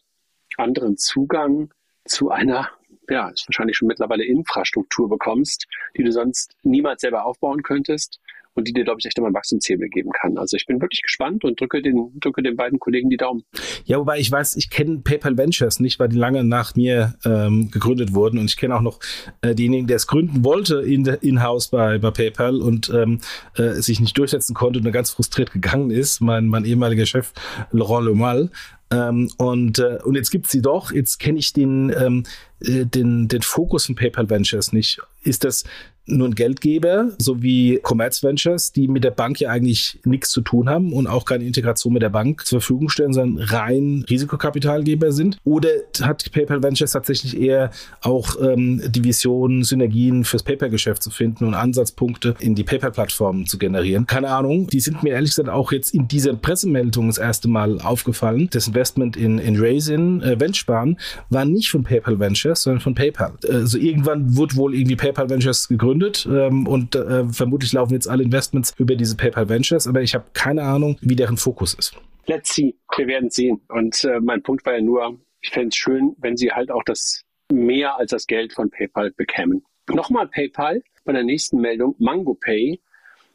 anderen 0.56 0.96
Zugang 0.96 1.72
zu 2.04 2.30
einer, 2.30 2.70
ja, 3.08 3.28
ist 3.28 3.48
wahrscheinlich 3.48 3.76
schon 3.76 3.88
mittlerweile 3.88 4.24
Infrastruktur 4.24 5.08
bekommst, 5.08 5.66
die 5.96 6.04
du 6.04 6.12
sonst 6.12 6.56
niemals 6.62 7.00
selber 7.00 7.24
aufbauen 7.24 7.62
könntest 7.62 8.20
und 8.56 8.66
die 8.66 8.72
dir, 8.72 8.84
glaube 8.84 8.98
ich, 9.00 9.06
echt 9.06 9.18
immer 9.18 9.26
einen 9.26 9.34
Wachstumshebel 9.34 9.88
geben 9.88 10.10
kann. 10.12 10.38
Also 10.38 10.56
ich 10.56 10.66
bin 10.66 10.80
wirklich 10.80 11.02
gespannt 11.02 11.44
und 11.44 11.60
drücke 11.60 11.82
den, 11.82 12.18
drücke 12.20 12.42
den 12.42 12.56
beiden 12.56 12.78
Kollegen 12.78 13.10
die 13.10 13.16
Daumen. 13.16 13.44
Ja, 13.84 13.98
wobei 13.98 14.18
ich 14.18 14.30
weiß, 14.30 14.56
ich 14.56 14.70
kenne 14.70 14.98
PayPal 14.98 15.36
Ventures 15.36 15.80
nicht, 15.80 15.98
weil 15.98 16.08
die 16.08 16.16
lange 16.16 16.44
nach 16.44 16.74
mir 16.74 17.14
ähm, 17.24 17.70
gegründet 17.70 18.14
wurden 18.14 18.38
und 18.38 18.46
ich 18.46 18.56
kenne 18.56 18.76
auch 18.76 18.82
noch 18.82 18.98
äh, 19.42 19.54
denjenigen, 19.54 19.86
der 19.86 19.96
es 19.96 20.06
gründen 20.06 20.44
wollte 20.44 20.80
in-house 20.80 21.66
in 21.66 21.70
bei, 21.70 21.98
bei 21.98 22.10
PayPal 22.10 22.60
und 22.60 22.90
ähm, 22.90 23.20
äh, 23.56 23.74
sich 23.74 24.00
nicht 24.00 24.16
durchsetzen 24.16 24.54
konnte 24.54 24.78
und 24.78 24.92
ganz 24.92 25.10
frustriert 25.10 25.52
gegangen 25.52 25.90
ist, 25.90 26.20
mein, 26.20 26.48
mein 26.48 26.64
ehemaliger 26.64 27.06
Chef 27.06 27.32
Laurent 27.70 28.06
Lemal. 28.06 28.50
Ähm, 28.90 29.30
und, 29.36 29.78
äh, 29.78 29.98
und 30.04 30.14
jetzt 30.14 30.30
gibt's 30.30 30.50
sie 30.50 30.62
doch. 30.62 30.92
Jetzt 30.92 31.18
kenne 31.18 31.38
ich 31.38 31.52
den, 31.52 31.92
ähm, 31.98 32.22
äh, 32.60 32.86
den, 32.86 33.28
den 33.28 33.42
Fokus 33.42 33.86
von 33.86 33.96
PayPal 33.96 34.30
Ventures 34.30 34.72
nicht. 34.72 35.00
Ist 35.22 35.44
das 35.44 35.64
nur 36.06 36.28
ein 36.28 36.34
Geldgeber, 36.34 37.10
so 37.18 37.42
wie 37.42 37.78
Commerz 37.82 38.22
Ventures, 38.22 38.72
die 38.72 38.88
mit 38.88 39.04
der 39.04 39.10
Bank 39.10 39.40
ja 39.40 39.50
eigentlich 39.50 39.98
nichts 40.04 40.30
zu 40.30 40.40
tun 40.40 40.68
haben 40.68 40.92
und 40.92 41.06
auch 41.06 41.24
keine 41.24 41.44
Integration 41.44 41.92
mit 41.92 42.02
der 42.02 42.10
Bank 42.10 42.46
zur 42.46 42.60
Verfügung 42.60 42.88
stellen, 42.88 43.12
sondern 43.12 43.44
rein 43.44 44.04
Risikokapitalgeber 44.08 45.12
sind? 45.12 45.38
Oder 45.44 45.68
hat 46.00 46.30
PayPal 46.32 46.62
Ventures 46.62 46.92
tatsächlich 46.92 47.38
eher 47.40 47.70
auch 48.02 48.36
ähm, 48.40 48.82
die 48.88 49.04
Vision, 49.04 49.64
Synergien 49.64 50.24
fürs 50.24 50.42
PayPal-Geschäft 50.42 51.02
zu 51.02 51.10
finden 51.10 51.44
und 51.44 51.54
Ansatzpunkte 51.54 52.36
in 52.38 52.54
die 52.54 52.64
PayPal-Plattform 52.64 53.46
zu 53.46 53.58
generieren? 53.58 54.06
Keine 54.06 54.28
Ahnung. 54.28 54.68
Die 54.68 54.80
sind 54.80 55.02
mir 55.02 55.14
ehrlich 55.14 55.30
gesagt 55.30 55.48
auch 55.48 55.72
jetzt 55.72 55.92
in 55.92 56.06
dieser 56.08 56.34
Pressemeldung 56.34 57.08
das 57.08 57.18
erste 57.18 57.48
Mal 57.48 57.80
aufgefallen, 57.80 58.48
dessen 58.52 58.74
Investment 58.76 59.16
in, 59.16 59.38
in 59.38 59.58
Raisin, 59.58 60.22
äh, 60.22 60.38
Venture 60.38 60.94
war 61.30 61.44
nicht 61.44 61.70
von 61.70 61.82
PayPal 61.82 62.18
Ventures, 62.18 62.62
sondern 62.62 62.80
von 62.80 62.94
PayPal. 62.94 63.32
Also 63.48 63.78
irgendwann 63.78 64.36
wurde 64.36 64.56
wohl 64.56 64.74
irgendwie 64.74 64.96
PayPal 64.96 65.30
Ventures 65.30 65.68
gegründet 65.68 65.95
ähm, 66.02 66.66
und 66.66 66.94
äh, 66.94 67.24
vermutlich 67.28 67.72
laufen 67.72 67.92
jetzt 67.94 68.08
alle 68.08 68.22
Investments 68.22 68.74
über 68.78 68.94
diese 68.96 69.16
PayPal 69.16 69.48
Ventures, 69.48 69.86
aber 69.86 70.02
ich 70.02 70.14
habe 70.14 70.24
keine 70.32 70.62
Ahnung, 70.62 70.98
wie 71.00 71.16
deren 71.16 71.36
Fokus 71.36 71.74
ist. 71.74 71.94
Let's 72.26 72.54
see. 72.54 72.74
Wir 72.96 73.06
werden 73.06 73.30
sehen. 73.30 73.60
Und 73.68 74.04
äh, 74.04 74.20
mein 74.20 74.42
Punkt 74.42 74.66
war 74.66 74.74
ja 74.74 74.80
nur, 74.80 75.18
ich 75.40 75.50
fände 75.50 75.68
es 75.68 75.76
schön, 75.76 76.16
wenn 76.18 76.36
sie 76.36 76.50
halt 76.50 76.70
auch 76.70 76.82
das 76.84 77.22
mehr 77.52 77.96
als 77.98 78.10
das 78.10 78.26
Geld 78.26 78.52
von 78.52 78.70
PayPal 78.70 79.12
bekämen. 79.12 79.64
Nochmal 79.88 80.26
PayPal 80.26 80.82
bei 81.04 81.12
der 81.12 81.22
nächsten 81.22 81.60
Meldung. 81.60 81.94
MangoPay, 81.98 82.80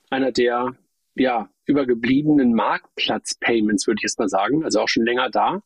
einer 0.09 0.31
der 0.31 0.75
ja, 1.15 1.49
übergebliebenen 1.65 2.53
Marktplatz-Payments, 2.53 3.87
würde 3.87 3.99
ich 3.99 4.03
jetzt 4.03 4.19
mal 4.19 4.27
sagen, 4.27 4.63
also 4.63 4.81
auch 4.81 4.89
schon 4.89 5.05
länger 5.05 5.29
da, 5.29 5.61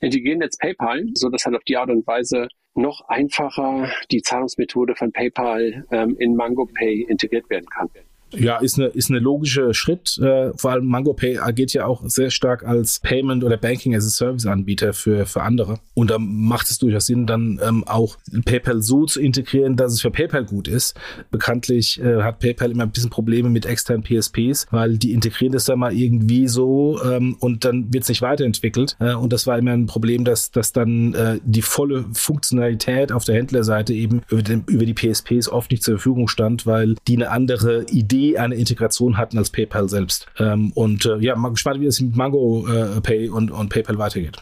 integrieren 0.00 0.40
jetzt 0.40 0.60
PayPal, 0.60 1.04
so 1.14 1.28
dass 1.28 1.44
halt 1.44 1.56
auf 1.56 1.64
die 1.64 1.76
Art 1.76 1.90
und 1.90 2.06
Weise 2.06 2.48
noch 2.80 3.08
einfacher 3.08 3.90
die 4.10 4.22
Zahlungsmethode 4.22 4.94
von 4.94 5.12
PayPal 5.12 5.86
ähm, 5.90 6.16
in 6.18 6.34
MangoPay 6.34 7.02
integriert 7.08 7.48
werden 7.50 7.66
kann. 7.66 7.88
Ja, 8.32 8.58
ist 8.58 8.78
eine, 8.78 8.88
ist 8.88 9.10
eine 9.10 9.18
logische 9.18 9.74
Schritt. 9.74 10.18
Äh, 10.18 10.52
vor 10.56 10.70
allem 10.70 10.86
MangoPay 10.86 11.38
agiert 11.38 11.72
ja 11.72 11.86
auch 11.86 12.02
sehr 12.06 12.30
stark 12.30 12.64
als 12.64 13.00
Payment 13.00 13.44
oder 13.44 13.56
Banking 13.56 13.94
as 13.94 14.06
a 14.06 14.08
Service 14.08 14.46
Anbieter 14.46 14.92
für, 14.92 15.26
für 15.26 15.42
andere. 15.42 15.78
Und 15.94 16.10
da 16.10 16.18
macht 16.18 16.70
es 16.70 16.78
durchaus 16.78 17.06
Sinn, 17.06 17.26
dann 17.26 17.60
ähm, 17.62 17.84
auch 17.86 18.16
PayPal 18.44 18.82
so 18.82 19.04
zu 19.06 19.20
integrieren, 19.20 19.76
dass 19.76 19.92
es 19.92 20.00
für 20.00 20.10
PayPal 20.10 20.44
gut 20.44 20.68
ist. 20.68 20.94
Bekanntlich 21.30 22.00
äh, 22.00 22.22
hat 22.22 22.38
PayPal 22.38 22.70
immer 22.70 22.84
ein 22.84 22.90
bisschen 22.90 23.10
Probleme 23.10 23.50
mit 23.50 23.66
externen 23.66 24.04
PSPs, 24.04 24.66
weil 24.70 24.96
die 24.98 25.12
integrieren 25.12 25.52
das 25.52 25.64
dann 25.64 25.78
mal 25.78 25.92
irgendwie 25.92 26.48
so 26.48 27.00
ähm, 27.04 27.36
und 27.40 27.64
dann 27.64 27.92
wird 27.92 28.04
es 28.04 28.08
nicht 28.08 28.22
weiterentwickelt. 28.22 28.96
Äh, 29.00 29.14
und 29.14 29.32
das 29.32 29.46
war 29.46 29.58
immer 29.58 29.72
ein 29.72 29.86
Problem, 29.86 30.24
dass, 30.24 30.50
dass 30.50 30.72
dann 30.72 31.14
äh, 31.14 31.38
die 31.44 31.62
volle 31.62 32.04
Funktionalität 32.12 33.12
auf 33.12 33.24
der 33.24 33.36
Händlerseite 33.36 33.92
eben 33.94 34.22
über, 34.28 34.42
den, 34.42 34.64
über 34.66 34.84
die 34.84 34.94
PSPs 34.94 35.48
oft 35.48 35.70
nicht 35.70 35.82
zur 35.82 35.96
Verfügung 35.96 36.28
stand, 36.28 36.66
weil 36.66 36.96
die 37.08 37.16
eine 37.16 37.30
andere 37.30 37.86
Idee 37.90 38.19
die 38.20 38.38
eine 38.38 38.54
Integration 38.54 39.16
hatten 39.16 39.38
als 39.38 39.50
PayPal 39.50 39.88
selbst. 39.88 40.26
Ähm, 40.38 40.72
und 40.74 41.06
äh, 41.06 41.16
ja, 41.18 41.36
mal 41.36 41.50
gespannt, 41.50 41.80
wie 41.80 41.86
es 41.86 42.00
mit 42.00 42.16
Mango 42.16 42.66
äh, 42.68 43.00
Pay 43.00 43.28
und, 43.28 43.50
und 43.50 43.68
PayPal 43.68 43.98
weitergeht. 43.98 44.36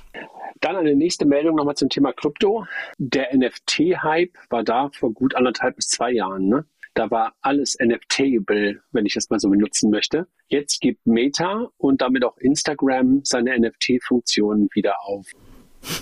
Dann 0.60 0.76
eine 0.76 0.96
nächste 0.96 1.24
Meldung 1.24 1.54
nochmal 1.54 1.76
zum 1.76 1.88
Thema 1.88 2.12
Krypto. 2.12 2.66
Der 2.98 3.28
NFT-Hype 3.36 4.32
war 4.50 4.64
da 4.64 4.90
vor 4.92 5.12
gut 5.12 5.36
anderthalb 5.36 5.76
bis 5.76 5.88
zwei 5.88 6.10
Jahren. 6.12 6.48
Ne? 6.48 6.64
Da 6.94 7.10
war 7.12 7.34
alles 7.42 7.76
NFTable, 7.80 8.80
wenn 8.90 9.06
ich 9.06 9.14
das 9.14 9.30
mal 9.30 9.38
so 9.38 9.48
benutzen 9.48 9.90
möchte. 9.90 10.26
Jetzt 10.48 10.80
gibt 10.80 11.06
Meta 11.06 11.68
und 11.76 12.00
damit 12.00 12.24
auch 12.24 12.36
Instagram 12.38 13.20
seine 13.22 13.56
NFT-Funktionen 13.56 14.68
wieder 14.74 14.96
auf. 15.04 15.26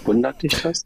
Wundert 0.04 0.42
dich 0.42 0.60
das? 0.62 0.84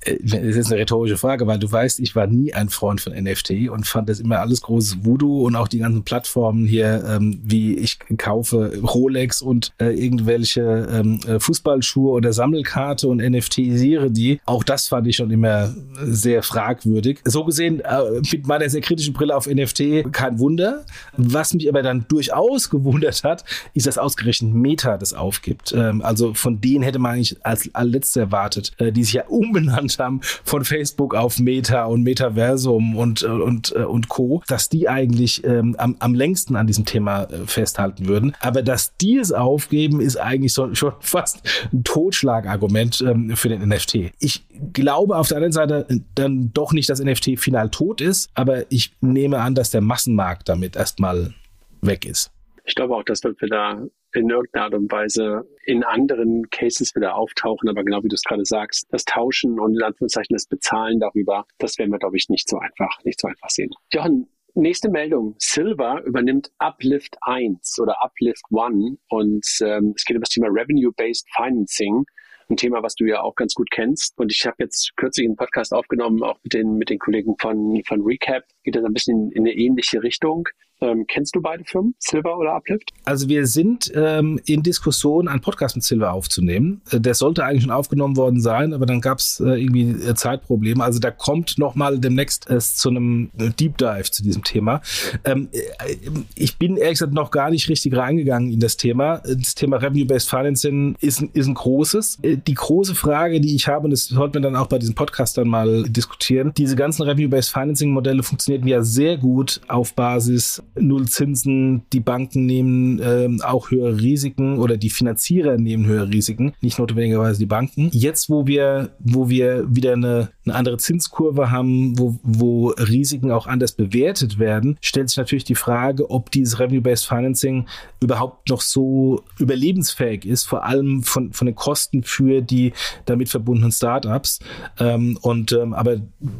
Äh, 0.00 0.16
das 0.22 0.56
ist 0.56 0.72
eine 0.72 0.80
rhetorische 0.80 1.16
Frage, 1.16 1.46
weil 1.46 1.58
du 1.58 1.70
weißt, 1.70 2.00
ich 2.00 2.16
war 2.16 2.26
nie 2.26 2.54
ein 2.54 2.68
Freund 2.68 3.00
von 3.00 3.12
NFT 3.12 3.68
und 3.70 3.86
fand 3.86 4.08
das 4.08 4.20
immer 4.20 4.40
alles 4.40 4.62
großes 4.62 5.04
Voodoo 5.04 5.46
und 5.46 5.56
auch 5.56 5.68
die 5.68 5.78
ganzen 5.78 6.04
Plattformen 6.04 6.66
hier, 6.66 7.04
ähm, 7.06 7.40
wie 7.44 7.76
ich 7.76 7.98
kaufe 8.16 8.80
Rolex 8.82 9.42
und 9.42 9.72
äh, 9.78 9.90
irgendwelche 9.90 10.88
ähm, 10.90 11.20
äh, 11.26 11.38
Fußballschuhe 11.38 12.12
oder 12.12 12.32
Sammelkarte 12.32 13.08
und 13.08 13.18
NFTisiere 13.18 14.10
die. 14.10 14.40
Auch 14.46 14.64
das 14.64 14.88
fand 14.88 15.06
ich 15.06 15.16
schon 15.16 15.30
immer 15.30 15.74
sehr 16.02 16.42
fragwürdig. 16.42 17.20
So 17.24 17.44
gesehen, 17.44 17.80
äh, 17.80 18.20
mit 18.32 18.46
meiner 18.46 18.68
sehr 18.68 18.80
kritischen 18.80 19.14
Brille 19.14 19.36
auf 19.36 19.46
NFT 19.46 20.12
kein 20.12 20.38
Wunder. 20.38 20.84
Was 21.16 21.54
mich 21.54 21.68
aber 21.68 21.82
dann 21.82 22.06
durchaus 22.08 22.70
gewundert 22.70 23.22
hat, 23.24 23.44
ist, 23.74 23.86
dass 23.86 23.98
ausgerechnet 23.98 24.54
Meta 24.54 24.96
das 24.96 25.12
aufgibt. 25.12 25.72
Ähm, 25.72 26.02
also 26.02 26.34
von 26.34 26.60
denen 26.60 26.82
hätte 26.82 26.98
man 26.98 27.14
eigentlich 27.14 27.36
als 27.44 27.73
allerletzte 27.74 28.20
erwartet, 28.20 28.72
äh, 28.78 28.92
die 28.92 29.04
sich 29.04 29.14
ja 29.14 29.26
umbenannt 29.26 29.98
haben 29.98 30.20
von 30.22 30.64
Facebook 30.64 31.14
auf 31.14 31.38
Meta 31.38 31.84
und 31.84 32.02
Metaversum 32.02 32.96
und, 32.96 33.22
äh, 33.22 33.26
und, 33.26 33.74
äh, 33.76 33.84
und 33.84 34.08
Co., 34.08 34.42
dass 34.48 34.68
die 34.68 34.88
eigentlich 34.88 35.44
ähm, 35.44 35.76
am, 35.78 35.96
am 35.98 36.14
längsten 36.14 36.56
an 36.56 36.66
diesem 36.66 36.84
Thema 36.84 37.28
festhalten 37.46 38.06
würden. 38.06 38.34
Aber 38.40 38.62
dass 38.62 38.96
die 38.96 39.16
es 39.16 39.32
aufgeben, 39.32 40.00
ist 40.00 40.16
eigentlich 40.16 40.52
so, 40.52 40.74
schon 40.74 40.92
fast 41.00 41.42
ein 41.72 41.84
Totschlagargument 41.84 43.00
ähm, 43.02 43.36
für 43.36 43.48
den 43.48 43.68
NFT. 43.68 44.12
Ich 44.18 44.44
glaube 44.72 45.16
auf 45.16 45.28
der 45.28 45.38
anderen 45.38 45.52
Seite 45.52 45.86
dann 46.14 46.52
doch 46.52 46.72
nicht, 46.72 46.88
dass 46.88 47.02
NFT 47.02 47.38
final 47.38 47.70
tot 47.70 48.00
ist, 48.00 48.30
aber 48.34 48.70
ich 48.70 48.92
nehme 49.00 49.40
an, 49.40 49.54
dass 49.54 49.70
der 49.70 49.80
Massenmarkt 49.80 50.48
damit 50.48 50.76
erstmal 50.76 51.34
weg 51.82 52.04
ist. 52.04 52.30
Ich 52.64 52.74
glaube 52.74 52.96
auch, 52.96 53.04
dass 53.04 53.22
wir 53.22 53.48
da 53.48 53.82
in 54.14 54.30
irgendeiner 54.30 54.64
Art 54.64 54.74
und 54.74 54.90
Weise 54.90 55.48
in 55.64 55.84
anderen 55.84 56.48
Cases 56.50 56.94
wieder 56.94 57.16
auftauchen. 57.16 57.68
Aber 57.68 57.84
genau 57.84 58.02
wie 58.02 58.08
du 58.08 58.14
es 58.14 58.22
gerade 58.22 58.44
sagst, 58.44 58.86
das 58.90 59.04
Tauschen 59.04 59.58
und 59.58 59.74
in 59.74 59.82
Anführungszeichen 59.82 60.34
das 60.34 60.46
Bezahlen 60.46 61.00
darüber, 61.00 61.44
das 61.58 61.78
werden 61.78 61.90
wir, 61.90 61.98
glaube 61.98 62.16
ich, 62.16 62.28
nicht 62.28 62.48
so 62.48 62.58
einfach, 62.58 63.02
nicht 63.04 63.20
so 63.20 63.28
einfach 63.28 63.50
sehen. 63.50 63.70
Jochen, 63.92 64.28
Nächste 64.56 64.88
Meldung. 64.88 65.34
Silver 65.38 66.00
übernimmt 66.04 66.52
Uplift 66.58 67.16
1 67.22 67.80
oder 67.80 68.00
Uplift 68.00 68.44
1 68.52 68.98
und 69.08 69.44
ähm, 69.62 69.94
es 69.96 70.04
geht 70.04 70.16
um 70.16 70.20
das 70.20 70.28
Thema 70.28 70.46
Revenue-Based 70.46 71.26
Financing 71.34 72.04
ein 72.48 72.56
Thema, 72.56 72.82
was 72.82 72.94
du 72.94 73.04
ja 73.04 73.22
auch 73.22 73.34
ganz 73.34 73.54
gut 73.54 73.70
kennst. 73.70 74.18
Und 74.18 74.32
ich 74.32 74.46
habe 74.46 74.56
jetzt 74.58 74.96
kürzlich 74.96 75.26
einen 75.26 75.36
Podcast 75.36 75.72
aufgenommen, 75.72 76.22
auch 76.22 76.38
mit 76.42 76.52
den, 76.52 76.74
mit 76.74 76.90
den 76.90 76.98
Kollegen 76.98 77.34
von, 77.40 77.82
von 77.86 78.02
Recap. 78.02 78.44
Geht 78.62 78.76
das 78.76 78.84
ein 78.84 78.92
bisschen 78.92 79.30
in, 79.30 79.32
in 79.32 79.42
eine 79.42 79.52
ähnliche 79.52 80.02
Richtung. 80.02 80.48
Ähm, 80.80 81.06
kennst 81.06 81.34
du 81.36 81.40
beide 81.40 81.64
Firmen, 81.64 81.94
Silver 81.98 82.36
oder 82.36 82.54
Uplift? 82.54 82.90
Also 83.04 83.28
wir 83.28 83.46
sind 83.46 83.92
ähm, 83.94 84.40
in 84.44 84.62
Diskussion, 84.62 85.28
einen 85.28 85.40
Podcast 85.40 85.76
mit 85.76 85.84
Silver 85.84 86.12
aufzunehmen. 86.12 86.82
Äh, 86.90 87.00
der 87.00 87.14
sollte 87.14 87.44
eigentlich 87.44 87.62
schon 87.62 87.70
aufgenommen 87.70 88.16
worden 88.16 88.40
sein, 88.40 88.74
aber 88.74 88.84
dann 88.84 89.00
gab 89.00 89.18
es 89.18 89.40
äh, 89.40 89.62
irgendwie 89.62 89.90
äh, 89.90 90.14
Zeitprobleme. 90.14 90.82
Also 90.82 90.98
da 90.98 91.10
kommt 91.10 91.58
noch 91.58 91.74
mal 91.74 91.98
demnächst 91.98 92.50
es 92.50 92.76
zu 92.76 92.90
einem 92.90 93.30
äh, 93.38 93.50
Deep 93.50 93.78
Dive 93.78 94.10
zu 94.10 94.22
diesem 94.22 94.42
Thema. 94.42 94.82
Ähm, 95.24 95.48
äh, 95.52 95.96
ich 96.34 96.58
bin 96.58 96.76
ehrlich 96.76 96.98
gesagt 96.98 97.14
noch 97.14 97.30
gar 97.30 97.50
nicht 97.50 97.68
richtig 97.68 97.96
reingegangen 97.96 98.52
in 98.52 98.60
das 98.60 98.76
Thema. 98.76 99.18
Das 99.18 99.54
Thema 99.54 99.76
Revenue-Based 99.76 100.28
Financing 100.28 100.96
ist, 101.00 101.22
ist 101.22 101.46
ein 101.46 101.54
großes. 101.54 102.18
Die 102.22 102.54
große 102.54 102.94
Frage, 102.94 103.40
die 103.40 103.54
ich 103.54 103.68
habe, 103.68 103.84
und 103.84 103.90
das 103.90 104.06
sollten 104.06 104.34
wir 104.34 104.40
dann 104.40 104.56
auch 104.56 104.66
bei 104.66 104.78
diesem 104.78 104.94
Podcast 104.94 105.38
dann 105.38 105.48
mal 105.48 105.84
diskutieren, 105.84 106.52
diese 106.56 106.76
ganzen 106.76 107.02
Revenue-Based 107.02 107.52
Financing-Modelle 107.52 108.22
funktionieren 108.22 108.66
ja 108.66 108.82
sehr 108.82 109.16
gut 109.16 109.60
auf 109.68 109.94
Basis 109.94 110.62
Null 110.76 111.06
Zinsen, 111.08 111.82
die 111.92 112.00
Banken 112.00 112.46
nehmen 112.46 113.00
ähm, 113.02 113.40
auch 113.42 113.70
höhere 113.70 114.00
Risiken 114.00 114.58
oder 114.58 114.76
die 114.76 114.90
Finanzierer 114.90 115.56
nehmen 115.56 115.86
höhere 115.86 116.08
Risiken, 116.08 116.54
nicht 116.60 116.78
notwendigerweise 116.78 117.38
die 117.38 117.46
Banken. 117.46 117.90
Jetzt, 117.92 118.28
wo 118.28 118.46
wir, 118.46 118.90
wo 118.98 119.28
wir 119.28 119.64
wieder 119.68 119.92
eine, 119.92 120.30
eine 120.44 120.54
andere 120.54 120.76
Zinskurve 120.78 121.50
haben, 121.50 121.98
wo, 121.98 122.18
wo 122.22 122.68
Risiken 122.68 123.30
auch 123.30 123.46
anders 123.46 123.72
bewertet 123.72 124.38
werden, 124.38 124.76
stellt 124.80 125.10
sich 125.10 125.18
natürlich 125.18 125.44
die 125.44 125.54
Frage, 125.54 126.10
ob 126.10 126.30
dieses 126.30 126.58
Revenue-Based 126.58 127.06
Financing 127.06 127.66
überhaupt 128.02 128.50
noch 128.50 128.60
so 128.60 129.22
überlebensfähig 129.38 130.26
ist, 130.26 130.44
vor 130.44 130.64
allem 130.64 131.02
von, 131.02 131.32
von 131.32 131.46
den 131.46 131.54
Kosten 131.54 132.02
für 132.02 132.42
die 132.42 132.72
damit 133.04 133.28
verbundenen 133.28 133.72
Startups. 133.72 134.40
Ähm, 134.78 135.18
und 135.22 135.52
ähm, 135.52 135.72
aber 135.72 135.96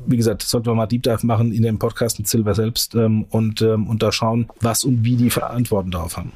wie 0.07 0.17
gesagt, 0.17 0.43
sollten 0.43 0.67
wir 0.67 0.75
mal 0.75 0.87
Deep 0.87 1.03
Dive 1.03 1.27
machen 1.27 1.53
in 1.53 1.63
dem 1.63 1.79
Podcast 1.79 2.19
mit 2.19 2.29
Silver 2.29 2.55
selbst 2.55 2.95
ähm, 2.95 3.25
und, 3.31 3.63
ähm, 3.63 3.87
und 3.87 4.03
da 4.03 4.13
schauen, 4.13 4.24
was 4.61 4.85
und 4.85 5.05
wie 5.05 5.17
die 5.17 5.31
Verantwortung 5.31 5.91
darauf 5.91 6.17
haben. 6.17 6.33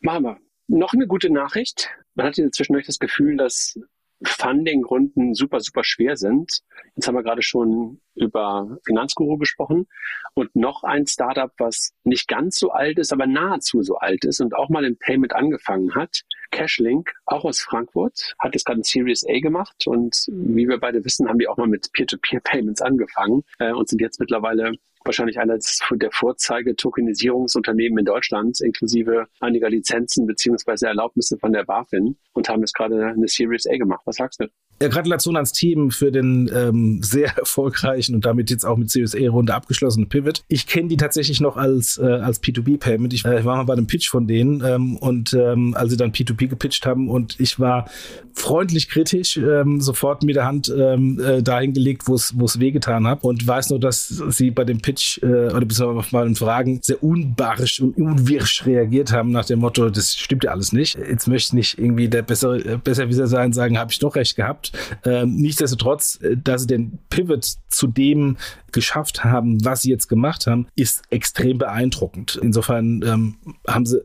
Machen 0.00 0.24
wir. 0.24 0.38
Noch 0.68 0.92
eine 0.92 1.06
gute 1.06 1.30
Nachricht. 1.30 1.90
Man 2.14 2.26
hat 2.26 2.38
inzwischen 2.38 2.80
das 2.86 2.98
Gefühl, 2.98 3.36
dass 3.36 3.78
Funding-Runden 4.24 5.34
super, 5.34 5.60
super 5.60 5.84
schwer 5.84 6.16
sind. 6.16 6.60
Jetzt 6.94 7.08
haben 7.08 7.14
wir 7.14 7.22
gerade 7.22 7.42
schon 7.42 8.00
über 8.14 8.78
Finanzguru 8.84 9.36
gesprochen 9.38 9.86
und 10.34 10.54
noch 10.54 10.84
ein 10.84 11.06
Startup, 11.06 11.50
was 11.58 11.92
nicht 12.04 12.28
ganz 12.28 12.56
so 12.56 12.70
alt 12.70 12.98
ist, 12.98 13.12
aber 13.12 13.26
nahezu 13.26 13.82
so 13.82 13.96
alt 13.96 14.24
ist 14.24 14.40
und 14.40 14.54
auch 14.54 14.68
mal 14.68 14.84
im 14.84 14.98
Payment 14.98 15.34
angefangen 15.34 15.94
hat. 15.94 16.22
Cashlink, 16.52 17.12
auch 17.26 17.44
aus 17.44 17.60
Frankfurt, 17.60 18.34
hat 18.38 18.54
jetzt 18.54 18.64
gerade 18.64 18.80
ein 18.80 18.84
Series 18.84 19.26
A 19.28 19.40
gemacht 19.40 19.86
und 19.86 20.26
wie 20.28 20.68
wir 20.68 20.78
beide 20.78 21.04
wissen, 21.04 21.28
haben 21.28 21.40
die 21.40 21.48
auch 21.48 21.56
mal 21.56 21.66
mit 21.66 21.92
Peer-to-Peer-Payments 21.92 22.80
angefangen 22.80 23.42
äh, 23.58 23.72
und 23.72 23.88
sind 23.88 24.00
jetzt 24.00 24.20
mittlerweile 24.20 24.72
wahrscheinlich 25.04 25.38
eines 25.38 25.80
der 25.90 26.10
Vorzeige-Tokenisierungsunternehmen 26.12 27.98
in 27.98 28.04
Deutschland, 28.04 28.60
inklusive 28.60 29.26
einiger 29.40 29.68
Lizenzen 29.68 30.26
beziehungsweise 30.26 30.86
Erlaubnisse 30.86 31.38
von 31.38 31.52
der 31.52 31.64
BaFin 31.64 32.16
und 32.34 32.48
haben 32.48 32.60
jetzt 32.60 32.74
gerade 32.74 33.06
eine 33.06 33.26
Series 33.26 33.66
A 33.66 33.76
gemacht. 33.76 34.02
Was 34.04 34.16
sagst 34.16 34.40
du? 34.40 34.46
Gratulation 34.88 35.36
ans 35.36 35.52
Team 35.52 35.90
für 35.90 36.10
den 36.10 36.50
ähm, 36.54 37.02
sehr 37.02 37.36
erfolgreichen 37.36 38.14
und 38.14 38.24
damit 38.24 38.50
jetzt 38.50 38.64
auch 38.64 38.76
mit 38.76 38.90
Series 38.90 39.14
A-Runde 39.14 39.54
abgeschlossenen 39.54 40.08
Pivot. 40.08 40.42
Ich 40.48 40.66
kenne 40.66 40.88
die 40.88 40.96
tatsächlich 40.96 41.40
noch 41.40 41.56
als, 41.56 41.98
äh, 41.98 42.04
als 42.04 42.42
P2B-Payment. 42.42 43.12
Ich 43.12 43.24
äh, 43.24 43.44
war 43.44 43.56
mal 43.56 43.64
bei 43.64 43.74
einem 43.74 43.86
Pitch 43.86 44.08
von 44.08 44.26
denen 44.26 44.62
ähm, 44.64 44.96
und 44.96 45.32
ähm, 45.34 45.74
als 45.74 45.90
sie 45.90 45.96
dann 45.96 46.12
P2P 46.12 46.48
gepitcht 46.48 46.86
haben 46.86 47.08
und 47.08 47.38
ich 47.40 47.58
war 47.58 47.88
freundlich 48.34 48.88
kritisch, 48.88 49.36
ähm, 49.36 49.80
sofort 49.80 50.22
mit 50.22 50.36
der 50.36 50.46
Hand 50.46 50.72
ähm, 50.74 51.20
äh, 51.20 51.42
dahin 51.42 51.72
gelegt, 51.72 52.02
wo 52.06 52.14
es 52.14 52.60
wehgetan 52.60 53.06
hat 53.06 53.22
und 53.22 53.46
weiß 53.46 53.70
nur, 53.70 53.80
dass 53.80 54.08
sie 54.08 54.50
bei 54.50 54.64
dem 54.64 54.80
Pitch 54.80 55.22
äh, 55.22 55.26
oder 55.26 55.64
beziehungsweise 55.66 56.08
bei 56.10 56.24
den 56.24 56.34
Fragen 56.34 56.80
sehr 56.82 57.02
unbarsch 57.02 57.80
und 57.80 57.96
unwirsch 57.96 58.64
reagiert 58.66 59.12
haben 59.12 59.30
nach 59.30 59.44
dem 59.44 59.60
Motto, 59.60 59.90
das 59.90 60.14
stimmt 60.14 60.44
ja 60.44 60.50
alles 60.50 60.72
nicht. 60.72 60.96
Jetzt 60.96 61.28
möchte 61.28 61.48
ich 61.48 61.52
nicht 61.52 61.78
irgendwie 61.78 62.08
der 62.08 62.22
bessere, 62.22 62.58
äh, 62.58 62.78
Besserwisser 62.82 63.26
sein, 63.26 63.52
sagen, 63.52 63.78
habe 63.78 63.92
ich 63.92 63.98
doch 63.98 64.16
recht 64.16 64.36
gehabt. 64.36 64.71
Ähm, 65.04 65.36
nichtsdestotrotz, 65.36 66.20
äh, 66.22 66.36
dass 66.36 66.62
sie 66.62 66.66
den 66.68 66.98
Pivot 67.10 67.44
zu 67.68 67.86
dem 67.86 68.36
geschafft 68.72 69.24
haben, 69.24 69.64
was 69.64 69.82
sie 69.82 69.90
jetzt 69.90 70.08
gemacht 70.08 70.46
haben, 70.46 70.66
ist 70.76 71.02
extrem 71.10 71.58
beeindruckend. 71.58 72.38
Insofern 72.42 73.02
ähm, 73.02 73.36
haben 73.66 73.86
sie 73.86 74.02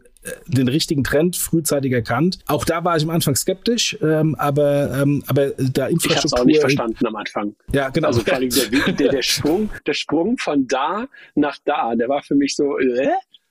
den 0.47 0.67
richtigen 0.67 1.03
Trend 1.03 1.35
frühzeitig 1.35 1.91
erkannt. 1.91 2.39
Auch 2.47 2.65
da 2.65 2.83
war 2.83 2.97
ich 2.97 3.03
am 3.03 3.09
Anfang 3.09 3.35
skeptisch, 3.35 3.97
ähm, 4.01 4.35
aber, 4.35 5.01
ähm, 5.01 5.23
aber 5.27 5.51
da 5.57 5.87
Infrastruktur... 5.87 6.25
Ich 6.25 6.31
habe 6.31 6.41
auch 6.41 6.45
nicht 6.45 6.59
verstanden 6.59 7.05
am 7.05 7.15
Anfang. 7.15 7.55
Ja, 7.71 7.89
genau. 7.89 8.07
Also 8.07 8.21
vor 8.21 8.33
allem 8.33 8.49
der, 8.49 8.93
der, 8.93 9.09
der, 9.09 9.21
Sprung, 9.21 9.69
der 9.85 9.93
Sprung 9.93 10.37
von 10.37 10.67
da 10.67 11.05
nach 11.35 11.57
da, 11.65 11.95
der 11.95 12.09
war 12.09 12.21
für 12.21 12.35
mich 12.35 12.55
so... 12.55 12.77
Äh? 12.77 13.09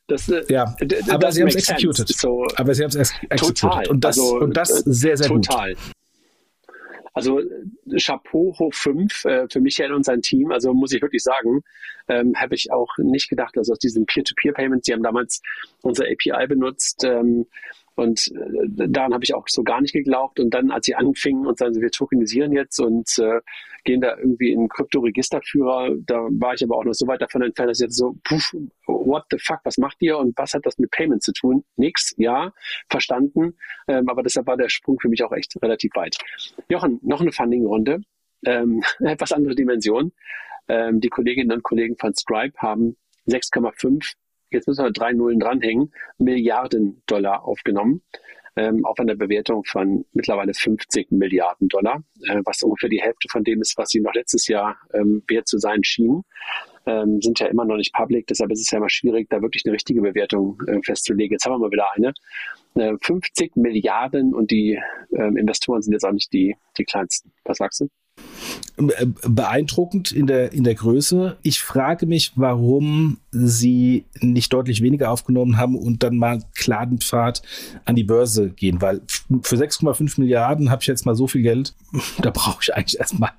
Das, 0.08 0.28
äh, 0.28 0.44
ja, 0.48 0.72
aber 1.08 1.32
sie 1.32 1.40
haben 1.40 1.48
es 1.48 1.56
executed. 1.56 2.08
So, 2.08 2.46
aber 2.54 2.74
sie 2.74 2.84
haben 2.84 2.90
es 2.90 2.96
executed. 2.96 3.58
Total. 3.58 3.88
Und 3.88 4.04
das, 4.04 4.18
also, 4.18 4.38
und 4.38 4.56
das 4.56 4.68
sehr, 4.68 5.16
sehr 5.16 5.26
total. 5.26 5.74
gut. 5.74 5.82
Also 7.16 7.40
Chapeau 7.96 8.54
hoch 8.58 8.74
fünf 8.74 9.24
äh, 9.24 9.48
für 9.48 9.60
Michael 9.60 9.94
und 9.94 10.04
sein 10.04 10.20
Team. 10.20 10.52
Also 10.52 10.74
muss 10.74 10.92
ich 10.92 11.00
wirklich 11.00 11.22
sagen, 11.22 11.62
ähm, 12.08 12.34
habe 12.36 12.54
ich 12.54 12.70
auch 12.70 12.90
nicht 12.98 13.30
gedacht, 13.30 13.56
also 13.56 13.72
aus 13.72 13.78
diesem 13.78 14.04
Peer-to-Peer-Payment, 14.04 14.84
sie 14.84 14.92
haben 14.92 15.02
damals 15.02 15.40
unser 15.80 16.04
API 16.04 16.46
benutzt, 16.46 17.04
ähm, 17.04 17.46
und 17.96 18.28
äh, 18.28 18.88
daran 18.88 19.14
habe 19.14 19.24
ich 19.24 19.34
auch 19.34 19.48
so 19.48 19.62
gar 19.62 19.80
nicht 19.80 19.92
geglaubt. 19.92 20.38
Und 20.38 20.50
dann, 20.50 20.70
als 20.70 20.86
sie 20.86 20.94
anfingen 20.94 21.46
und 21.46 21.58
sagen, 21.58 21.80
wir 21.80 21.90
tokenisieren 21.90 22.52
jetzt 22.52 22.78
und 22.78 23.08
äh, 23.18 23.40
gehen 23.84 24.02
da 24.02 24.16
irgendwie 24.18 24.52
in 24.52 24.68
Kryptoregisterführer, 24.68 25.94
da 26.04 26.26
war 26.30 26.54
ich 26.54 26.62
aber 26.62 26.76
auch 26.76 26.84
noch 26.84 26.92
so 26.92 27.06
weit 27.06 27.22
davon 27.22 27.42
entfernt, 27.42 27.70
dass 27.70 27.80
ich 27.80 27.84
jetzt 27.84 27.96
so, 27.96 28.14
puff, 28.22 28.54
what 28.86 29.24
the 29.30 29.38
fuck, 29.38 29.60
was 29.64 29.78
macht 29.78 29.96
ihr 30.00 30.18
und 30.18 30.36
was 30.36 30.52
hat 30.52 30.66
das 30.66 30.76
mit 30.78 30.90
Payment 30.90 31.22
zu 31.22 31.32
tun? 31.32 31.64
Nix, 31.76 32.14
ja, 32.18 32.52
verstanden. 32.90 33.56
Ähm, 33.88 34.08
aber 34.08 34.22
deshalb 34.22 34.46
war 34.46 34.58
der 34.58 34.68
Sprung 34.68 35.00
für 35.00 35.08
mich 35.08 35.24
auch 35.24 35.32
echt 35.32 35.54
relativ 35.62 35.92
weit. 35.94 36.18
Jochen, 36.68 37.00
noch 37.02 37.22
eine 37.22 37.32
Funding-Runde, 37.32 38.02
ähm, 38.44 38.82
etwas 39.00 39.32
andere 39.32 39.54
Dimension. 39.54 40.12
Ähm, 40.68 41.00
die 41.00 41.08
Kolleginnen 41.08 41.52
und 41.52 41.62
Kollegen 41.62 41.96
von 41.96 42.12
Stripe 42.14 42.58
haben 42.58 42.96
6,5 43.26 44.16
jetzt 44.50 44.68
müssen 44.68 44.84
wir 44.84 44.92
drei 44.92 45.12
Nullen 45.12 45.40
dranhängen, 45.40 45.92
Milliarden 46.18 47.02
Dollar 47.06 47.44
aufgenommen. 47.44 48.02
Ähm, 48.58 48.86
auf 48.86 48.98
einer 48.98 49.16
Bewertung 49.16 49.64
von 49.64 50.06
mittlerweile 50.14 50.54
50 50.54 51.10
Milliarden 51.10 51.68
Dollar, 51.68 52.02
äh, 52.22 52.40
was 52.46 52.62
ungefähr 52.62 52.88
die 52.88 53.02
Hälfte 53.02 53.28
von 53.30 53.44
dem 53.44 53.60
ist, 53.60 53.76
was 53.76 53.90
sie 53.90 54.00
noch 54.00 54.14
letztes 54.14 54.48
Jahr 54.48 54.78
ähm, 54.94 55.22
wert 55.28 55.46
zu 55.46 55.58
sein 55.58 55.84
schienen. 55.84 56.22
Ähm, 56.86 57.20
sind 57.20 57.38
ja 57.38 57.48
immer 57.48 57.66
noch 57.66 57.76
nicht 57.76 57.92
public, 57.92 58.26
deshalb 58.28 58.50
ist 58.52 58.60
es 58.60 58.70
ja 58.70 58.78
immer 58.78 58.88
schwierig, 58.88 59.28
da 59.28 59.42
wirklich 59.42 59.64
eine 59.66 59.74
richtige 59.74 60.00
Bewertung 60.00 60.62
äh, 60.68 60.80
festzulegen. 60.82 61.34
Jetzt 61.34 61.44
haben 61.44 61.52
wir 61.52 61.58
mal 61.58 61.70
wieder 61.70 61.88
eine. 61.96 62.14
Äh, 62.76 62.96
50 63.02 63.56
Milliarden 63.56 64.32
und 64.34 64.50
die 64.50 64.80
ähm, 65.14 65.36
Investoren 65.36 65.82
sind 65.82 65.92
jetzt 65.92 66.04
auch 66.04 66.12
nicht 66.12 66.32
die, 66.32 66.56
die 66.78 66.84
kleinsten. 66.84 67.32
Was 67.44 67.58
sagst 67.58 67.80
du? 67.80 67.88
Äh, 68.76 69.06
beeindruckend 69.26 70.12
in 70.12 70.26
der, 70.26 70.52
in 70.52 70.62
der 70.62 70.74
Größe. 70.74 71.38
Ich 71.42 71.62
frage 71.62 72.04
mich, 72.04 72.32
warum 72.36 73.18
sie 73.30 74.04
nicht 74.20 74.52
deutlich 74.52 74.82
weniger 74.82 75.10
aufgenommen 75.10 75.56
haben 75.56 75.76
und 75.76 76.02
dann 76.02 76.18
mal 76.18 76.42
kladen 76.54 76.98
Pfad 76.98 77.40
an 77.86 77.96
die 77.96 78.04
Börse 78.04 78.50
gehen, 78.50 78.82
weil 78.82 79.00
für 79.42 79.56
6,5 79.56 80.20
Milliarden 80.20 80.70
habe 80.70 80.82
ich 80.82 80.88
jetzt 80.88 81.06
mal 81.06 81.14
so 81.14 81.26
viel 81.26 81.40
Geld, 81.40 81.74
da 82.22 82.30
brauche 82.30 82.58
ich 82.62 82.74
eigentlich 82.74 82.98
erstmal 82.98 83.30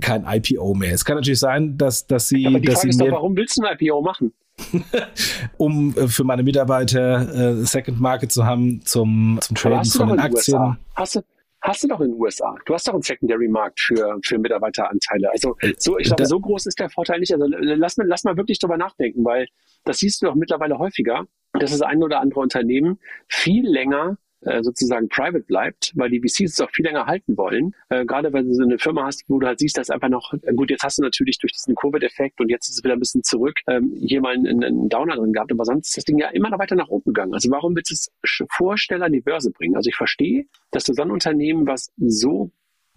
kein 0.00 0.24
IPO 0.26 0.72
mehr. 0.72 0.94
Es 0.94 1.04
kann 1.04 1.16
natürlich 1.16 1.40
sein, 1.40 1.76
dass, 1.76 2.06
dass 2.06 2.28
sie. 2.28 2.46
Aber 2.46 2.58
die 2.58 2.68
Frage 2.68 2.88
ist 2.88 2.98
doch, 2.98 3.10
warum 3.10 3.36
willst 3.36 3.58
du 3.58 3.66
ein 3.66 3.76
IPO 3.78 4.00
machen? 4.00 4.32
um 5.58 5.94
äh, 5.96 6.08
für 6.08 6.24
meine 6.24 6.42
Mitarbeiter 6.42 7.58
äh, 7.60 7.64
Second 7.64 8.00
Market 8.00 8.32
zu 8.32 8.44
haben 8.44 8.80
zum, 8.84 9.38
zum 9.42 9.54
Traden 9.54 9.84
von 9.84 10.08
den 10.08 10.18
Aktien. 10.18 10.78
Hast 10.94 11.16
du, 11.16 11.20
Hast 11.60 11.82
du 11.82 11.88
doch 11.88 12.00
in 12.00 12.12
den 12.12 12.20
USA. 12.20 12.54
Du 12.66 12.74
hast 12.74 12.86
doch 12.86 12.94
einen 12.94 13.02
Secondary-Markt 13.02 13.80
für, 13.80 14.18
für 14.22 14.38
Mitarbeiteranteile. 14.38 15.30
Also 15.30 15.56
äh, 15.60 15.74
so, 15.76 15.98
ich 15.98 16.06
glaube, 16.06 16.26
so 16.26 16.38
groß 16.38 16.66
ist 16.66 16.78
der 16.78 16.88
Vorteil 16.88 17.18
nicht. 17.20 17.32
Also 17.32 17.46
lass 17.48 17.96
mal, 17.96 18.06
lass 18.06 18.24
mal 18.24 18.36
wirklich 18.36 18.58
drüber 18.58 18.76
nachdenken, 18.76 19.24
weil 19.24 19.48
das 19.84 19.98
siehst 19.98 20.22
du 20.22 20.26
doch 20.26 20.34
mittlerweile 20.34 20.78
häufiger, 20.78 21.26
dass 21.54 21.72
das 21.72 21.82
ein 21.82 22.02
oder 22.02 22.20
andere 22.20 22.40
Unternehmen 22.40 23.00
viel 23.28 23.68
länger 23.68 24.18
sozusagen 24.62 25.08
private 25.08 25.44
bleibt, 25.44 25.92
weil 25.96 26.10
die 26.10 26.20
VCs 26.20 26.52
es 26.52 26.60
auch 26.60 26.70
viel 26.70 26.84
länger 26.84 27.06
halten 27.06 27.36
wollen. 27.36 27.74
Äh, 27.88 28.04
gerade 28.04 28.32
wenn 28.32 28.46
du 28.46 28.54
so 28.54 28.62
eine 28.62 28.78
Firma 28.78 29.04
hast, 29.04 29.24
wo 29.28 29.38
du 29.38 29.46
halt 29.46 29.58
siehst, 29.58 29.76
dass 29.76 29.90
einfach 29.90 30.08
noch, 30.08 30.32
äh, 30.32 30.52
gut, 30.54 30.70
jetzt 30.70 30.82
hast 30.82 30.98
du 30.98 31.02
natürlich 31.02 31.38
durch 31.38 31.52
diesen 31.52 31.74
Covid-Effekt 31.74 32.40
und 32.40 32.48
jetzt 32.48 32.68
ist 32.68 32.78
es 32.78 32.84
wieder 32.84 32.94
ein 32.94 33.00
bisschen 33.00 33.22
zurück, 33.22 33.60
ähm, 33.66 33.92
hier 33.96 34.20
mal 34.20 34.34
einen, 34.34 34.62
einen 34.62 34.88
Downer 34.88 35.16
drin 35.16 35.32
gehabt, 35.32 35.52
aber 35.52 35.64
sonst 35.64 35.88
ist 35.88 35.96
das 35.96 36.04
Ding 36.04 36.18
ja 36.18 36.28
immer 36.28 36.50
noch 36.50 36.58
weiter 36.58 36.76
nach 36.76 36.88
oben 36.88 37.12
gegangen. 37.12 37.34
Also 37.34 37.50
warum 37.50 37.74
willst 37.74 37.90
du 37.90 37.94
es 37.94 38.46
Vorsteller 38.50 39.06
an 39.06 39.12
die 39.12 39.20
Börse 39.20 39.50
bringen? 39.50 39.76
Also 39.76 39.88
ich 39.88 39.96
verstehe, 39.96 40.46
dass 40.70 40.84
du 40.84 40.92
so 40.92 41.02
ein 41.02 41.10
Unternehmen, 41.10 41.66
was 41.66 41.90
so 41.96 42.50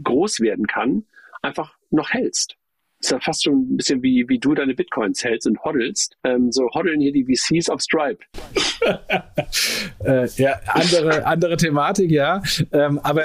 groß 0.04 0.40
werden 0.42 0.68
kann, 0.68 1.06
einfach 1.42 1.78
noch 1.90 2.12
hältst 2.12 2.58
ist 3.02 3.12
ja 3.12 3.20
fast 3.20 3.44
schon 3.44 3.74
ein 3.74 3.78
bisschen 3.78 4.04
wie, 4.04 4.26
wie 4.30 4.40
du 4.40 4.54
deine 4.54 4.76
Bitcoins 4.76 5.24
hältst 5.24 5.48
und 5.48 5.64
hoddelst. 5.64 6.18
Ähm, 6.24 6.52
so 6.52 6.70
hoddeln 6.70 7.02
hier 7.02 7.12
die 7.12 7.26
VCs 7.26 7.70
auf 7.70 7.82
Stripe. 7.82 8.20
äh, 10.04 10.28
ja, 10.36 10.60
andere, 10.68 11.26
andere 11.26 11.58
Thematik, 11.58 12.12
ja. 12.12 12.42
Ähm, 12.72 13.00
aber 13.04 13.24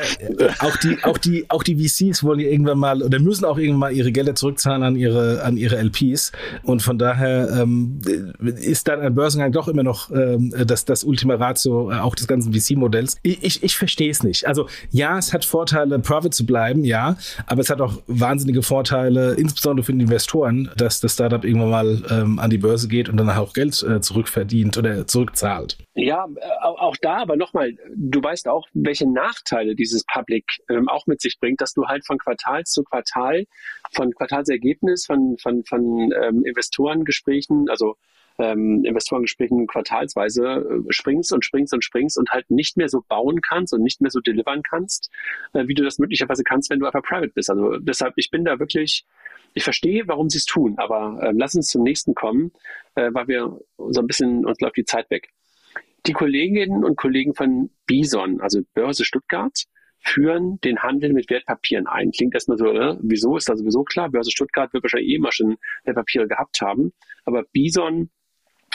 auch 0.60 0.76
die, 0.78 0.98
auch 1.02 1.18
die, 1.18 1.44
auch 1.48 1.62
die 1.62 1.76
VCs 1.76 2.24
wollen 2.24 2.40
ja 2.40 2.48
irgendwann 2.48 2.78
mal 2.78 3.02
oder 3.02 3.18
müssen 3.18 3.44
auch 3.44 3.58
irgendwann 3.58 3.80
mal 3.80 3.92
ihre 3.92 4.12
Gelder 4.12 4.34
zurückzahlen 4.34 4.82
an 4.82 4.96
ihre, 4.96 5.42
an 5.42 5.56
ihre 5.56 5.76
LPs. 5.76 6.32
Und 6.62 6.82
von 6.82 6.98
daher 6.98 7.50
ähm, 7.60 8.00
ist 8.40 8.88
dann 8.88 9.00
ein 9.00 9.14
Börsengang 9.14 9.52
doch 9.52 9.68
immer 9.68 9.82
noch 9.82 10.10
ähm, 10.10 10.54
das, 10.66 10.84
das 10.84 11.04
Ultima 11.04 11.34
Ratio 11.34 11.90
äh, 11.90 11.96
auch 11.96 12.14
des 12.14 12.26
ganzen 12.26 12.52
VC-Modells. 12.52 13.18
Ich, 13.22 13.42
ich, 13.42 13.62
ich 13.62 13.76
verstehe 13.76 14.10
es 14.10 14.22
nicht. 14.22 14.46
Also 14.46 14.68
ja, 14.90 15.18
es 15.18 15.32
hat 15.32 15.44
Vorteile, 15.44 15.98
Profit 15.98 16.34
zu 16.34 16.46
bleiben, 16.46 16.84
ja, 16.84 17.16
aber 17.46 17.60
es 17.60 17.70
hat 17.70 17.80
auch 17.80 18.00
wahnsinnige 18.06 18.62
Vorteile, 18.62 19.34
insbesondere 19.34 19.66
insbesondere 19.66 19.84
für 19.84 19.92
die 19.92 20.02
Investoren, 20.02 20.70
dass 20.76 21.00
das 21.00 21.14
Startup 21.14 21.44
irgendwann 21.44 21.70
mal 21.70 22.02
ähm, 22.10 22.38
an 22.38 22.50
die 22.50 22.58
Börse 22.58 22.88
geht 22.88 23.08
und 23.08 23.16
dann 23.16 23.28
auch 23.30 23.52
Geld 23.52 23.82
äh, 23.82 24.00
zurückverdient 24.00 24.76
oder 24.78 25.06
zurückzahlt. 25.06 25.78
Ja, 25.94 26.05
äh, 26.36 26.46
auch 26.62 26.96
da, 26.96 27.16
aber 27.16 27.36
nochmal, 27.36 27.76
du 27.94 28.22
weißt 28.22 28.48
auch, 28.48 28.68
welche 28.74 29.10
Nachteile 29.10 29.74
dieses 29.74 30.04
Public 30.04 30.62
ähm, 30.68 30.88
auch 30.88 31.06
mit 31.06 31.20
sich 31.20 31.40
bringt, 31.40 31.60
dass 31.60 31.74
du 31.74 31.86
halt 31.86 32.06
von 32.06 32.18
Quartal 32.18 32.64
zu 32.64 32.84
Quartal, 32.84 33.46
von 33.92 34.12
Quartalsergebnis, 34.14 35.06
von, 35.06 35.36
von, 35.38 35.64
von 35.64 36.12
ähm, 36.22 36.44
Investorengesprächen, 36.44 37.68
also 37.68 37.96
ähm, 38.38 38.84
Investorengesprächen 38.84 39.66
quartalsweise 39.66 40.44
äh, 40.44 40.92
springst 40.92 41.32
und 41.32 41.44
springst 41.44 41.74
und 41.74 41.82
springst 41.82 42.18
und 42.18 42.30
halt 42.30 42.50
nicht 42.50 42.76
mehr 42.76 42.88
so 42.88 43.02
bauen 43.08 43.40
kannst 43.40 43.72
und 43.72 43.82
nicht 43.82 44.00
mehr 44.00 44.10
so 44.10 44.20
delivern 44.20 44.62
kannst, 44.62 45.10
äh, 45.54 45.66
wie 45.66 45.74
du 45.74 45.82
das 45.82 45.98
möglicherweise 45.98 46.44
kannst, 46.44 46.70
wenn 46.70 46.78
du 46.78 46.86
einfach 46.86 47.02
private 47.02 47.32
bist. 47.34 47.50
Also 47.50 47.78
deshalb, 47.78 48.14
ich 48.16 48.30
bin 48.30 48.44
da 48.44 48.58
wirklich 48.58 49.06
ich 49.56 49.64
verstehe, 49.64 50.06
warum 50.06 50.28
sie 50.28 50.36
es 50.36 50.44
tun, 50.44 50.74
aber 50.76 51.18
äh, 51.22 51.32
lass 51.34 51.54
uns 51.54 51.68
zum 51.68 51.82
nächsten 51.82 52.14
kommen, 52.14 52.52
äh, 52.94 53.08
weil 53.14 53.26
wir 53.26 53.58
so 53.78 54.00
ein 54.00 54.06
bisschen, 54.06 54.44
uns 54.44 54.60
läuft 54.60 54.76
die 54.76 54.84
Zeit 54.84 55.10
weg. 55.10 55.30
Die 56.06 56.12
Kolleginnen 56.12 56.84
und 56.84 56.96
Kollegen 56.96 57.34
von 57.34 57.70
Bison, 57.86 58.40
also 58.40 58.60
Börse 58.74 59.04
Stuttgart, 59.04 59.64
führen 59.98 60.60
den 60.60 60.78
Handel 60.78 61.12
mit 61.12 61.30
Wertpapieren 61.30 61.88
ein. 61.88 62.12
Klingt 62.12 62.34
erstmal 62.34 62.58
so, 62.58 62.70
äh, 62.70 62.96
wieso 63.02 63.36
ist 63.36 63.48
das 63.48 63.58
sowieso 63.58 63.82
klar? 63.82 64.08
Börse 64.08 64.30
Stuttgart 64.30 64.72
wird 64.72 64.84
wahrscheinlich 64.84 65.10
eh 65.10 65.16
immer 65.16 65.32
schon 65.32 65.56
Wertpapiere 65.84 66.28
gehabt 66.28 66.60
haben. 66.60 66.92
Aber 67.24 67.42
Bison 67.52 68.10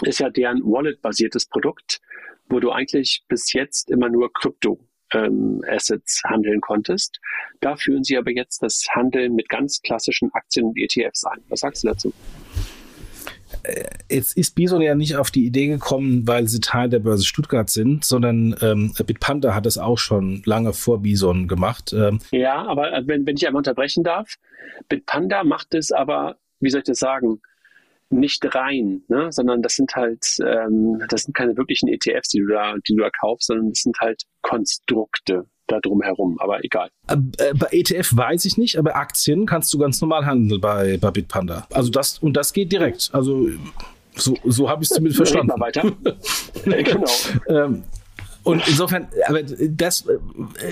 ist 0.03 0.19
ja 0.19 0.29
deren 0.29 0.61
Wallet-basiertes 0.63 1.45
Produkt, 1.45 2.01
wo 2.49 2.59
du 2.59 2.71
eigentlich 2.71 3.23
bis 3.29 3.53
jetzt 3.53 3.89
immer 3.89 4.09
nur 4.09 4.33
Krypto 4.33 4.79
ähm, 5.13 5.63
Assets 5.67 6.21
handeln 6.25 6.59
konntest. 6.59 7.19
Da 7.61 7.77
führen 7.77 8.03
sie 8.03 8.17
aber 8.17 8.31
jetzt 8.31 8.61
das 8.61 8.85
Handeln 8.93 9.35
mit 9.35 9.47
ganz 9.47 9.81
klassischen 9.81 10.33
Aktien 10.33 10.65
und 10.65 10.77
ETFs 10.77 11.23
ein. 11.23 11.41
Was 11.47 11.61
sagst 11.61 11.83
du 11.83 11.87
dazu? 11.87 12.13
Äh, 13.63 13.85
jetzt 14.09 14.37
ist 14.37 14.55
Bison 14.55 14.81
ja 14.81 14.95
nicht 14.95 15.15
auf 15.15 15.31
die 15.31 15.45
Idee 15.45 15.67
gekommen, 15.67 16.27
weil 16.27 16.47
sie 16.47 16.59
Teil 16.59 16.89
der 16.89 16.99
Börse 16.99 17.25
Stuttgart 17.25 17.69
sind, 17.69 18.05
sondern 18.05 18.55
ähm, 18.61 18.93
Bitpanda 19.05 19.53
hat 19.53 19.65
es 19.65 19.77
auch 19.77 19.97
schon 19.97 20.41
lange 20.45 20.73
vor 20.73 21.01
Bison 21.01 21.47
gemacht. 21.47 21.93
Ähm 21.93 22.19
ja, 22.31 22.65
aber 22.65 22.93
äh, 22.93 23.03
wenn, 23.05 23.25
wenn 23.25 23.35
ich 23.35 23.45
einmal 23.45 23.59
unterbrechen 23.59 24.03
darf, 24.03 24.35
Bitpanda 24.89 25.43
macht 25.43 25.73
es 25.73 25.91
aber, 25.91 26.37
wie 26.59 26.69
soll 26.69 26.79
ich 26.79 26.85
das 26.85 26.99
sagen, 26.99 27.41
nicht 28.09 28.53
rein, 28.53 29.03
ne? 29.07 29.31
sondern 29.31 29.61
das 29.61 29.75
sind 29.75 29.95
halt, 29.95 30.25
ähm, 30.45 31.01
das 31.09 31.23
sind 31.23 31.33
keine 31.33 31.55
wirklichen 31.55 31.87
ETFs, 31.87 32.29
die 32.29 32.39
du 32.39 32.47
da, 32.47 32.75
die 32.87 32.95
du 32.95 33.03
da 33.03 33.09
kaufst, 33.09 33.47
sondern 33.47 33.69
das 33.69 33.79
sind 33.79 33.97
halt 33.99 34.23
Konstrukte 34.41 35.45
da 35.71 35.79
drumherum, 35.79 36.37
aber 36.39 36.63
egal. 36.63 36.89
Äh, 37.07 37.15
äh 37.37 37.53
bei 37.53 37.67
ETF 37.71 38.15
weiß 38.15 38.45
ich 38.45 38.57
nicht, 38.57 38.77
aber 38.77 38.95
Aktien 38.95 39.45
kannst 39.45 39.73
du 39.73 39.77
ganz 39.77 40.01
normal 40.01 40.25
handeln 40.25 40.61
bei, 40.61 40.97
bei 40.97 41.11
Bitpanda. 41.11 41.67
Also 41.71 41.89
das, 41.89 42.19
und 42.19 42.33
das 42.33 42.53
geht 42.53 42.71
direkt. 42.71 43.09
Also 43.13 43.49
so, 44.15 44.35
so 44.45 44.69
habe 44.69 44.83
ich 44.83 44.89
es 44.89 44.95
zumindest 44.95 45.17
verstanden. 45.17 45.59
Weiter. 45.59 45.83
genau. 46.65 47.05
ähm, 47.47 47.83
Und 48.43 48.67
insofern, 48.67 49.07
aber 49.27 49.43
das 49.43 50.01
äh, 50.07 50.17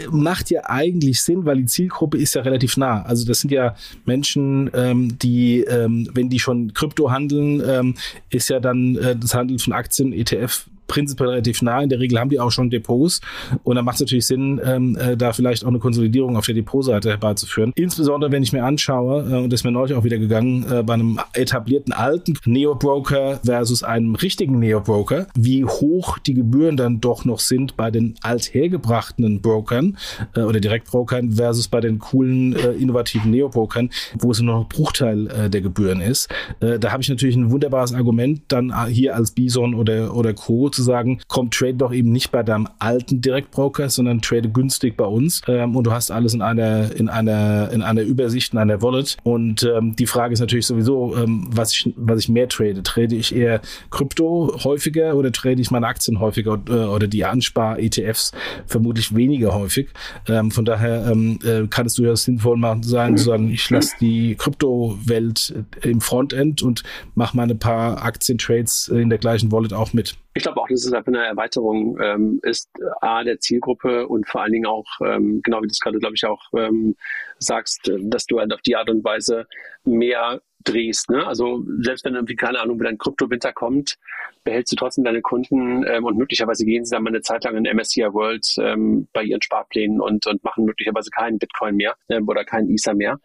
macht 0.10 0.50
ja 0.50 0.62
eigentlich 0.66 1.22
Sinn, 1.22 1.46
weil 1.46 1.58
die 1.58 1.66
Zielgruppe 1.66 2.18
ist 2.18 2.34
ja 2.34 2.42
relativ 2.42 2.78
nah. 2.78 3.04
Also 3.04 3.28
das 3.28 3.42
sind 3.42 3.52
ja 3.52 3.76
Menschen, 4.06 4.72
ähm, 4.74 5.20
die, 5.20 5.62
ähm, 5.62 6.10
wenn 6.14 6.30
die 6.30 6.40
schon 6.40 6.74
Krypto 6.74 7.12
handeln, 7.12 7.62
ähm, 7.66 7.96
ist 8.32 8.50
ja 8.50 8.60
dann 8.60 8.96
äh, 8.96 9.16
das 9.16 9.36
Handeln 9.36 9.60
von 9.60 9.74
Aktien, 9.74 10.14
ETF 10.14 10.68
prinzipiell 10.90 11.30
relativ 11.30 11.62
nah. 11.62 11.82
In 11.82 11.88
der 11.88 12.00
Regel 12.00 12.20
haben 12.20 12.30
die 12.30 12.40
auch 12.40 12.52
schon 12.52 12.70
Depots 12.70 13.22
und 13.64 13.76
dann 13.78 13.86
macht 13.86 13.96
es 13.96 14.02
natürlich 14.02 14.26
Sinn, 14.26 14.60
ähm, 14.66 14.98
äh, 14.98 15.16
da 15.16 15.32
vielleicht 15.32 15.64
auch 15.64 15.70
eine 15.70 15.80
Konsolidierung 15.80 16.36
auf 16.36 16.46
der 16.46 16.56
Depotseite 16.56 17.10
herbeizuführen. 17.10 17.72
Insbesondere, 17.76 18.32
wenn 18.32 18.44
ich 18.44 18.52
mir 18.52 18.66
anschaue, 18.66 19.22
äh, 19.22 19.36
und 19.38 19.54
das 19.54 19.62
ist 19.62 19.64
mir 19.64 19.72
neulich 19.72 19.96
auch 19.96 20.04
wieder 20.04 20.18
gegangen, 20.18 20.66
äh, 20.70 20.84
bei 20.84 20.96
einem 20.96 21.20
etablierten 21.34 21.94
alten 21.94 22.38
Neo-Broker 22.46 23.40
versus 23.46 23.84
einem 23.84 24.16
richtigen 24.16 24.60
Neo-Broker, 24.60 25.28
wie 25.36 25.64
hoch 25.64 26.18
die 26.18 26.34
Gebühren 26.34 26.76
dann 26.76 27.00
doch 27.00 27.24
noch 27.24 27.40
sind 27.40 27.78
bei 27.78 27.92
den 27.92 28.16
althergebrachten 28.22 29.42
Brokern 29.42 29.98
äh, 30.36 30.42
oder 30.42 30.60
Direktbrokern 30.60 31.32
versus 31.34 31.68
bei 31.68 31.80
den 31.80 32.00
coolen, 32.00 32.56
äh, 32.56 32.72
innovativen 32.72 33.32
Neo-Brokern, 33.32 33.90
wo 34.18 34.32
es 34.32 34.42
nur 34.42 34.56
noch 34.56 34.62
ein 34.64 34.70
Bruchteil 34.70 35.28
äh, 35.28 35.50
der 35.50 35.62
Gebühren 35.62 36.02
ist. 36.02 36.30
Äh, 36.60 36.80
da 36.80 36.92
habe 36.92 37.04
ich 37.04 37.10
natürlich 37.10 37.36
ein 37.36 37.52
wunderbares 37.52 37.94
Argument 37.94 38.42
dann 38.48 38.72
äh, 38.72 38.92
hier 38.92 39.16
als 39.16 39.32
Bison 39.32 39.76
oder, 39.76 40.16
oder 40.16 40.34
Co 40.34 40.70
zu 40.80 40.84
sagen, 40.84 41.20
komm, 41.28 41.52
trade 41.52 41.76
doch 41.76 41.92
eben 41.92 42.12
nicht 42.12 42.32
bei 42.32 42.42
deinem 42.42 42.68
alten 42.80 43.22
Direktbroker, 43.22 43.90
sondern 43.90 44.22
trade 44.22 44.50
günstig 44.50 44.96
bei 44.96 45.06
uns 45.06 45.42
ähm, 45.48 45.76
und 45.76 45.84
du 45.84 45.92
hast 45.92 46.10
alles 46.10 46.34
in 46.34 46.42
einer, 46.42 46.96
in 46.96 47.10
einer, 47.10 47.70
in 47.72 47.82
einer 47.82 48.02
Übersicht, 48.02 48.54
in 48.54 48.60
einer 48.60 48.82
Wallet. 48.82 49.18
Und 49.24 49.64
ähm, 49.64 49.96
die 49.96 50.06
Frage 50.06 50.34
ist 50.34 50.40
natürlich 50.40 50.66
sowieso, 50.66 51.16
ähm, 51.18 51.48
was 51.52 51.74
ich, 51.74 51.94
was 51.98 52.20
ich 52.20 52.30
mehr 52.30 52.48
trade. 52.48 52.82
Trade 52.84 53.16
ich 53.16 53.36
eher 53.36 53.62
Krypto 53.90 54.58
häufiger 54.64 55.16
oder 55.16 55.32
trade 55.32 55.62
ich 55.62 55.70
meine 55.72 55.88
Aktien 55.88 56.20
häufiger 56.20 56.60
äh, 56.70 56.72
oder 56.72 57.08
die 57.08 57.26
Anspar-ETFs 57.26 58.32
vermutlich 58.66 59.16
weniger 59.16 59.54
häufig. 59.54 59.90
Ähm, 60.28 60.52
von 60.52 60.64
daher 60.64 61.12
ähm, 61.12 61.40
äh, 61.44 61.68
kann 61.68 61.88
es 61.88 61.96
durchaus 61.96 62.24
sinnvoll 62.24 62.60
sein, 62.82 63.18
zu 63.18 63.26
sagen, 63.26 63.50
ich 63.50 63.70
lasse 63.70 63.96
die 64.00 64.36
Kryptowelt 64.36 65.54
im 65.84 66.02
Frontend 66.02 66.62
und 66.62 66.84
mache 67.16 67.36
meine 67.36 67.56
paar 67.56 68.04
Aktientrades 68.04 68.88
in 68.88 69.10
der 69.10 69.20
gleichen 69.20 69.52
Wallet 69.52 69.74
auch 69.74 69.94
mit. 69.94 70.16
Ich 70.34 70.44
glaube 70.44 70.62
auch, 70.62 70.68
dass 70.68 70.86
es 70.86 70.94
einfach 70.94 71.12
eine 71.12 71.26
Erweiterung 71.26 72.00
ähm, 72.02 72.40
ist, 72.44 72.70
A, 73.02 73.24
der 73.24 73.40
Zielgruppe 73.40 74.08
und 74.08 74.28
vor 74.28 74.42
allen 74.42 74.52
Dingen 74.52 74.68
auch, 74.68 74.86
ähm, 75.04 75.42
genau 75.44 75.58
wie 75.58 75.68
du 75.68 75.72
es 75.72 75.80
gerade, 75.80 76.00
glaube 76.00 76.16
ich, 76.16 76.26
auch 76.26 76.42
ähm, 76.56 76.96
sagst, 77.40 77.92
dass 78.00 78.26
du 78.26 78.40
halt 78.40 78.54
auf 78.54 78.62
die 78.62 78.76
Art 78.76 78.90
und 78.90 79.04
Weise 79.04 79.48
mehr 79.84 80.42
drehst. 80.64 81.10
Ne? 81.10 81.26
Also 81.26 81.64
selbst 81.80 82.06
wenn 82.06 82.16
irgendwie, 82.16 82.36
keine 82.36 82.60
Ahnung, 82.60 82.80
wieder 82.80 82.90
ein 82.90 82.98
Kryptowinter 82.98 83.54
kommt, 83.54 83.98
behältst 84.44 84.72
du 84.72 84.76
trotzdem 84.76 85.04
deine 85.04 85.22
Kunden 85.22 85.86
ähm, 85.88 86.06
und 86.06 86.18
möglicherweise 86.18 86.66
gehen 86.66 86.86
sie 86.86 86.92
dann 86.92 87.04
mal 87.04 87.10
eine 87.10 87.22
Zeit 87.22 87.44
lang 87.44 87.56
in 87.56 87.64
MSCI 87.64 88.14
World 88.14 88.56
ähm, 88.60 89.08
bei 89.14 89.24
ihren 89.24 89.42
Sparplänen 89.42 90.02
und, 90.02 90.28
und 90.28 90.44
machen 90.44 90.66
möglicherweise 90.66 91.10
keinen 91.12 91.40
Bitcoin 91.40 91.76
mehr 91.76 91.96
ähm, 92.10 92.28
oder 92.28 92.44
keinen 92.44 92.70
Ether 92.70 92.94
mehr. 92.94 93.20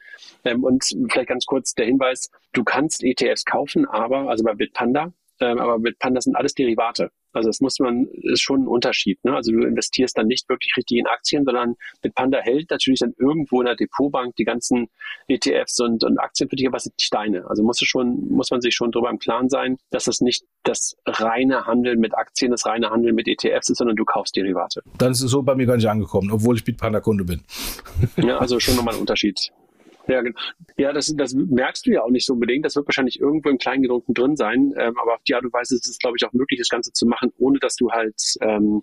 Ähm, 0.45 0.63
und 0.65 0.85
vielleicht 1.11 1.29
ganz 1.29 1.45
kurz 1.45 1.75
der 1.75 1.87
Hinweis, 1.87 2.31
du 2.53 2.65
kannst 2.65 3.03
ETFs 3.03 3.45
kaufen, 3.45 3.87
aber, 3.87 4.29
also 4.29 4.45
bei 4.45 4.55
Bitpanda, 4.55 5.13
ähm, 5.41 5.59
aber 5.59 5.79
mit 5.79 5.99
Panda 5.99 6.21
sind 6.21 6.37
alles 6.37 6.55
Derivate. 6.55 7.11
Also 7.35 7.49
das 7.49 7.61
muss 7.61 7.81
man, 7.81 8.07
ist 8.23 8.43
schon 8.43 8.63
ein 8.63 8.69
Unterschied. 8.69 9.23
Ne? 9.25 9.35
Also 9.35 9.51
du 9.51 9.67
investierst 9.67 10.17
dann 10.17 10.29
nicht 10.29 10.49
wirklich 10.49 10.73
richtig 10.77 10.99
in 10.99 11.07
Aktien, 11.07 11.45
sondern 11.45 11.75
mit 12.03 12.15
Panda 12.15 12.39
hält 12.39 12.71
natürlich 12.71 13.01
dann 13.01 13.13
irgendwo 13.19 13.61
in 13.61 13.67
der 13.67 13.75
Depotbank 13.75 14.37
die 14.37 14.45
ganzen 14.45 14.89
ETFs 15.27 15.81
und, 15.81 16.05
und 16.05 16.19
Aktien 16.19 16.49
für 16.49 16.57
dich, 16.57 16.67
aber 16.67 16.77
es 16.77 16.85
sind 16.85 16.95
Steine. 17.01 17.45
Also 17.49 17.65
muss 17.65 17.83
es 17.83 17.89
schon, 17.89 18.29
muss 18.29 18.51
man 18.51 18.61
sich 18.61 18.75
schon 18.75 18.93
darüber 18.93 19.11
im 19.11 19.19
Klaren 19.19 19.49
sein, 19.49 19.79
dass 19.91 20.05
das 20.05 20.21
nicht 20.21 20.45
das 20.63 20.97
reine 21.07 21.67
Handeln 21.67 21.99
mit 21.99 22.15
Aktien, 22.15 22.53
das 22.53 22.67
reine 22.67 22.91
Handeln 22.91 23.17
mit 23.17 23.27
ETFs 23.27 23.69
ist, 23.69 23.79
sondern 23.79 23.97
du 23.97 24.05
kaufst 24.05 24.37
Derivate. 24.37 24.83
Dann 24.99 25.11
ist 25.11 25.23
es 25.23 25.31
so 25.31 25.43
bei 25.43 25.57
mir 25.57 25.67
gar 25.67 25.77
nicht 25.77 25.89
angekommen, 25.89 26.31
obwohl 26.31 26.57
ich 26.57 26.65
Bitpanda-Kunde 26.65 27.25
bin. 27.25 27.43
Ja, 28.17 28.39
also 28.39 28.61
schon 28.61 28.77
nochmal 28.77 28.95
ein 28.95 29.01
Unterschied. 29.01 29.51
Ja, 30.07 30.23
ja 30.77 30.93
das, 30.93 31.15
das 31.17 31.35
merkst 31.35 31.87
du 31.87 31.93
ja 31.93 32.03
auch 32.03 32.11
nicht 32.11 32.27
so 32.27 32.35
unbedingt. 32.35 32.65
Das 32.65 32.77
wird 32.77 32.87
wahrscheinlich 32.87 33.21
irgendwo 33.21 33.49
im 33.49 33.59
Kleingedruckten 33.59 34.15
drin 34.15 34.37
sein. 34.37 34.75
Ähm, 34.77 34.99
aber 34.99 35.15
auf 35.15 35.23
die 35.23 35.35
Art 35.35 35.45
und 35.45 35.53
Weise 35.53 35.75
ist 35.75 35.87
es, 35.87 35.99
glaube 35.99 36.17
ich, 36.19 36.27
auch 36.27 36.33
möglich, 36.33 36.59
das 36.59 36.69
Ganze 36.69 36.93
zu 36.93 37.07
machen, 37.07 37.33
ohne 37.39 37.59
dass 37.59 37.77
du 37.77 37.91
halt 37.91 38.21
ähm, 38.41 38.83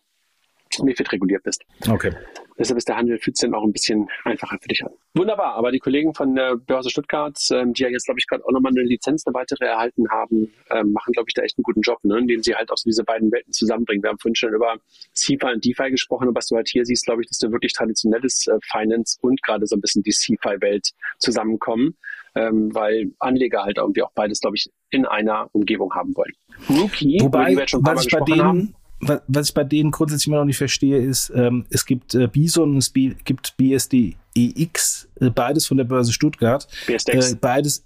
MIFID 0.80 1.12
reguliert 1.12 1.44
bist. 1.44 1.64
Okay. 1.90 2.14
Deshalb 2.62 2.78
ist 2.78 2.88
der 2.88 2.98
Handel 2.98 3.18
fühlt 3.18 3.38
sich 3.38 3.50
dann 3.50 3.56
auch 3.56 3.64
ein 3.64 3.72
bisschen 3.72 4.08
einfacher 4.24 4.58
für 4.62 4.68
dich 4.68 4.84
an. 4.84 4.92
Wunderbar, 5.16 5.56
aber 5.56 5.72
die 5.72 5.80
Kollegen 5.80 6.14
von 6.14 6.36
der 6.36 6.56
Börse 6.56 6.92
Stuttgart, 6.92 7.36
ähm, 7.52 7.74
die 7.74 7.82
ja 7.82 7.90
jetzt, 7.90 8.06
glaube 8.06 8.20
ich, 8.20 8.28
gerade 8.28 8.46
auch 8.46 8.52
nochmal 8.52 8.72
eine 8.72 8.84
Lizenz, 8.84 9.26
eine 9.26 9.34
weitere 9.34 9.66
erhalten 9.66 10.10
haben, 10.12 10.54
ähm, 10.70 10.92
machen, 10.92 11.12
glaube 11.14 11.26
ich, 11.28 11.34
da 11.34 11.42
echt 11.42 11.58
einen 11.58 11.64
guten 11.64 11.82
Job, 11.82 11.98
ne? 12.04 12.20
indem 12.20 12.44
sie 12.44 12.54
halt 12.54 12.72
auch 12.72 12.78
so 12.78 12.88
diese 12.88 13.04
beiden 13.04 13.32
Welten 13.32 13.52
zusammenbringen. 13.52 14.04
Wir 14.04 14.12
haben 14.12 14.20
vorhin 14.20 14.36
schon 14.36 14.54
über 14.54 14.76
CFI 15.14 15.54
und 15.54 15.66
DeFi 15.66 15.90
gesprochen 15.90 16.28
und 16.28 16.36
was 16.36 16.48
du 16.48 16.56
halt 16.56 16.70
hier 16.70 16.86
siehst, 16.86 17.06
glaube 17.06 17.24
ich, 17.24 17.30
dass 17.30 17.40
du 17.40 17.52
wirklich 17.52 17.74
traditionelles 17.74 18.46
äh, 18.48 18.58
Finance 18.72 19.18
und 19.22 19.42
gerade 19.42 19.66
so 19.66 19.76
ein 19.76 19.82
bisschen 19.82 20.04
die 20.04 20.12
CFI-Welt 20.12 20.92
zusammenkommen, 21.18 21.98
ähm, 22.36 22.74
weil 22.76 23.12
Anleger 23.20 23.64
halt 23.64 23.78
irgendwie 23.78 24.04
auch 24.04 24.12
beides, 24.14 24.40
glaube 24.40 24.58
ich, 24.58 24.70
in 24.92 25.06
einer 25.06 25.50
Umgebung 25.54 25.94
haben 25.96 26.16
wollen. 26.16 26.34
Rookie, 26.70 27.20
Wobei, 27.22 27.40
über 27.40 27.50
die 27.50 27.56
wir 27.56 27.62
jetzt 27.62 27.72
schon 27.72 27.82
paar 27.82 27.96
Mal 27.96 28.04
gesprochen 28.04 28.26
denen, 28.26 28.44
haben 28.44 28.76
was 29.02 29.50
ich 29.50 29.54
bei 29.54 29.64
denen 29.64 29.92
grundsätzlich 29.92 30.28
immer 30.28 30.38
noch 30.38 30.46
nicht 30.46 30.58
verstehe, 30.58 31.00
ist, 31.00 31.32
ähm, 31.36 31.66
es 31.70 31.86
gibt 31.86 32.14
äh, 32.14 32.28
Bison 32.28 32.72
und 32.72 32.78
es 32.78 32.94
gibt 32.94 33.58
BSDEX, 33.58 35.10
äh, 35.20 35.30
beides 35.30 35.66
von 35.66 35.78
der 35.78 35.86
Börse 35.86 36.14
Stuttgart. 36.14 36.68
BSDX. 36.86 37.34
Äh, 37.34 37.36
beides, 37.36 37.86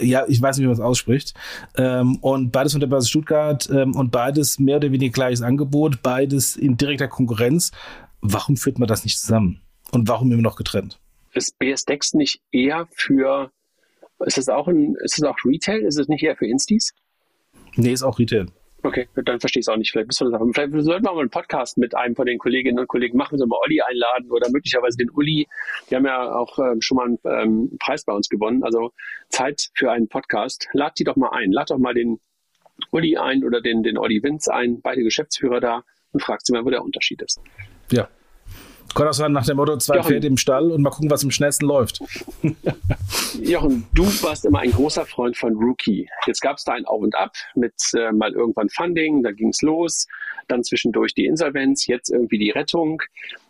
ja, 0.00 0.24
ich 0.28 0.40
weiß 0.40 0.56
nicht, 0.56 0.64
wie 0.64 0.68
man 0.68 0.74
es 0.74 0.80
ausspricht. 0.80 1.34
Ähm, 1.76 2.16
und 2.16 2.52
beides 2.52 2.72
von 2.72 2.80
der 2.80 2.88
Börse 2.88 3.08
Stuttgart 3.08 3.68
ähm, 3.70 3.94
und 3.96 4.10
beides 4.10 4.58
mehr 4.58 4.76
oder 4.76 4.92
weniger 4.92 5.12
gleiches 5.12 5.42
Angebot, 5.42 6.02
beides 6.02 6.56
in 6.56 6.76
direkter 6.76 7.08
Konkurrenz. 7.08 7.70
Warum 8.20 8.56
führt 8.56 8.78
man 8.78 8.88
das 8.88 9.04
nicht 9.04 9.18
zusammen? 9.18 9.60
Und 9.90 10.08
warum 10.08 10.30
immer 10.32 10.42
noch 10.42 10.56
getrennt? 10.56 10.98
Ist 11.34 11.58
BSDEX 11.58 12.14
nicht 12.14 12.40
eher 12.50 12.88
für, 12.94 13.50
ist 14.24 14.38
es 14.38 14.48
auch 14.48 14.68
ein, 14.68 14.94
ist 15.02 15.18
es 15.18 15.24
auch 15.24 15.36
Retail? 15.44 15.80
Ist 15.80 15.98
es 15.98 16.08
nicht 16.08 16.22
eher 16.22 16.36
für 16.36 16.46
Instis? 16.46 16.92
Nee, 17.76 17.92
ist 17.92 18.02
auch 18.02 18.18
Retail. 18.18 18.46
Okay, 18.84 19.08
dann 19.14 19.38
verstehe 19.38 19.60
ich 19.60 19.64
es 19.64 19.68
auch 19.68 19.76
nicht. 19.76 19.92
Vielleicht 19.92 20.08
müssen 20.08 20.26
wir 20.26 20.32
das 20.32 20.40
aber, 20.40 20.52
vielleicht 20.52 20.72
sollten 20.84 21.04
wir 21.04 21.12
mal 21.12 21.20
einen 21.20 21.30
Podcast 21.30 21.78
mit 21.78 21.94
einem 21.94 22.16
von 22.16 22.26
den 22.26 22.38
Kolleginnen 22.38 22.80
und 22.80 22.88
Kollegen 22.88 23.16
machen, 23.16 23.38
so 23.38 23.46
mal 23.46 23.58
Olli 23.62 23.80
einladen 23.80 24.30
oder 24.30 24.50
möglicherweise 24.50 24.96
den 24.96 25.10
Uli. 25.10 25.46
Die 25.88 25.94
haben 25.94 26.04
ja 26.04 26.34
auch 26.34 26.58
ähm, 26.58 26.80
schon 26.80 26.96
mal 26.96 27.06
einen 27.06 27.18
ähm, 27.24 27.78
Preis 27.78 28.04
bei 28.04 28.12
uns 28.12 28.28
gewonnen. 28.28 28.64
Also 28.64 28.92
Zeit 29.28 29.70
für 29.74 29.92
einen 29.92 30.08
Podcast. 30.08 30.68
Lad 30.72 30.98
die 30.98 31.04
doch 31.04 31.14
mal 31.14 31.30
ein. 31.30 31.52
Lad 31.52 31.70
doch 31.70 31.78
mal 31.78 31.94
den 31.94 32.18
Uli 32.90 33.16
ein 33.16 33.44
oder 33.44 33.60
den, 33.60 33.84
den 33.84 33.98
Olli 33.98 34.20
Winz 34.22 34.48
ein, 34.48 34.80
beide 34.80 35.02
Geschäftsführer 35.02 35.60
da 35.60 35.84
und 36.12 36.20
fragt 36.20 36.44
sie 36.44 36.52
mal, 36.52 36.64
wo 36.64 36.70
der 36.70 36.82
Unterschied 36.82 37.22
ist. 37.22 37.40
Ja, 37.92 38.08
kann 38.94 39.08
auch 39.08 39.12
sein, 39.12 39.32
nach 39.32 39.46
dem 39.46 39.56
Motto, 39.56 39.76
zwei 39.78 39.96
Jochen, 39.96 40.08
Pferde 40.08 40.26
im 40.26 40.36
Stall 40.36 40.70
und 40.70 40.82
mal 40.82 40.90
gucken, 40.90 41.10
was 41.10 41.24
am 41.24 41.30
schnellsten 41.30 41.66
läuft. 41.66 42.00
Jochen, 43.40 43.86
du 43.94 44.04
warst 44.22 44.44
immer 44.44 44.60
ein 44.60 44.72
großer 44.72 45.06
Freund 45.06 45.36
von 45.36 45.54
Rookie. 45.56 46.08
Jetzt 46.26 46.40
gab 46.40 46.56
es 46.58 46.64
da 46.64 46.72
ein 46.72 46.84
Auf 46.84 47.00
und 47.00 47.14
Ab 47.16 47.32
mit 47.54 47.74
äh, 47.94 48.12
mal 48.12 48.32
irgendwann 48.32 48.68
Funding, 48.68 49.22
da 49.22 49.32
ging 49.32 49.48
es 49.48 49.62
los, 49.62 50.06
dann 50.48 50.62
zwischendurch 50.62 51.14
die 51.14 51.26
Insolvenz, 51.26 51.86
jetzt 51.86 52.10
irgendwie 52.10 52.38
die 52.38 52.50
Rettung. 52.50 53.02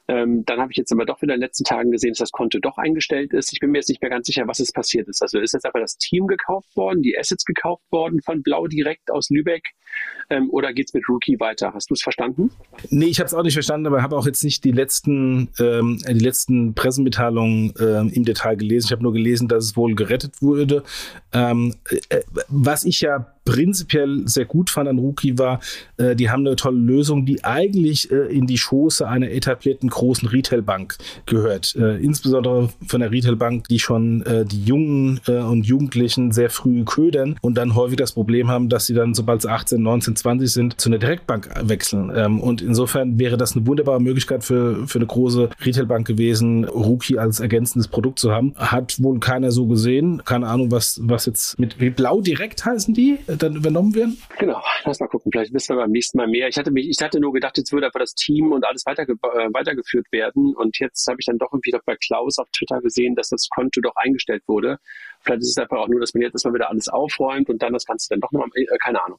Ähm, 0.09 0.45
dann 0.45 0.61
habe 0.61 0.73
ich 0.73 0.79
jetzt 0.79 0.93
aber 0.93 1.07
doch 1.07 1.23
wieder 1.23 1.35
in 1.35 1.41
den 1.41 1.47
letzten 1.47 1.65
Tagen 1.65 1.91
gesehen, 1.91 2.11
dass 2.11 2.19
das 2.19 2.33
Konto 2.33 2.59
doch 2.59 2.79
eingestellt 2.79 3.33
ist. 3.33 3.53
Ich 3.53 3.61
bin 3.61 3.71
mir 3.71 3.79
jetzt 3.79 3.89
nicht 3.89 4.03
mehr 4.03 4.11
ganz 4.11 4.27
sicher, 4.27 4.47
was 4.47 4.61
es 4.61 4.73
passiert 4.73 5.09
ist. 5.09 5.23
Also 5.23 5.39
ist 5.39 5.53
jetzt 5.53 5.65
einfach 5.65 5.81
das 5.81 5.97
Team 5.97 6.27
gekauft 6.27 6.75
worden, 6.77 7.03
die 7.03 7.17
Assets 7.17 7.45
gekauft 7.45 7.85
worden 7.91 8.21
von 8.23 8.43
Blau 8.43 8.67
direkt 8.67 9.11
aus 9.11 9.31
Lübeck 9.31 9.63
ähm, 10.31 10.51
oder 10.51 10.73
geht 10.73 10.89
es 10.89 10.95
mit 10.95 11.09
Rookie 11.09 11.39
weiter? 11.39 11.73
Hast 11.75 11.91
du 11.91 11.95
es 11.95 12.03
verstanden? 12.03 12.51
Nee, 12.91 13.07
ich 13.07 13.21
habe 13.21 13.27
es 13.27 13.35
auch 13.35 13.43
nicht 13.43 13.55
verstanden, 13.55 13.87
aber 13.87 14.03
habe 14.03 14.17
auch 14.17 14.27
jetzt 14.27 14.45
nicht 14.45 14.65
die 14.65 14.73
letzten, 14.73 15.51
ähm, 15.59 15.99
die 16.07 16.13
letzten 16.15 16.75
Pressemitteilungen 16.75 17.75
ähm, 17.79 18.11
im 18.13 18.25
Detail 18.25 18.57
gelesen. 18.57 18.87
Ich 18.89 18.93
habe 18.93 19.03
nur 19.03 19.13
gelesen, 19.13 19.49
dass 19.49 19.65
es 19.65 19.77
wohl 19.77 19.95
gerettet 19.95 20.43
wurde. 20.43 20.83
Ähm, 21.33 21.75
äh, 22.09 22.21
was 22.49 22.85
ich 22.85 23.01
ja 23.01 23.33
prinzipiell 23.45 24.23
sehr 24.27 24.45
gut 24.45 24.71
fand 24.71 24.89
an 24.89 24.99
Rookie 24.99 25.39
war, 25.39 25.61
äh, 25.97 26.15
die 26.15 26.31
haben 26.31 26.47
eine 26.47 26.57
tolle 26.57 26.79
Lösung, 26.79 27.27
die 27.27 27.45
eigentlich 27.45 28.11
äh, 28.11 28.27
in 28.35 28.47
die 28.47 28.59
Schoße 28.59 29.07
einer 29.07 29.31
etablierten 29.31 29.89
großen 29.89 30.29
Retailbank 30.29 30.97
gehört. 31.27 31.75
Äh, 31.77 31.97
insbesondere 31.99 32.71
von 32.87 33.01
der 33.01 33.11
Retailbank, 33.11 33.69
die 33.69 33.79
schon 33.79 34.23
äh, 34.23 34.45
die 34.45 34.65
Jungen 34.65 35.21
äh, 35.27 35.39
und 35.39 35.67
Jugendlichen 35.67 36.33
sehr 36.33 36.51
früh 36.51 36.85
ködern 36.85 37.37
und 37.41 37.57
dann 37.57 37.75
häufig 37.75 37.97
das 37.97 38.13
Problem 38.13 38.49
haben, 38.49 38.69
dass 38.69 38.87
sie 38.87 38.95
dann, 38.95 39.15
sobald 39.15 39.43
sie 39.43 39.51
18, 39.51 39.83
19, 39.83 40.17
20 40.17 40.51
sind, 40.51 40.81
zu 40.81 40.89
einer 40.89 40.99
Direktbank 40.99 41.51
wechseln. 41.63 42.13
Ähm, 42.15 42.41
und 42.41 42.63
insofern 42.63 43.19
wäre 43.19 43.37
das 43.37 43.57
eine 43.57 43.67
wunderbare 43.67 44.01
Möglichkeit 44.01 44.45
für, 44.45 44.87
für 44.87 44.99
eine 44.99 45.07
große 45.07 45.51
Retailbank 45.65 46.07
gewesen, 46.07 46.65
Rookie 46.65 47.19
als 47.19 47.41
ergänzendes 47.41 47.89
Produkt 47.89 48.19
zu 48.19 48.33
haben. 48.33 48.55
Hat 48.57 49.03
wohl 49.03 49.19
keiner 49.21 49.51
so 49.51 49.67
gesehen. 49.67 50.23
Keine 50.25 50.47
Ahnung, 50.47 50.71
was, 50.71 51.01
was 51.03 51.27
jetzt 51.27 51.59
mit, 51.59 51.81
wie 51.81 51.91
Blau 51.91 52.21
direkt 52.21 52.65
heißen 52.65 52.95
die? 52.95 53.19
Dann 53.37 53.57
übernommen 53.57 53.95
werden? 53.95 54.19
Genau, 54.39 54.63
lass 54.85 55.01
mal 55.01 55.09
gucken. 55.09 55.31
Vielleicht 55.33 55.53
wissen 55.53 55.77
wir 55.77 55.83
beim 55.83 55.91
nächsten 55.91 56.19
Mal 56.19 56.29
mehr. 56.29 56.49
Ich 56.49 56.57
hatte 56.57 56.71
mich, 56.71 56.89
ich 56.89 57.03
hatte 57.03 57.21
nur 57.21 57.33
gedacht, 57.33 57.57
jetzt 57.59 57.73
würde 57.73 57.87
einfach 57.87 58.01
das 58.01 58.15
Team 58.15 58.53
und 58.53 58.65
alles 58.65 58.85
weiterge 58.87 59.13
äh, 59.13 59.49
weitergeführt 59.53 60.07
werden. 60.11 60.55
Und 60.55 60.79
jetzt 60.79 61.07
habe 61.07 61.19
ich 61.21 61.27
dann 61.27 61.39
doch 61.39 61.53
irgendwie 61.53 61.73
bei 61.85 61.97
Klaus 61.97 62.39
auf 62.39 62.49
Twitter 62.51 62.81
gesehen, 62.81 63.15
dass 63.15 63.29
das 63.29 63.49
Konto 63.49 63.81
doch 63.81 63.97
eingestellt 63.97 64.43
wurde. 64.47 64.79
Vielleicht 65.21 65.43
ist 65.43 65.51
es 65.51 65.59
einfach 65.59 65.79
auch 65.79 65.89
nur, 65.89 66.01
dass 66.01 66.15
man 66.15 66.23
jetzt 66.23 66.35
erstmal 66.35 66.55
wieder 66.55 66.71
alles 66.71 66.89
aufräumt 66.89 67.49
und 67.49 67.63
dann 67.63 67.73
das 67.73 67.85
Ganze 67.85 68.09
dann 68.11 68.21
doch 68.21 68.33
nochmal, 68.33 68.49
äh, 68.55 68.67
keine 68.83 69.05
Ahnung. 69.05 69.19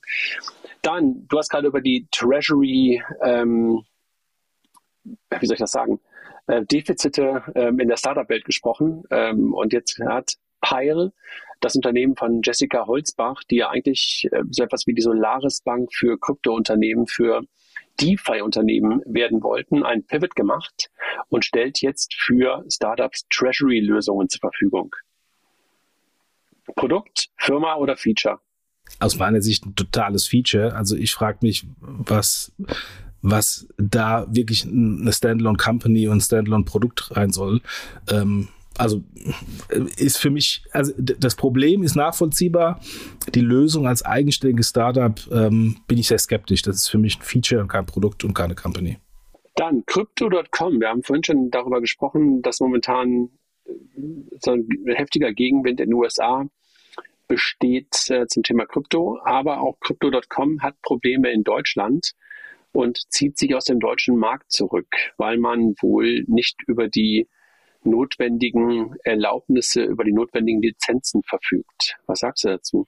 Dann, 0.81 1.25
du 1.27 1.37
hast 1.37 1.49
gerade 1.49 1.67
über 1.67 1.81
die 1.81 2.07
Treasury 2.11 3.01
ähm, 3.21 3.83
wie 5.39 5.45
soll 5.45 5.55
ich 5.55 5.59
das 5.59 5.71
sagen, 5.71 5.99
äh, 6.47 6.63
Defizite 6.63 7.43
ähm, 7.55 7.79
in 7.79 7.87
der 7.87 7.97
Startup-Welt 7.97 8.45
gesprochen. 8.45 9.03
Ähm, 9.09 9.53
und 9.53 9.73
jetzt 9.73 9.99
hat 9.99 10.35
Pile, 10.61 11.13
das 11.63 11.75
Unternehmen 11.75 12.15
von 12.15 12.41
Jessica 12.43 12.85
Holzbach, 12.87 13.43
die 13.49 13.57
ja 13.57 13.69
eigentlich 13.69 14.27
äh, 14.31 14.43
so 14.49 14.63
etwas 14.63 14.85
wie 14.87 14.93
die 14.93 15.01
Solaris 15.01 15.61
Bank 15.61 15.93
für 15.93 16.19
Kryptounternehmen, 16.19 17.07
für 17.07 17.41
DeFi-Unternehmen 18.01 19.01
werden 19.05 19.43
wollten, 19.43 19.83
ein 19.83 20.03
Pivot 20.05 20.35
gemacht 20.35 20.89
und 21.29 21.45
stellt 21.45 21.81
jetzt 21.81 22.15
für 22.15 22.65
Startups 22.69 23.27
Treasury-Lösungen 23.29 24.29
zur 24.29 24.39
Verfügung. 24.39 24.95
Produkt, 26.75 27.29
Firma 27.37 27.75
oder 27.75 27.95
Feature? 27.95 28.39
Aus 28.99 29.17
meiner 29.17 29.41
Sicht 29.41 29.65
ein 29.65 29.75
totales 29.75 30.27
Feature. 30.27 30.75
Also 30.75 30.95
ich 30.95 31.13
frage 31.13 31.39
mich, 31.41 31.67
was, 31.79 32.51
was 33.21 33.67
da 33.77 34.25
wirklich 34.29 34.65
eine 34.65 35.11
Standalone 35.13 35.57
Company 35.57 36.07
und 36.07 36.21
Standalone 36.21 36.63
Produkt 36.63 37.15
rein 37.15 37.31
soll. 37.31 37.61
Ähm, 38.09 38.49
also 38.77 39.03
äh, 39.69 39.81
ist 39.97 40.17
für 40.17 40.29
mich, 40.29 40.63
also 40.71 40.93
das 40.97 41.35
Problem 41.35 41.83
ist 41.83 41.95
nachvollziehbar. 41.95 42.79
Die 43.33 43.41
Lösung 43.41 43.87
als 43.87 44.03
eigenständiges 44.03 44.69
Startup 44.69 45.19
ähm, 45.31 45.77
bin 45.87 45.97
ich 45.97 46.07
sehr 46.07 46.19
skeptisch. 46.19 46.61
Das 46.61 46.77
ist 46.77 46.89
für 46.89 46.97
mich 46.97 47.19
ein 47.19 47.21
Feature 47.21 47.61
und 47.61 47.67
kein 47.67 47.85
Produkt 47.85 48.23
und 48.23 48.33
keine 48.33 48.55
Company. 48.55 48.97
Dann 49.55 49.85
Crypto.com. 49.85 50.79
Wir 50.79 50.89
haben 50.89 51.03
vorhin 51.03 51.23
schon 51.23 51.51
darüber 51.51 51.79
gesprochen, 51.79 52.41
dass 52.41 52.59
momentan 52.59 53.29
äh, 53.65 53.71
so 54.39 54.51
ein 54.51 54.67
heftiger 54.87 55.31
Gegenwind 55.31 55.79
in 55.79 55.89
den 55.89 55.93
USA 55.93 56.45
besteht 57.27 58.09
äh, 58.09 58.27
zum 58.27 58.43
Thema 58.43 58.65
Krypto, 58.65 59.19
aber 59.23 59.61
auch 59.61 59.79
Crypto.com 59.79 60.61
hat 60.61 60.81
Probleme 60.81 61.31
in 61.31 61.43
Deutschland 61.43 62.13
und 62.73 62.99
zieht 63.09 63.37
sich 63.37 63.55
aus 63.55 63.65
dem 63.65 63.79
deutschen 63.79 64.17
Markt 64.17 64.51
zurück, 64.51 64.87
weil 65.17 65.37
man 65.37 65.75
wohl 65.81 66.23
nicht 66.27 66.57
über 66.67 66.87
die 66.87 67.29
notwendigen 67.85 68.95
Erlaubnisse, 69.03 69.83
über 69.83 70.03
die 70.03 70.13
notwendigen 70.13 70.61
Lizenzen 70.61 71.21
verfügt. 71.23 71.97
Was 72.07 72.19
sagst 72.19 72.43
du 72.43 72.49
dazu? 72.49 72.87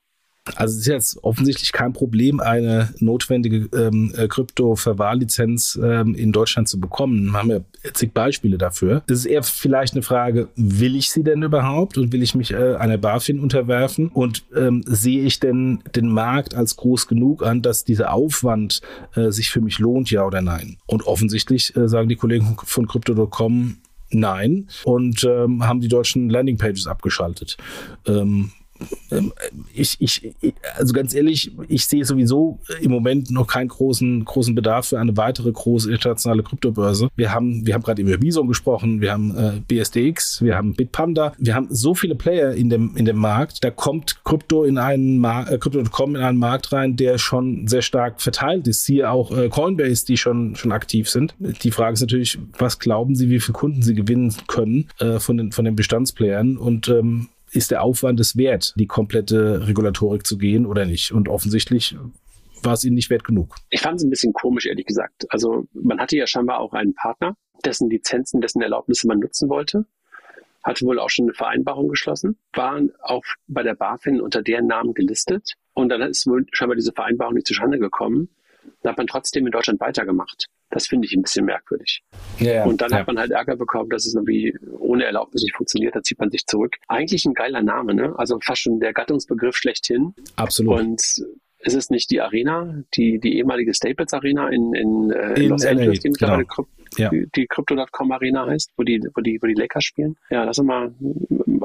Also 0.55 0.73
es 0.73 0.81
ist 0.81 0.87
jetzt 0.87 1.23
offensichtlich 1.23 1.71
kein 1.71 1.93
Problem, 1.93 2.39
eine 2.39 2.93
notwendige 2.99 3.67
ähm, 3.75 4.13
äh, 4.15 4.27
Krypto-Verwahrlizenz 4.27 5.79
ähm, 5.81 6.13
in 6.13 6.31
Deutschland 6.31 6.67
zu 6.67 6.79
bekommen. 6.79 7.31
Wir 7.31 7.39
haben 7.39 7.49
ja 7.49 7.59
zig 7.93 8.13
Beispiele 8.13 8.57
dafür. 8.57 9.03
Es 9.07 9.19
ist 9.19 9.25
eher 9.25 9.41
vielleicht 9.41 9.93
eine 9.93 10.03
Frage, 10.03 10.49
will 10.55 10.95
ich 10.95 11.09
sie 11.09 11.23
denn 11.23 11.41
überhaupt 11.41 11.97
und 11.97 12.13
will 12.13 12.21
ich 12.21 12.35
mich 12.35 12.51
äh, 12.51 12.75
einer 12.75 12.97
BaFin 12.97 13.39
unterwerfen 13.39 14.09
und 14.09 14.43
ähm, 14.55 14.83
sehe 14.85 15.23
ich 15.23 15.39
denn 15.39 15.79
den 15.95 16.09
Markt 16.09 16.53
als 16.53 16.75
groß 16.75 17.07
genug 17.07 17.43
an, 17.43 17.63
dass 17.63 17.83
dieser 17.83 18.13
Aufwand 18.13 18.81
äh, 19.15 19.31
sich 19.31 19.49
für 19.49 19.61
mich 19.61 19.79
lohnt, 19.79 20.11
ja 20.11 20.25
oder 20.25 20.41
nein? 20.41 20.77
Und 20.85 21.07
offensichtlich 21.07 21.75
äh, 21.75 21.87
sagen 21.87 22.07
die 22.07 22.15
Kollegen 22.15 22.55
von 22.63 22.87
Crypto.com, 22.87 23.77
Nein. 24.19 24.67
Und 24.83 25.23
ähm, 25.23 25.65
haben 25.65 25.81
die 25.81 25.87
deutschen 25.87 26.29
Landingpages 26.29 26.87
abgeschaltet. 26.87 27.57
Ähm, 28.07 28.51
ich, 29.73 29.97
ich, 29.99 30.33
also 30.75 30.93
ganz 30.93 31.13
ehrlich, 31.13 31.51
ich 31.67 31.85
sehe 31.85 32.05
sowieso 32.05 32.59
im 32.81 32.91
Moment 32.91 33.31
noch 33.31 33.47
keinen 33.47 33.67
großen, 33.67 34.25
großen 34.25 34.55
Bedarf 34.55 34.87
für 34.87 34.99
eine 34.99 35.15
weitere 35.17 35.51
große 35.51 35.91
internationale 35.91 36.43
Kryptobörse. 36.43 37.09
Wir 37.15 37.33
haben, 37.33 37.65
wir 37.65 37.73
haben 37.73 37.83
gerade 37.83 38.01
über 38.01 38.17
Bison 38.17 38.47
gesprochen, 38.47 39.01
wir 39.01 39.11
haben 39.11 39.35
äh, 39.37 39.61
BSDX, 39.67 40.41
wir 40.41 40.55
haben 40.55 40.73
Bitpanda, 40.75 41.33
wir 41.37 41.55
haben 41.55 41.67
so 41.69 41.93
viele 41.93 42.15
Player 42.15 42.53
in 42.53 42.69
dem, 42.69 42.95
in 42.95 43.05
dem 43.05 43.17
Markt. 43.17 43.63
Da 43.63 43.71
kommt 43.71 44.23
Krypto 44.23 44.63
in 44.63 44.77
einen 44.77 45.19
Markt, 45.19 45.51
äh, 45.51 45.57
Crypto.com 45.57 46.15
in 46.15 46.21
einen 46.21 46.37
Markt 46.37 46.71
rein, 46.71 46.95
der 46.95 47.17
schon 47.17 47.67
sehr 47.67 47.81
stark 47.81 48.21
verteilt 48.21 48.67
ist. 48.67 48.85
Siehe 48.85 49.09
auch 49.09 49.35
äh, 49.35 49.49
Coinbase, 49.49 50.05
die 50.05 50.17
schon, 50.17 50.55
schon 50.55 50.71
aktiv 50.71 51.09
sind. 51.09 51.35
Die 51.39 51.71
Frage 51.71 51.93
ist 51.93 52.01
natürlich, 52.01 52.37
was 52.57 52.79
glauben 52.79 53.15
Sie, 53.15 53.29
wie 53.29 53.39
viele 53.39 53.53
Kunden 53.53 53.81
Sie 53.81 53.95
gewinnen 53.95 54.33
können 54.47 54.87
äh, 54.99 55.19
von 55.19 55.37
den, 55.37 55.51
von 55.51 55.65
den 55.65 55.75
Bestandsplayern? 55.75 56.57
Und 56.57 56.87
ähm, 56.89 57.29
ist 57.55 57.71
der 57.71 57.83
Aufwand 57.83 58.19
es 58.19 58.37
wert, 58.37 58.73
die 58.77 58.87
komplette 58.87 59.67
Regulatorik 59.67 60.25
zu 60.25 60.37
gehen 60.37 60.65
oder 60.65 60.85
nicht? 60.85 61.11
Und 61.11 61.29
offensichtlich 61.29 61.95
war 62.63 62.73
es 62.73 62.83
ihnen 62.83 62.95
nicht 62.95 63.09
wert 63.09 63.23
genug. 63.23 63.55
Ich 63.69 63.81
fand 63.81 63.97
es 63.97 64.03
ein 64.03 64.09
bisschen 64.09 64.33
komisch, 64.33 64.65
ehrlich 64.65 64.85
gesagt. 64.85 65.25
Also 65.29 65.67
man 65.73 65.99
hatte 65.99 66.17
ja 66.17 66.27
scheinbar 66.27 66.59
auch 66.59 66.73
einen 66.73 66.93
Partner, 66.93 67.35
dessen 67.63 67.89
Lizenzen, 67.89 68.41
dessen 68.41 68.61
Erlaubnisse 68.61 69.07
man 69.07 69.19
nutzen 69.19 69.49
wollte. 69.49 69.85
Hatte 70.63 70.85
wohl 70.85 70.99
auch 70.99 71.09
schon 71.09 71.25
eine 71.25 71.33
Vereinbarung 71.33 71.89
geschlossen, 71.89 72.37
waren 72.53 72.91
auch 73.01 73.23
bei 73.47 73.61
der 73.61 73.75
BaFin 73.75 74.19
unter 74.19 74.41
deren 74.41 74.65
Namen 74.65 74.93
gelistet. 74.93 75.53
Und 75.73 75.89
dann 75.89 76.01
ist 76.01 76.25
wohl 76.25 76.45
scheinbar 76.51 76.75
diese 76.75 76.91
Vereinbarung 76.91 77.35
nicht 77.35 77.45
zustande 77.45 77.77
gekommen. 77.77 78.29
Da 78.81 78.89
hat 78.89 78.97
man 78.97 79.07
trotzdem 79.07 79.45
in 79.45 79.51
Deutschland 79.51 79.79
weitergemacht. 79.79 80.47
Das 80.75 80.87
finde 80.87 81.07
ich 81.07 81.15
ein 81.15 81.21
bisschen 81.21 81.45
merkwürdig. 81.45 82.03
Ja, 82.37 82.65
und 82.65 82.81
dann 82.81 82.91
ja. 82.91 82.97
hat 82.97 83.07
man 83.07 83.17
halt 83.17 83.31
Ärger 83.31 83.55
bekommen, 83.55 83.89
dass 83.89 84.05
es 84.05 84.13
irgendwie 84.13 84.53
ohne 84.77 85.05
Erlaubnis 85.05 85.41
nicht 85.41 85.55
funktioniert. 85.55 85.95
Da 85.95 86.03
zieht 86.03 86.19
man 86.19 86.29
sich 86.29 86.45
zurück. 86.47 86.75
Eigentlich 86.89 87.23
ein 87.23 87.33
geiler 87.33 87.61
Name, 87.61 87.93
ne? 87.93 88.13
Also 88.17 88.37
fast 88.41 88.63
schon 88.63 88.81
der 88.81 88.91
Gattungsbegriff 88.91 89.55
schlechthin. 89.55 90.13
Absolut. 90.35 90.81
Und 90.81 91.25
ist 91.65 91.73
es 91.73 91.89
nicht 91.89 92.11
die 92.11 92.21
Arena, 92.21 92.83
die, 92.93 93.19
die 93.19 93.37
ehemalige 93.37 93.73
Staples 93.73 94.13
Arena 94.13 94.49
in, 94.49 94.73
in, 94.73 95.11
äh, 95.11 95.33
in 95.33 95.49
Los 95.49 95.65
Angeles, 95.65 95.99
die 95.99 96.09
mittlerweile 96.09 96.45
genau. 96.45 96.67
ja. 96.97 97.09
die, 97.09 97.27
die 97.35 97.47
Crypto.com 97.47 98.11
Arena 98.11 98.45
heißt, 98.45 98.71
wo 98.77 98.83
die, 98.83 99.01
wo 99.13 99.21
die, 99.21 99.39
wo 99.41 99.47
die 99.47 99.55
Lakers 99.55 99.83
spielen? 99.83 100.15
Ja, 100.29 100.43
lass 100.43 100.59
uns 100.59 100.67
mal, 100.67 100.93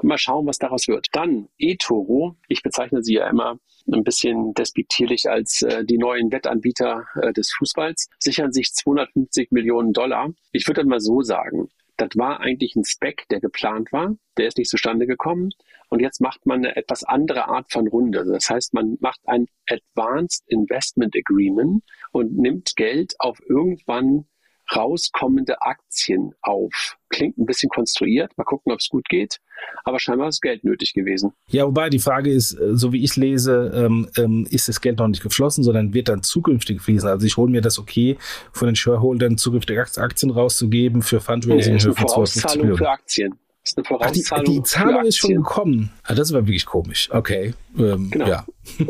mal 0.03 0.19
schauen, 0.19 0.47
was 0.47 0.59
daraus 0.59 0.89
wird. 0.89 1.09
Dann 1.13 1.49
eToro. 1.59 2.37
Ich 2.49 2.63
bezeichne 2.63 3.03
sie 3.03 3.15
ja 3.15 3.29
immer 3.29 3.59
ein 3.93 4.03
bisschen 4.03 4.55
despektierlich 4.55 5.29
als 5.29 5.63
äh, 5.63 5.85
die 5.85 5.99
neuen 5.99 6.33
Wettanbieter 6.33 7.05
äh, 7.21 7.33
des 7.33 7.53
Fußballs, 7.53 8.09
sichern 8.19 8.53
sich 8.53 8.73
250 8.73 9.51
Millionen 9.53 9.93
Dollar. 9.93 10.31
Ich 10.53 10.67
würde 10.67 10.85
mal 10.85 11.01
so 11.01 11.21
sagen, 11.21 11.69
das 12.01 12.11
war 12.15 12.41
eigentlich 12.41 12.75
ein 12.77 12.85
Spec, 12.85 13.27
der 13.31 13.41
geplant 13.41 13.93
war. 13.93 14.17
Der 14.39 14.47
ist 14.47 14.57
nicht 14.57 14.71
zustande 14.71 15.07
gekommen. 15.07 15.51
Und 15.91 16.01
jetzt 16.01 16.21
macht 16.21 16.47
man 16.47 16.61
eine 16.61 16.77
etwas 16.77 17.05
andere 17.05 17.49
Art 17.49 17.71
von 17.71 17.87
Runde. 17.89 18.25
Das 18.25 18.49
heißt, 18.49 18.73
man 18.75 18.97
macht 19.01 19.21
ein 19.27 19.47
Advanced 19.69 20.45
Investment 20.47 21.15
Agreement 21.17 21.83
und 22.13 22.39
nimmt 22.39 22.77
Geld 22.77 23.15
auf 23.19 23.39
irgendwann 23.49 24.27
rauskommende 24.75 25.61
Aktien 25.63 26.33
auf. 26.43 26.97
Klingt 27.09 27.39
ein 27.39 27.47
bisschen 27.47 27.71
konstruiert. 27.71 28.31
Mal 28.37 28.45
gucken, 28.45 28.73
ob 28.73 28.79
es 28.79 28.89
gut 28.89 29.09
geht. 29.09 29.39
Aber 29.85 29.99
scheinbar 29.99 30.29
ist 30.29 30.41
Geld 30.41 30.65
nötig 30.65 30.95
gewesen. 30.95 31.33
Ja, 31.49 31.67
wobei 31.67 31.91
die 31.91 31.99
Frage 31.99 32.31
ist, 32.31 32.53
äh, 32.53 32.77
so 32.77 32.93
wie 32.93 33.03
ich 33.03 33.17
lese, 33.17 33.73
ähm, 33.75 34.09
ähm, 34.17 34.47
ist 34.49 34.69
das 34.69 34.81
Geld 34.81 34.99
noch 34.99 35.09
nicht 35.09 35.23
geflossen, 35.23 35.65
sondern 35.65 35.93
wird 35.93 36.09
dann 36.09 36.23
zukünftig 36.23 36.81
fließen. 36.81 37.09
Also 37.09 37.27
ich 37.27 37.37
hole 37.37 37.51
mir 37.51 37.61
das 37.61 37.79
okay, 37.79 38.17
von 38.53 38.67
den 38.67 38.77
Shareholdern 38.77 39.37
zukünftige 39.39 39.81
Aktien 39.81 40.31
rauszugeben 40.31 41.03
für 41.03 41.21
Fundraising. 41.21 41.73
Nee, 41.73 41.79
ist 41.79 41.87
eine 41.87 41.95
Vorauszahlung 41.95 42.77
für 42.77 42.89
Aktien. 42.89 43.39
Ist 43.63 43.77
eine 43.77 43.85
Vorauszahlung 43.85 44.45
Ach, 44.47 44.51
die, 44.51 44.59
die 44.59 44.63
Zahlung 44.63 45.05
ist 45.05 45.17
schon 45.19 45.35
gekommen. 45.35 45.93
Ah, 46.05 46.15
das 46.15 46.33
war 46.33 46.47
wirklich 46.47 46.67
komisch. 46.67 47.11
Okay. 47.13 47.55
Ähm, 47.79 48.11
genau. 48.11 48.27
Ja. 48.27 48.45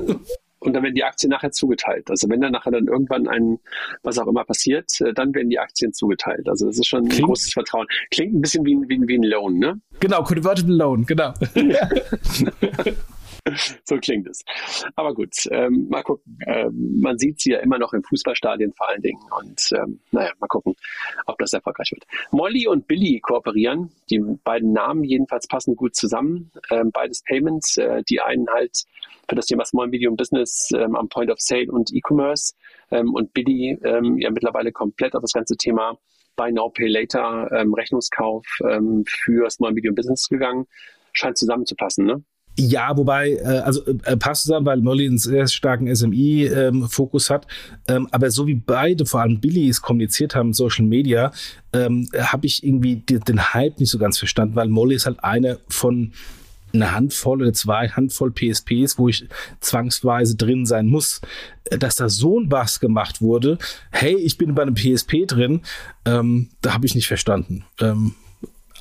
und 0.61 0.75
dann 0.75 0.83
werden 0.83 0.95
die 0.95 1.05
Aktien 1.05 1.31
nachher 1.31 1.51
zugeteilt. 1.51 2.11
Also 2.11 2.29
wenn 2.29 2.41
dann 2.41 2.53
nachher 2.53 2.71
dann 2.71 2.87
irgendwann 2.87 3.27
ein, 3.29 3.59
was 4.03 4.19
auch 4.19 4.27
immer 4.27 4.45
passiert, 4.45 4.91
äh, 5.01 5.13
dann 5.13 5.35
werden 5.35 5.51
die 5.51 5.59
Aktien 5.59 5.93
zugeteilt. 5.93 6.49
Also 6.49 6.67
das 6.67 6.79
ist 6.79 6.87
schon 6.87 7.09
Klingt. 7.09 7.23
ein 7.23 7.27
großes 7.27 7.53
Vertrauen. 7.53 7.87
Klingt 8.11 8.35
ein 8.35 8.41
bisschen 8.41 8.65
wie, 8.65 8.77
wie, 8.89 9.01
wie 9.07 9.19
ein 9.19 9.23
Loan, 9.23 9.59
ne? 9.59 9.81
Genau, 10.01 10.23
Convertible 10.23 10.77
Loan, 10.77 11.05
genau. 11.07 11.35
so 13.85 13.97
klingt 13.99 14.29
es. 14.29 14.45
Aber 14.97 15.15
gut, 15.15 15.35
ähm, 15.51 15.89
mal 15.89 16.03
gucken. 16.03 16.39
Ähm, 16.47 17.01
man 17.01 17.19
sieht 17.19 17.41
sie 17.41 17.51
ja 17.51 17.59
immer 17.61 17.79
noch 17.79 17.93
im 17.93 18.03
Fußballstadion 18.03 18.73
vor 18.75 18.89
allen 18.89 19.03
Dingen. 19.03 19.21
Und 19.39 19.71
ähm, 19.73 20.01
naja, 20.11 20.33
mal 20.39 20.47
gucken, 20.47 20.75
ob 21.27 21.39
das 21.39 21.53
erfolgreich 21.53 21.91
wird. 21.93 22.05
Molly 22.31 22.67
und 22.67 22.87
Billy 22.87 23.21
kooperieren. 23.21 23.91
Die 24.11 24.19
beiden 24.19 24.73
Namen 24.73 25.05
jedenfalls 25.05 25.47
passen 25.47 25.77
gut 25.77 25.95
zusammen. 25.95 26.51
Ähm, 26.71 26.91
beides 26.93 27.23
Payments. 27.23 27.77
Äh, 27.77 28.03
die 28.09 28.21
einen 28.21 28.49
halt 28.49 28.85
für 29.29 29.37
das 29.37 29.47
Thema 29.47 29.65
Small 29.65 29.89
Medium 29.89 30.17
Business 30.17 30.71
ähm, 30.75 30.97
am 30.97 31.09
Point 31.09 31.31
of 31.31 31.41
Sale 31.41 31.71
und 31.71 31.93
E-Commerce. 31.93 32.55
Ähm, 32.91 33.15
und 33.15 33.33
Billy 33.33 33.79
ja 33.81 34.31
mittlerweile 34.31 34.73
komplett 34.73 35.15
auf 35.15 35.23
das 35.23 35.33
ganze 35.33 35.57
Thema 35.57 35.97
Buy 36.37 36.53
Now 36.53 36.71
Pay 36.71 36.89
Later 36.89 37.49
Rechnungskauf 37.51 38.45
für 39.07 39.51
Small 39.51 39.73
Medium 39.73 39.95
Business 39.95 40.29
gegangen. 40.29 40.67
Scheint 41.13 41.39
zusammenzupassen, 41.39 42.07
ne? 42.07 42.25
Ja, 42.59 42.97
wobei, 42.97 43.33
äh, 43.33 43.61
also 43.65 43.87
äh, 43.87 44.17
passt 44.17 44.43
zusammen, 44.43 44.67
weil 44.67 44.81
Molly 44.81 45.07
einen 45.07 45.19
sehr 45.19 45.47
starken 45.47 45.95
SMI-Fokus 45.95 47.31
ähm, 47.31 47.35
hat. 47.35 47.47
Ähm, 47.89 48.09
aber 48.11 48.31
so 48.31 48.47
wie 48.47 48.55
beide, 48.55 49.07
vor 49.07 49.21
allem 49.21 49.41
Billy, 49.41 49.69
es 49.69 49.81
kommuniziert 49.81 50.35
haben 50.35 50.49
in 50.49 50.53
Social 50.53 50.85
Media, 50.85 51.33
ähm, 51.73 52.09
habe 52.19 52.47
ich 52.47 52.65
irgendwie 52.65 52.97
die, 52.97 53.19
den 53.21 53.55
Hype 53.55 53.79
nicht 53.81 53.91
so 53.91 53.99
ganz 53.99 54.19
verstanden, 54.19 54.57
weil 54.57 54.69
Molly 54.69 54.95
ist 54.95 55.07
halt 55.07 55.23
eine 55.25 55.59
von 55.69 56.13
eine 56.73 56.93
Handvoll 56.93 57.43
oder 57.43 57.53
zwei 57.53 57.89
Handvoll 57.89 58.33
PSPs, 58.33 58.99
wo 58.99 59.09
ich 59.09 59.27
zwangsweise 59.61 60.37
drin 60.37 60.67
sein 60.67 60.87
muss, 60.87 61.21
äh, 61.65 61.79
dass 61.79 61.97
da 61.97 62.09
so 62.09 62.39
ein 62.39 62.49
Bass 62.49 62.81
gemacht 62.81 63.21
wurde. 63.21 63.59
Hey, 63.91 64.17
ich 64.17 64.39
bin 64.39 64.55
bei 64.55 64.63
einem 64.63 64.75
PSP 64.75 65.27
drin, 65.27 65.63
ähm, 66.05 66.51
da 66.61 66.75
habe 66.75 66.87
ich 66.87 66.95
nicht 66.95 67.09
verstanden. 67.09 67.65
Ähm, 67.81 68.15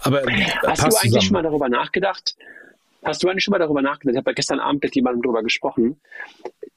aber 0.02 0.22
hast 0.22 0.82
du 0.82 0.86
eigentlich 0.86 1.02
zusammen. 1.02 1.22
schon 1.22 1.34
mal 1.34 1.44
darüber 1.44 1.70
nachgedacht? 1.70 2.36
Hast 3.04 3.24
du 3.24 3.30
eigentlich 3.30 3.44
schon 3.44 3.52
mal 3.52 3.60
darüber 3.60 3.82
nachgedacht? 3.82 4.14
Ich 4.14 4.18
habe 4.18 4.32
ja 4.32 4.34
gestern 4.34 4.60
Abend 4.60 4.84
mit 4.84 4.96
jemandem 4.96 5.22
darüber 5.22 5.44
gesprochen. 5.44 6.02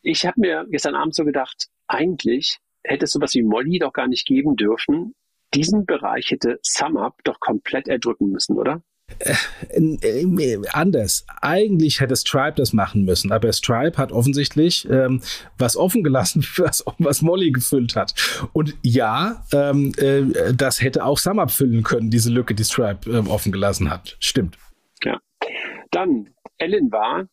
Ich 0.02 0.24
habe 0.24 0.40
mir 0.40 0.66
gestern 0.70 0.94
Abend 0.94 1.14
so 1.14 1.24
gedacht, 1.24 1.68
eigentlich 1.86 2.58
hätte 2.84 3.04
es 3.04 3.12
sowas 3.12 3.34
wie 3.34 3.42
Molly 3.42 3.78
doch 3.78 3.92
gar 3.92 4.08
nicht 4.08 4.26
geben 4.26 4.56
dürfen, 4.56 5.14
diesen 5.54 5.84
Bereich 5.84 6.30
hätte 6.30 6.58
SumUp 6.62 7.22
doch 7.24 7.38
komplett 7.40 7.88
erdrücken 7.88 8.30
müssen, 8.30 8.56
oder? 8.56 8.82
Äh, 9.18 10.58
anders. 10.72 11.26
Eigentlich 11.42 12.00
hätte 12.00 12.16
Stripe 12.16 12.54
das 12.56 12.72
machen 12.72 13.04
müssen, 13.04 13.30
aber 13.30 13.52
Stripe 13.52 13.98
hat 13.98 14.10
offensichtlich 14.10 14.88
ähm, 14.90 15.20
was 15.58 15.76
offen 15.76 16.02
gelassen, 16.02 16.46
was, 16.56 16.84
was 16.98 17.20
Molly 17.20 17.50
gefüllt 17.50 17.94
hat. 17.94 18.14
Und 18.52 18.74
ja, 18.82 19.44
ähm, 19.52 19.92
äh, 19.98 20.54
das 20.54 20.80
hätte 20.80 21.04
auch 21.04 21.18
SumUp 21.18 21.50
füllen 21.50 21.82
können, 21.82 22.10
diese 22.10 22.30
Lücke, 22.30 22.54
die 22.54 22.64
Stripe 22.64 23.10
äh, 23.10 23.28
offen 23.28 23.52
gelassen 23.52 23.90
hat. 23.90 24.16
Stimmt. 24.18 24.56
Dann, 25.90 26.34
Ellen 26.58 26.90
war 26.92 27.28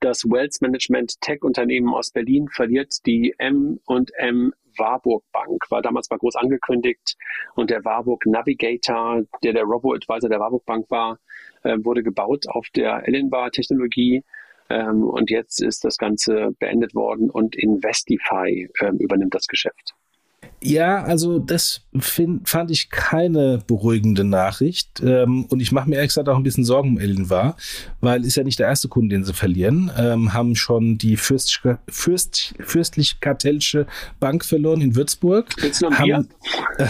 das 0.00 0.24
Wealth 0.24 0.60
Management 0.60 1.20
Tech-Unternehmen 1.20 1.94
aus 1.94 2.10
Berlin 2.10 2.48
verliert 2.48 3.06
die 3.06 3.34
M&M 3.38 4.52
Warburg 4.78 5.24
Bank, 5.32 5.70
war 5.70 5.80
damals 5.80 6.10
mal 6.10 6.18
groß 6.18 6.36
angekündigt. 6.36 7.16
Und 7.54 7.70
der 7.70 7.84
Warburg 7.84 8.26
Navigator, 8.26 9.22
der 9.42 9.52
der 9.52 9.64
Robo-Advisor 9.64 10.28
der 10.28 10.40
Warburg 10.40 10.66
Bank 10.66 10.90
war, 10.90 11.18
äh, 11.62 11.76
wurde 11.82 12.02
gebaut 12.02 12.46
auf 12.48 12.66
der 12.74 13.06
Ellenbar-Technologie 13.06 14.22
ähm, 14.68 15.04
und 15.04 15.30
jetzt 15.30 15.62
ist 15.62 15.84
das 15.84 15.96
Ganze 15.96 16.50
beendet 16.58 16.94
worden 16.94 17.30
und 17.30 17.56
Investify 17.56 18.68
äh, 18.80 18.90
übernimmt 18.98 19.34
das 19.34 19.46
Geschäft. 19.46 19.94
Ja, 20.62 21.02
also 21.04 21.38
das 21.38 21.85
find, 22.00 22.48
fand 22.48 22.70
ich 22.70 22.90
keine 22.90 23.62
beruhigende 23.66 24.24
Nachricht. 24.24 25.00
Ähm, 25.02 25.44
und 25.46 25.60
ich 25.60 25.72
mache 25.72 25.88
mir 25.88 25.96
ehrlich 25.96 26.10
gesagt 26.10 26.28
auch 26.28 26.36
ein 26.36 26.42
bisschen 26.42 26.64
Sorgen 26.64 26.90
um 26.90 26.98
Ellen 26.98 27.30
war, 27.30 27.56
weil 28.00 28.24
ist 28.24 28.36
ja 28.36 28.44
nicht 28.44 28.58
der 28.58 28.66
erste 28.66 28.88
Kunde, 28.88 29.14
den 29.14 29.24
sie 29.24 29.32
verlieren. 29.32 29.90
Ähm, 29.96 30.32
haben 30.32 30.56
schon 30.56 30.98
die 30.98 31.16
Fürst, 31.16 31.60
Fürst, 31.88 32.54
fürstlich-kartellsche 32.60 33.86
Bank 34.20 34.44
verloren 34.44 34.80
in 34.80 34.96
Würzburg. 34.96 35.46
Willst 35.58 35.82
du 35.82 35.90
noch 35.90 35.98
haben, 35.98 36.06
Bier? 36.06 36.24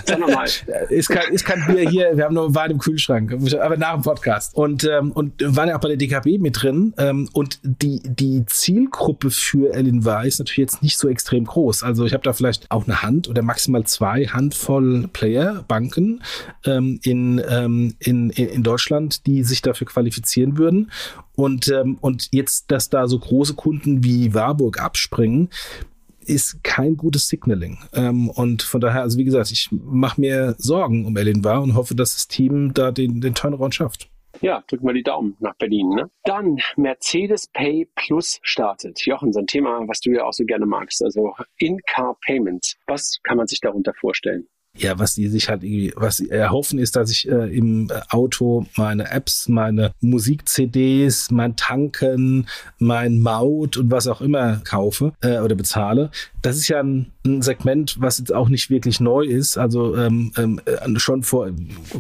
Sag 0.07 0.19
nochmal. 0.19 0.47
ist, 0.91 1.09
kein, 1.09 1.33
ist 1.33 1.45
kein 1.45 1.67
Bier 1.67 1.89
hier, 1.89 2.17
wir 2.17 2.25
haben 2.25 2.35
nur 2.35 2.55
Wein 2.55 2.73
im 2.73 2.79
Kühlschrank, 2.79 3.33
aber 3.33 3.77
nach 3.77 3.95
dem 3.95 4.03
Podcast. 4.03 4.55
Und, 4.55 4.85
ähm, 4.85 5.13
und 5.13 5.35
waren 5.45 5.69
ja 5.69 5.77
auch 5.77 5.81
bei 5.81 5.89
der 5.89 5.97
DKB 5.97 6.39
mit 6.39 6.63
drin. 6.63 6.95
Ähm, 6.99 7.29
und 7.33 7.61
die, 7.63 8.01
die 8.05 8.45
Zielgruppe 8.47 9.31
für 9.31 9.73
Ellen 9.73 10.05
war 10.05 10.25
ist 10.25 10.39
natürlich 10.39 10.59
jetzt 10.59 10.83
nicht 10.83 10.99
so 10.99 11.09
extrem 11.09 11.45
groß. 11.45 11.83
Also 11.83 12.05
ich 12.05 12.13
habe 12.13 12.23
da 12.23 12.33
vielleicht 12.33 12.71
auch 12.71 12.85
eine 12.85 13.03
Hand 13.03 13.29
oder 13.29 13.43
maximal 13.43 13.85
zwei 13.85 14.27
Handvoll 14.27 14.96
Player, 15.13 15.65
Banken 15.69 16.23
ähm, 16.65 17.01
in, 17.03 17.43
ähm, 17.49 17.95
in, 17.99 18.31
in 18.31 18.63
Deutschland, 18.63 19.27
die 19.27 19.43
sich 19.43 19.63
dafür 19.63 19.87
qualifizieren 19.87 20.59
würden. 20.59 20.91
Und, 21.35 21.69
ähm, 21.69 21.99
und 22.01 22.29
jetzt, 22.33 22.71
dass 22.71 22.91
da 22.91 23.07
so 23.07 23.19
große 23.19 23.55
Kunden 23.55 24.03
wie 24.05 24.35
Warburg 24.35 24.81
abspringen, 24.81 25.51
ist 26.27 26.63
kein 26.65 26.97
gutes 26.97 27.29
Signaling. 27.29 27.79
Ähm, 27.93 28.29
und 28.31 28.63
von 28.63 28.81
daher, 28.81 29.03
also 29.03 29.19
wie 29.19 29.25
gesagt, 29.25 29.51
ich 29.53 29.69
mache 29.71 30.21
mir 30.21 30.55
Sorgen 30.59 31.07
um 31.07 31.17
Elin 31.17 31.45
War 31.45 31.63
und 31.63 31.75
hoffe, 31.75 31.95
dass 31.95 32.15
das 32.15 32.29
Team 32.29 32.75
da 32.75 32.91
den, 32.91 33.21
den 33.21 33.35
Turnaround 33.35 33.75
schafft. 33.75 34.11
Ja, 34.43 34.63
drücken 34.67 34.87
wir 34.87 34.93
die 34.93 35.03
Daumen 35.03 35.37
nach 35.41 35.57
Berlin. 35.57 35.89
Ne? 35.91 36.11
Dann 36.25 36.59
Mercedes 36.77 37.49
Pay 37.49 37.89
Plus 37.95 38.39
startet. 38.43 39.07
Jochen, 39.07 39.33
so 39.33 39.41
ein 39.41 39.47
Thema, 39.47 39.81
was 39.87 40.01
du 40.01 40.11
ja 40.11 40.25
auch 40.25 40.33
so 40.33 40.45
gerne 40.45 40.67
magst. 40.67 41.03
Also 41.03 41.33
In-Car 41.59 42.17
Payment. 42.25 42.77
Was 42.87 43.19
kann 43.23 43.39
man 43.39 43.47
sich 43.47 43.61
darunter 43.61 43.95
vorstellen? 43.95 44.47
Ja, 44.79 44.99
was 44.99 45.15
die 45.15 45.29
sich 45.29 45.49
halt 45.49 45.63
irgendwie, 45.63 45.93
was 45.97 46.19
sie 46.19 46.31
erhoffen, 46.31 46.79
ist, 46.79 46.97
dass 46.97 47.11
ich 47.11 47.29
äh, 47.29 47.57
im 47.57 47.91
Auto 48.11 48.67
meine 48.77 49.11
Apps, 49.11 49.49
meine 49.49 49.93
Musik-CDs, 50.01 51.31
mein 51.31 51.57
Tanken, 51.57 52.47
mein 52.79 53.21
Maut 53.21 53.77
und 53.77 53.91
was 53.91 54.07
auch 54.07 54.21
immer 54.21 54.61
kaufe 54.65 55.13
äh, 55.21 55.39
oder 55.39 55.55
bezahle. 55.55 56.11
Das 56.43 56.57
ist 56.57 56.69
ja 56.69 56.81
ein, 56.81 57.13
ein, 57.25 57.43
Segment, 57.43 57.97
was 58.01 58.19
jetzt 58.19 58.33
auch 58.33 58.49
nicht 58.49 58.71
wirklich 58.71 59.01
neu 59.01 59.25
ist. 59.25 59.59
Also 59.59 59.97
ähm, 59.97 60.33
ähm, 60.37 60.61
äh, 60.65 60.99
schon 60.99 61.23
vor 61.23 61.51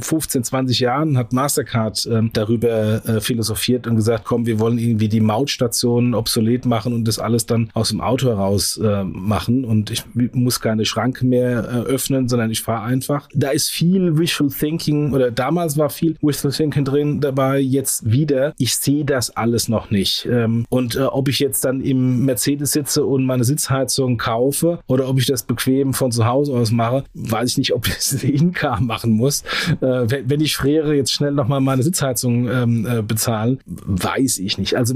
15, 0.01 0.45
20 0.45 0.81
Jahren 0.81 1.19
hat 1.19 1.33
Mastercard 1.33 2.07
ähm, 2.11 2.31
darüber 2.33 3.05
äh, 3.07 3.21
philosophiert 3.21 3.87
und 3.87 3.97
gesagt, 3.97 4.25
komm, 4.25 4.47
wir 4.47 4.61
wollen 4.61 4.79
irgendwie 4.79 5.09
die 5.09 5.21
Mautstationen 5.21 6.15
obsolet 6.15 6.65
machen 6.65 6.93
und 6.93 7.09
das 7.09 7.19
alles 7.19 7.47
dann 7.47 7.71
aus 7.75 7.89
dem 7.89 8.01
Auto 8.01 8.29
heraus 8.29 8.79
äh, 8.79 9.05
machen. 9.05 9.65
Und 9.65 9.91
ich 9.91 10.05
muss 10.15 10.61
keine 10.61 10.85
Schranke 10.85 11.27
mehr 11.27 11.65
äh, 11.65 11.91
öffnen, 11.91 12.29
sondern 12.29 12.51
ich 12.51 12.63
fahre 12.67 12.83
einfach. 12.83 13.29
Da 13.33 13.51
ist 13.51 13.71
viel 13.71 14.19
Visual 14.19 14.51
Thinking 14.51 15.13
oder 15.15 15.31
damals 15.31 15.79
war 15.79 15.89
viel 15.89 16.17
Visual 16.21 16.53
Thinking 16.53 16.85
drin 16.85 17.21
dabei, 17.21 17.61
jetzt 17.61 18.11
wieder. 18.11 18.55
Ich 18.59 18.77
sehe 18.77 19.05
das 19.05 19.37
alles 19.37 19.69
noch 19.69 19.91
nicht. 19.91 20.27
Ähm, 20.27 20.67
und 20.69 20.97
äh, 20.97 21.03
ob 21.03 21.29
ich 21.29 21.39
jetzt 21.39 21.65
dann 21.65 21.81
im 21.81 22.25
Mercedes 22.25 22.73
sitze 22.73 23.07
und 23.07 23.25
meine 23.25 23.45
Sitzheizung 23.45 24.19
kaufe, 24.19 24.81
oder 24.89 25.09
ob 25.09 25.19
ich 25.19 25.27
das 25.27 25.45
bequem 25.45 25.95
von 25.95 26.11
zu 26.11 26.27
Hause 26.27 26.55
aus 26.55 26.73
mache, 26.73 27.05
weiß 27.15 27.53
ich 27.53 27.59
nicht, 27.59 27.73
ob 27.73 27.87
ich 27.87 27.95
das 27.95 28.13
in-car 28.25 28.81
machen 28.81 29.13
muss. 29.13 29.43
Äh, 29.81 30.25
wenn 30.27 30.41
ich 30.41 30.57
friere, 30.57 30.97
jetzt 30.97 31.13
schnell 31.13 31.33
nochmal 31.33 31.61
meine 31.61 31.85
Sitzheizung 31.85 32.49
ähm, 32.49 32.87
äh, 32.87 33.03
bezahlen, 33.03 33.61
weiß 33.67 34.39
ich 34.39 34.59
nicht. 34.59 34.75
Also 34.75 34.95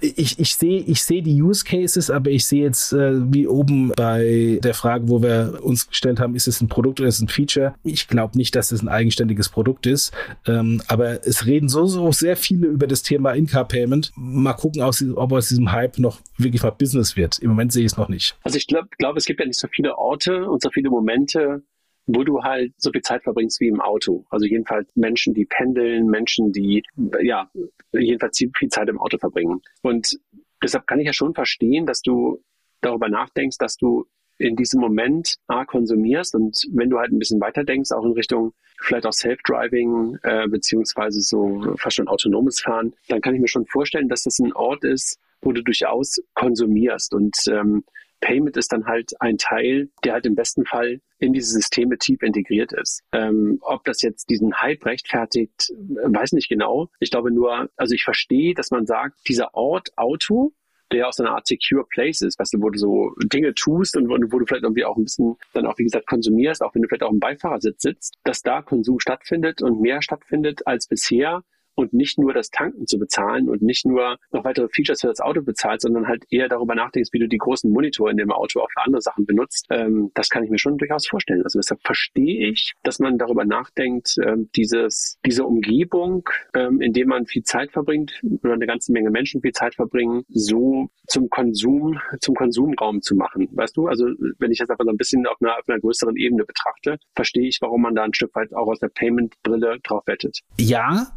ich, 0.00 0.40
ich 0.40 0.56
sehe 0.56 0.80
ich 0.80 1.04
sehe 1.04 1.22
die 1.22 1.40
Use 1.40 1.64
Cases, 1.64 2.10
aber 2.10 2.30
ich 2.30 2.46
sehe 2.46 2.64
jetzt 2.64 2.92
wie 2.92 3.46
oben 3.46 3.92
bei 3.94 4.58
der 4.62 4.74
Frage, 4.74 5.08
wo 5.08 5.22
wir 5.22 5.60
uns 5.62 5.88
gestellt 5.88 6.18
haben, 6.18 6.34
ist 6.34 6.48
es 6.48 6.60
ein 6.60 6.68
Produkt 6.68 7.00
oder 7.00 7.11
ist 7.16 7.22
ein 7.22 7.28
Feature? 7.28 7.74
Ich 7.82 8.08
glaube 8.08 8.36
nicht, 8.36 8.54
dass 8.54 8.72
es 8.72 8.82
ein 8.82 8.88
eigenständiges 8.88 9.48
Produkt 9.48 9.86
ist, 9.86 10.12
ähm, 10.46 10.82
aber 10.88 11.26
es 11.26 11.46
reden 11.46 11.68
so, 11.68 11.86
so 11.86 12.12
sehr 12.12 12.36
viele 12.36 12.66
über 12.66 12.86
das 12.86 13.02
Thema 13.02 13.32
In-Car-Payment. 13.32 14.12
Mal 14.16 14.54
gucken, 14.54 14.82
ob 14.82 15.32
aus 15.32 15.48
diesem 15.48 15.72
Hype 15.72 15.98
noch 15.98 16.20
wirklich 16.38 16.62
mal 16.62 16.70
Business 16.70 17.16
wird. 17.16 17.38
Im 17.38 17.50
Moment 17.50 17.72
sehe 17.72 17.84
ich 17.84 17.92
es 17.92 17.98
noch 17.98 18.08
nicht. 18.08 18.36
Also 18.42 18.56
ich 18.56 18.66
glaube, 18.66 18.88
glaube, 18.98 19.18
es 19.18 19.24
gibt 19.24 19.40
ja 19.40 19.46
nicht 19.46 19.58
so 19.58 19.68
viele 19.68 19.98
Orte 19.98 20.48
und 20.48 20.62
so 20.62 20.70
viele 20.70 20.90
Momente, 20.90 21.62
wo 22.06 22.24
du 22.24 22.42
halt 22.42 22.72
so 22.76 22.90
viel 22.90 23.02
Zeit 23.02 23.22
verbringst 23.22 23.60
wie 23.60 23.68
im 23.68 23.80
Auto. 23.80 24.24
Also 24.30 24.46
jedenfalls 24.46 24.88
Menschen, 24.94 25.34
die 25.34 25.44
pendeln, 25.44 26.06
Menschen, 26.06 26.52
die 26.52 26.82
ja 27.22 27.50
jedenfalls 27.92 28.38
viel 28.38 28.68
Zeit 28.68 28.88
im 28.88 29.00
Auto 29.00 29.18
verbringen. 29.18 29.60
Und 29.82 30.18
deshalb 30.62 30.86
kann 30.86 31.00
ich 31.00 31.06
ja 31.06 31.12
schon 31.12 31.34
verstehen, 31.34 31.86
dass 31.86 32.02
du 32.02 32.42
darüber 32.80 33.08
nachdenkst, 33.08 33.58
dass 33.58 33.76
du 33.76 34.06
in 34.42 34.56
diesem 34.56 34.80
Moment 34.80 35.36
A 35.46 35.64
konsumierst 35.64 36.34
und 36.34 36.56
wenn 36.72 36.90
du 36.90 36.98
halt 36.98 37.12
ein 37.12 37.18
bisschen 37.18 37.40
weiter 37.40 37.64
denkst, 37.64 37.92
auch 37.92 38.04
in 38.04 38.12
Richtung 38.12 38.52
vielleicht 38.80 39.06
auch 39.06 39.12
Self-Driving 39.12 40.18
äh, 40.22 40.48
beziehungsweise 40.48 41.20
so 41.20 41.76
fast 41.78 41.96
schon 41.96 42.08
autonomes 42.08 42.60
Fahren, 42.60 42.94
dann 43.08 43.20
kann 43.20 43.34
ich 43.34 43.40
mir 43.40 43.48
schon 43.48 43.66
vorstellen, 43.66 44.08
dass 44.08 44.24
das 44.24 44.40
ein 44.40 44.52
Ort 44.52 44.84
ist, 44.84 45.18
wo 45.40 45.52
du 45.52 45.62
durchaus 45.62 46.20
konsumierst 46.34 47.14
und 47.14 47.36
ähm, 47.48 47.84
Payment 48.20 48.56
ist 48.56 48.72
dann 48.72 48.86
halt 48.86 49.12
ein 49.20 49.36
Teil, 49.36 49.90
der 50.04 50.14
halt 50.14 50.26
im 50.26 50.36
besten 50.36 50.64
Fall 50.64 51.00
in 51.18 51.32
diese 51.32 51.52
Systeme 51.52 51.98
tief 51.98 52.22
integriert 52.22 52.72
ist. 52.72 53.02
Ähm, 53.12 53.58
ob 53.60 53.84
das 53.84 54.00
jetzt 54.00 54.30
diesen 54.30 54.60
Hype 54.60 54.86
rechtfertigt, 54.86 55.72
weiß 55.78 56.32
nicht 56.32 56.48
genau. 56.48 56.88
Ich 57.00 57.10
glaube 57.10 57.32
nur, 57.32 57.68
also 57.76 57.94
ich 57.94 58.04
verstehe, 58.04 58.54
dass 58.54 58.70
man 58.70 58.86
sagt, 58.86 59.16
dieser 59.28 59.54
Ort 59.54 59.90
Auto, 59.96 60.52
der 60.92 61.08
aus 61.08 61.18
einer 61.18 61.30
Art 61.30 61.46
Secure 61.46 61.84
Place 61.90 62.22
ist, 62.22 62.38
weißt 62.38 62.54
du, 62.54 62.60
wo 62.60 62.70
du 62.70 62.78
so 62.78 63.12
Dinge 63.24 63.54
tust 63.54 63.96
und 63.96 64.08
wo, 64.08 64.14
wo, 64.32 64.38
du 64.38 64.46
vielleicht 64.46 64.64
irgendwie 64.64 64.84
auch 64.84 64.96
ein 64.96 65.04
bisschen 65.04 65.36
dann 65.52 65.66
auch, 65.66 65.78
wie 65.78 65.84
gesagt, 65.84 66.06
konsumierst, 66.06 66.62
auch 66.62 66.74
wenn 66.74 66.82
du 66.82 66.88
vielleicht 66.88 67.02
auch 67.02 67.12
im 67.12 67.20
Beifahrersitz 67.20 67.82
sitzt, 67.82 68.14
dass 68.24 68.42
da 68.42 68.62
Konsum 68.62 69.00
stattfindet 69.00 69.62
und 69.62 69.80
mehr 69.80 70.02
stattfindet 70.02 70.66
als 70.66 70.86
bisher, 70.86 71.42
und 71.74 71.92
nicht 71.92 72.18
nur 72.18 72.32
das 72.32 72.50
Tanken 72.50 72.86
zu 72.86 72.98
bezahlen 72.98 73.48
und 73.48 73.62
nicht 73.62 73.86
nur 73.86 74.16
noch 74.30 74.44
weitere 74.44 74.68
Features 74.68 75.00
für 75.00 75.08
das 75.08 75.20
Auto 75.20 75.42
bezahlt, 75.42 75.80
sondern 75.80 76.06
halt 76.06 76.24
eher 76.30 76.48
darüber 76.48 76.74
nachdenkst, 76.74 77.10
wie 77.12 77.18
du 77.18 77.28
die 77.28 77.38
großen 77.38 77.70
Monitore 77.70 78.10
in 78.10 78.16
dem 78.16 78.30
Auto 78.30 78.60
auch 78.60 78.70
für 78.72 78.84
andere 78.84 79.02
Sachen 79.02 79.26
benutzt. 79.26 79.66
Ähm, 79.70 80.10
das 80.14 80.28
kann 80.28 80.44
ich 80.44 80.50
mir 80.50 80.58
schon 80.58 80.78
durchaus 80.78 81.06
vorstellen. 81.06 81.42
Also 81.42 81.58
deshalb 81.58 81.80
verstehe 81.82 82.50
ich, 82.50 82.72
dass 82.82 82.98
man 82.98 83.18
darüber 83.18 83.44
nachdenkt, 83.44 84.16
ähm, 84.24 84.50
dieses, 84.56 85.18
diese 85.24 85.44
Umgebung, 85.44 86.28
ähm, 86.54 86.80
in 86.80 86.92
dem 86.92 87.08
man 87.08 87.26
viel 87.26 87.42
Zeit 87.42 87.72
verbringt 87.72 88.20
oder 88.42 88.54
eine 88.54 88.66
ganze 88.66 88.92
Menge 88.92 89.10
Menschen 89.10 89.40
viel 89.40 89.52
Zeit 89.52 89.74
verbringen, 89.74 90.24
so 90.28 90.88
zum 91.06 91.28
Konsum, 91.30 91.98
zum 92.20 92.34
Konsumraum 92.34 93.02
zu 93.02 93.14
machen. 93.14 93.48
Weißt 93.52 93.76
du, 93.76 93.86
also 93.86 94.06
wenn 94.38 94.50
ich 94.50 94.58
das 94.58 94.70
einfach 94.70 94.84
so 94.84 94.90
ein 94.90 94.96
bisschen 94.96 95.26
auf 95.26 95.36
einer, 95.40 95.58
auf 95.58 95.68
einer 95.68 95.80
größeren 95.80 96.16
Ebene 96.16 96.44
betrachte, 96.44 96.98
verstehe 97.14 97.48
ich, 97.48 97.58
warum 97.60 97.82
man 97.82 97.94
da 97.94 98.04
ein 98.04 98.14
Stück 98.14 98.34
weit 98.34 98.54
auch 98.54 98.68
aus 98.68 98.78
der 98.78 98.88
Payment-Brille 98.88 99.78
drauf 99.82 100.02
wettet. 100.06 100.40
Ja, 100.58 101.12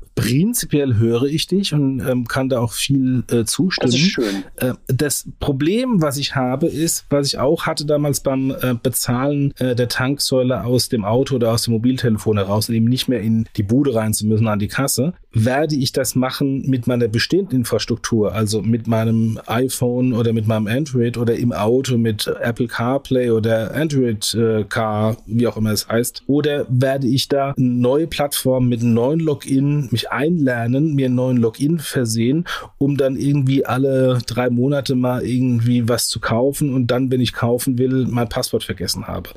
prinzipiell 0.46 0.98
höre 0.98 1.24
ich 1.24 1.48
dich 1.48 1.74
und 1.74 2.02
ähm, 2.08 2.28
kann 2.28 2.50
da 2.50 2.60
auch 2.60 2.74
viel 2.74 3.24
äh, 3.32 3.46
zustimmen. 3.46 3.91
Das 3.91 4.00
ist 4.00 4.12
schön. 4.12 4.43
Äh, 4.58 4.74
das 4.86 5.28
Problem, 5.39 6.04
was 6.04 6.18
ich 6.18 6.36
habe, 6.36 6.68
ist, 6.68 7.06
was 7.10 7.26
ich 7.26 7.39
auch 7.39 7.66
hatte 7.66 7.86
damals 7.86 8.20
beim 8.20 8.52
äh, 8.52 8.76
Bezahlen 8.82 9.54
äh, 9.58 9.74
der 9.74 9.88
Tanksäule 9.88 10.64
aus 10.64 10.88
dem 10.89 11.04
Auto 11.04 11.36
oder 11.36 11.52
aus 11.52 11.64
dem 11.64 11.74
Mobiltelefon 11.74 12.38
heraus, 12.38 12.70
eben 12.70 12.86
nicht 12.86 13.08
mehr 13.08 13.22
in 13.22 13.48
die 13.58 13.64
Bude 13.64 13.96
rein 13.96 14.14
zu 14.14 14.28
müssen 14.28 14.48
an 14.48 14.60
die 14.60 14.68
Kasse, 14.68 15.14
werde 15.34 15.76
ich 15.76 15.91
das 15.91 16.16
machen 16.16 16.64
mit 16.70 16.86
meiner 16.86 17.08
bestehenden 17.08 17.60
Infrastruktur, 17.60 18.34
also 18.34 18.62
mit 18.62 18.86
meinem 18.88 19.39
iPhone 19.48 20.14
oder 20.14 20.32
mit 20.32 20.46
meinem 20.46 20.68
Android 20.68 21.18
oder 21.18 21.36
im 21.36 21.52
Auto 21.54 21.98
mit 21.98 22.28
Apple 22.39 22.68
CarPlay 22.68 23.32
oder 23.32 23.74
Android 23.74 24.34
äh, 24.36 24.64
Car, 24.64 25.18
wie 25.26 25.48
auch 25.48 25.58
immer 25.58 25.72
es 25.72 25.88
heißt, 25.88 26.24
oder 26.28 26.68
werde 26.70 27.08
ich 27.08 27.28
da 27.30 27.54
eine 27.58 27.68
neue 27.68 28.06
Plattform 28.06 28.70
mit 28.70 28.82
einem 28.82 28.93
neuen 28.93 29.20
Login 29.20 29.89
mich 29.91 30.12
einlernen, 30.36 30.93
mir 30.95 31.07
einen 31.07 31.15
neuen 31.15 31.38
Login 31.38 31.79
versehen, 31.79 32.45
um 32.77 32.97
dann 32.97 33.15
irgendwie 33.15 33.65
alle 33.65 34.19
drei 34.25 34.49
Monate 34.49 34.95
mal 34.95 35.25
irgendwie 35.25 35.88
was 35.88 36.07
zu 36.07 36.19
kaufen 36.19 36.73
und 36.73 36.88
dann, 36.88 37.11
wenn 37.11 37.21
ich 37.21 37.33
kaufen 37.33 37.77
will, 37.77 38.05
mein 38.09 38.29
Passwort 38.29 38.63
vergessen 38.63 39.07
habe 39.07 39.29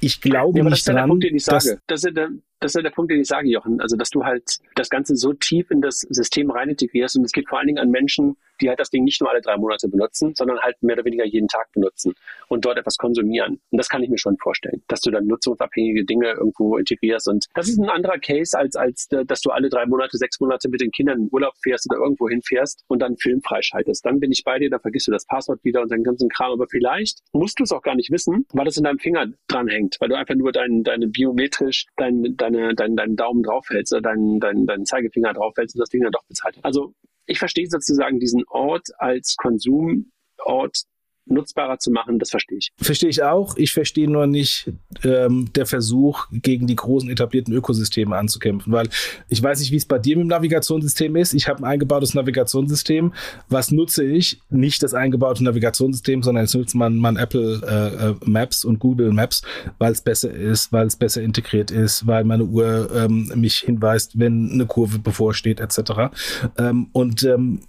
Ich 0.00 0.20
glaube 0.20 0.58
ja, 0.58 0.64
nicht 0.64 0.72
das 0.72 0.78
ist 0.80 0.88
dran, 0.88 0.96
der 0.96 1.06
Punkt, 1.06 1.24
den 1.24 1.36
ich 1.36 1.44
dass, 1.44 1.64
sage. 1.64 1.80
Das 1.86 2.04
ist, 2.04 2.16
der, 2.16 2.28
das 2.60 2.70
ist 2.70 2.74
ja 2.76 2.82
der 2.82 2.90
Punkt, 2.90 3.10
den 3.10 3.20
ich 3.20 3.28
sage, 3.28 3.48
Jochen. 3.48 3.80
Also, 3.80 3.96
dass 3.96 4.10
du 4.10 4.24
halt 4.24 4.58
das 4.74 4.90
Ganze 4.90 5.16
so 5.16 5.32
tief 5.32 5.70
in 5.70 5.80
das 5.80 6.00
System 6.00 6.50
rein 6.50 6.68
integrierst 6.68 7.16
und 7.16 7.24
es 7.24 7.32
geht 7.32 7.48
vor 7.48 7.58
allen 7.58 7.66
Dingen 7.68 7.78
an 7.78 7.90
Menschen, 7.90 8.36
die 8.60 8.68
halt 8.68 8.80
das 8.80 8.90
Ding 8.90 9.04
nicht 9.04 9.20
nur 9.20 9.30
alle 9.30 9.40
drei 9.40 9.56
Monate 9.56 9.88
benutzen, 9.88 10.34
sondern 10.36 10.58
halt 10.60 10.76
mehr 10.82 10.94
oder 10.94 11.04
weniger 11.04 11.24
jeden 11.24 11.48
Tag 11.48 11.70
benutzen 11.72 12.14
und 12.48 12.64
dort 12.64 12.78
etwas 12.78 12.96
konsumieren. 12.96 13.60
Und 13.70 13.78
das 13.78 13.88
kann 13.88 14.02
ich 14.02 14.10
mir 14.10 14.18
schon 14.18 14.36
vorstellen, 14.38 14.82
dass 14.88 15.00
du 15.00 15.10
dann 15.10 15.26
nutzungsabhängige 15.26 16.04
Dinge 16.04 16.32
irgendwo 16.32 16.76
integrierst. 16.76 17.28
Und 17.28 17.46
das 17.54 17.68
ist 17.68 17.78
ein 17.78 17.88
anderer 17.88 18.18
Case, 18.18 18.56
als, 18.58 18.76
als 18.76 19.08
äh, 19.10 19.24
dass 19.24 19.40
du 19.40 19.50
alle 19.50 19.68
drei 19.68 19.86
Monate, 19.86 20.16
sechs 20.16 20.40
Monate 20.40 20.68
mit 20.68 20.80
den 20.80 20.90
Kindern 20.90 21.22
in 21.22 21.28
Urlaub 21.32 21.54
fährst 21.62 21.90
oder 21.90 22.00
irgendwo 22.00 22.28
hinfährst 22.28 22.84
und 22.88 23.00
dann 23.00 23.16
Film 23.16 23.40
freischaltest. 23.42 24.04
Dann 24.04 24.20
bin 24.20 24.32
ich 24.32 24.44
bei 24.44 24.58
dir, 24.58 24.70
dann 24.70 24.80
vergisst 24.80 25.08
du 25.08 25.12
das 25.12 25.26
Passwort 25.26 25.62
wieder 25.64 25.82
und 25.82 25.90
deinen 25.90 26.04
ganzen 26.04 26.28
Kram. 26.28 26.52
Aber 26.52 26.66
vielleicht 26.68 27.20
musst 27.32 27.58
du 27.58 27.64
es 27.64 27.72
auch 27.72 27.82
gar 27.82 27.94
nicht 27.94 28.10
wissen, 28.10 28.46
weil 28.52 28.64
das 28.64 28.76
in 28.76 28.84
deinem 28.84 28.98
Finger 28.98 29.26
dranhängt, 29.48 29.96
weil 30.00 30.08
du 30.08 30.16
einfach 30.16 30.34
nur 30.34 30.52
dein, 30.52 30.82
deine 30.82 31.08
biometrisch 31.08 31.86
dein, 31.96 32.36
deine, 32.36 32.74
dein, 32.74 32.96
deinen 32.96 33.16
Daumen 33.16 33.42
draufhältst 33.42 33.92
oder 33.92 34.02
deinen, 34.02 34.40
deinen, 34.40 34.66
deinen 34.66 34.84
Zeigefinger 34.84 35.32
draufhältst 35.32 35.76
und 35.76 35.80
das 35.80 35.90
Ding 35.90 36.02
dann 36.02 36.12
doch 36.12 36.24
bezahlt. 36.28 36.58
Also 36.62 36.94
ich 37.26 37.38
verstehe 37.38 37.66
sozusagen 37.68 38.18
diesen 38.18 38.44
Ort 38.48 38.88
als 38.98 39.36
Konsumort 39.36 40.84
nutzbarer 41.26 41.78
zu 41.78 41.90
machen, 41.90 42.18
das 42.18 42.30
verstehe 42.30 42.58
ich. 42.58 42.72
Verstehe 42.76 43.10
ich 43.10 43.22
auch. 43.22 43.56
Ich 43.56 43.72
verstehe 43.72 44.10
nur 44.10 44.26
nicht 44.26 44.72
ähm, 45.04 45.52
der 45.54 45.66
Versuch, 45.66 46.26
gegen 46.30 46.66
die 46.66 46.76
großen 46.76 47.10
etablierten 47.10 47.54
Ökosysteme 47.54 48.16
anzukämpfen, 48.16 48.72
weil 48.72 48.88
ich 49.28 49.42
weiß 49.42 49.60
nicht, 49.60 49.72
wie 49.72 49.76
es 49.76 49.84
bei 49.84 49.98
dir 49.98 50.16
mit 50.16 50.24
dem 50.24 50.28
Navigationssystem 50.28 51.16
ist. 51.16 51.34
Ich 51.34 51.48
habe 51.48 51.60
ein 51.60 51.64
eingebautes 51.64 52.14
Navigationssystem. 52.14 53.12
Was 53.48 53.70
nutze 53.70 54.04
ich? 54.04 54.40
Nicht 54.50 54.82
das 54.82 54.94
eingebaute 54.94 55.44
Navigationssystem, 55.44 56.22
sondern 56.22 56.44
jetzt 56.44 56.54
nutzt 56.54 56.74
man, 56.74 56.96
man 56.96 57.16
Apple 57.16 57.60
äh, 57.66 58.10
äh 58.10 58.14
Maps 58.24 58.64
und 58.64 58.78
Google 58.78 59.12
Maps, 59.12 59.42
weil 59.78 59.92
es 59.92 60.00
besser 60.00 60.30
ist, 60.30 60.72
weil 60.72 60.86
es 60.86 60.96
besser 60.96 61.22
integriert 61.22 61.70
ist, 61.70 62.06
weil 62.06 62.24
meine 62.24 62.44
Uhr 62.44 62.90
ähm, 62.94 63.30
mich 63.34 63.58
hinweist, 63.58 64.18
wenn 64.18 64.50
eine 64.52 64.66
Kurve 64.66 64.98
bevorsteht, 64.98 65.60
etc. 65.60 66.12
Ähm, 66.58 66.88
und 66.92 67.22
ähm, 67.24 67.60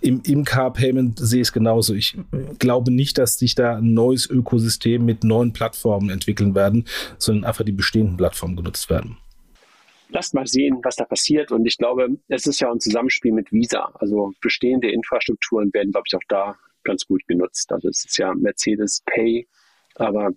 im, 0.00 0.20
im 0.24 0.44
Car-Payment 0.44 1.18
sehe 1.18 1.42
ich 1.42 1.48
es 1.48 1.52
genauso. 1.52 1.94
Ich 1.94 2.16
glaube 2.58 2.90
nicht, 2.90 3.03
nicht, 3.04 3.18
dass 3.18 3.38
sich 3.38 3.54
da 3.54 3.76
ein 3.76 3.92
neues 3.92 4.30
Ökosystem 4.30 5.04
mit 5.04 5.24
neuen 5.24 5.52
Plattformen 5.52 6.08
entwickeln 6.08 6.54
werden, 6.54 6.86
sondern 7.18 7.44
einfach 7.44 7.62
die 7.62 7.72
bestehenden 7.72 8.16
Plattformen 8.16 8.56
genutzt 8.56 8.88
werden. 8.88 9.18
Lasst 10.08 10.32
mal 10.32 10.46
sehen, 10.46 10.80
was 10.82 10.96
da 10.96 11.04
passiert. 11.04 11.52
Und 11.52 11.66
ich 11.66 11.76
glaube, 11.76 12.08
es 12.28 12.46
ist 12.46 12.60
ja 12.60 12.72
ein 12.72 12.80
Zusammenspiel 12.80 13.32
mit 13.32 13.52
Visa. 13.52 13.92
Also 13.98 14.32
bestehende 14.40 14.90
Infrastrukturen 14.90 15.70
werden, 15.74 15.92
glaube 15.92 16.04
ich, 16.06 16.16
auch 16.16 16.26
da 16.28 16.56
ganz 16.82 17.04
gut 17.04 17.20
genutzt. 17.26 17.70
Also 17.72 17.88
es 17.88 18.06
ist 18.06 18.16
ja 18.16 18.32
Mercedes 18.34 19.02
Pay, 19.04 19.46
aber 19.96 20.30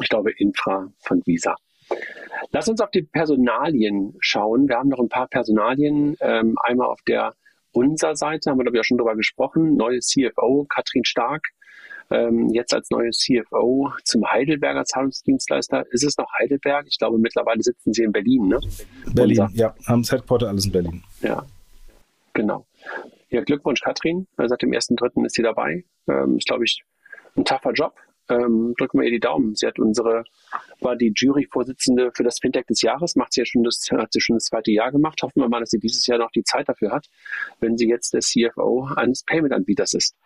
ich 0.00 0.08
glaube 0.08 0.30
Infra 0.38 0.90
von 1.00 1.20
Visa. 1.26 1.54
Lass 2.50 2.68
uns 2.68 2.80
auf 2.80 2.90
die 2.90 3.02
Personalien 3.02 4.14
schauen. 4.20 4.68
Wir 4.68 4.76
haben 4.76 4.88
noch 4.88 5.00
ein 5.00 5.10
paar 5.10 5.28
Personalien. 5.28 6.16
Ähm, 6.20 6.56
einmal 6.62 6.88
auf 6.88 7.02
der 7.06 7.34
unserer 7.72 8.16
Seite 8.16 8.50
haben 8.50 8.58
wir, 8.58 8.64
glaube 8.64 8.78
ich, 8.78 8.80
auch 8.80 8.84
schon 8.84 8.98
drüber 8.98 9.16
gesprochen. 9.16 9.76
Neue 9.76 9.98
CFO, 10.00 10.66
Katrin 10.68 11.04
Stark, 11.04 11.48
ähm, 12.10 12.50
jetzt 12.52 12.74
als 12.74 12.90
neues 12.90 13.18
CFO 13.18 13.90
zum 14.04 14.28
Heidelberger 14.30 14.84
Zahlungsdienstleister. 14.84 15.84
Ist 15.90 16.04
es 16.04 16.16
noch 16.16 16.30
Heidelberg? 16.38 16.86
Ich 16.88 16.98
glaube, 16.98 17.18
mittlerweile 17.18 17.62
sitzen 17.62 17.92
sie 17.92 18.02
in 18.02 18.12
Berlin, 18.12 18.48
ne? 18.48 18.60
Berlin, 19.14 19.40
Unser. 19.40 19.56
ja, 19.56 19.74
haben 19.86 20.02
das 20.02 20.12
Headquarter 20.12 20.48
alles 20.48 20.66
in 20.66 20.72
Berlin. 20.72 21.02
Ja, 21.22 21.44
genau. 22.32 22.66
Ja, 23.30 23.42
Glückwunsch, 23.42 23.80
Katrin. 23.80 24.26
Seit 24.36 24.60
dem 24.62 24.70
1.3. 24.70 25.24
ist 25.24 25.34
sie 25.36 25.42
dabei. 25.42 25.84
Ähm, 26.08 26.36
ist, 26.36 26.46
glaube 26.48 26.64
ich, 26.64 26.82
ein 27.36 27.44
tougher 27.44 27.72
Job. 27.72 27.94
Ähm, 28.30 28.74
drücken 28.78 28.98
wir 28.98 29.06
ihr 29.06 29.12
die 29.12 29.20
Daumen. 29.20 29.54
Sie 29.54 29.66
hat 29.66 29.78
unsere, 29.78 30.24
war 30.80 30.96
die 30.96 31.12
Juryvorsitzende 31.14 32.10
für 32.14 32.22
das 32.22 32.38
Fintech 32.38 32.66
des 32.66 32.82
Jahres, 32.82 33.16
macht 33.16 33.32
sie 33.32 33.40
ja 33.40 33.44
schon 33.44 33.64
das, 33.64 33.88
hat 33.90 34.12
sie 34.12 34.20
schon 34.20 34.36
das 34.36 34.44
zweite 34.44 34.70
Jahr 34.70 34.92
gemacht. 34.92 35.20
Hoffen 35.22 35.40
wir 35.40 35.48
mal, 35.48 35.60
dass 35.60 35.70
sie 35.70 35.78
dieses 35.78 36.06
Jahr 36.06 36.18
noch 36.18 36.30
die 36.30 36.44
Zeit 36.44 36.68
dafür 36.68 36.92
hat, 36.92 37.06
wenn 37.60 37.76
sie 37.76 37.88
jetzt 37.88 38.14
der 38.14 38.20
CFO 38.20 38.88
eines 38.96 39.24
Payment-Anbieters 39.24 39.94
ist. 39.94 40.16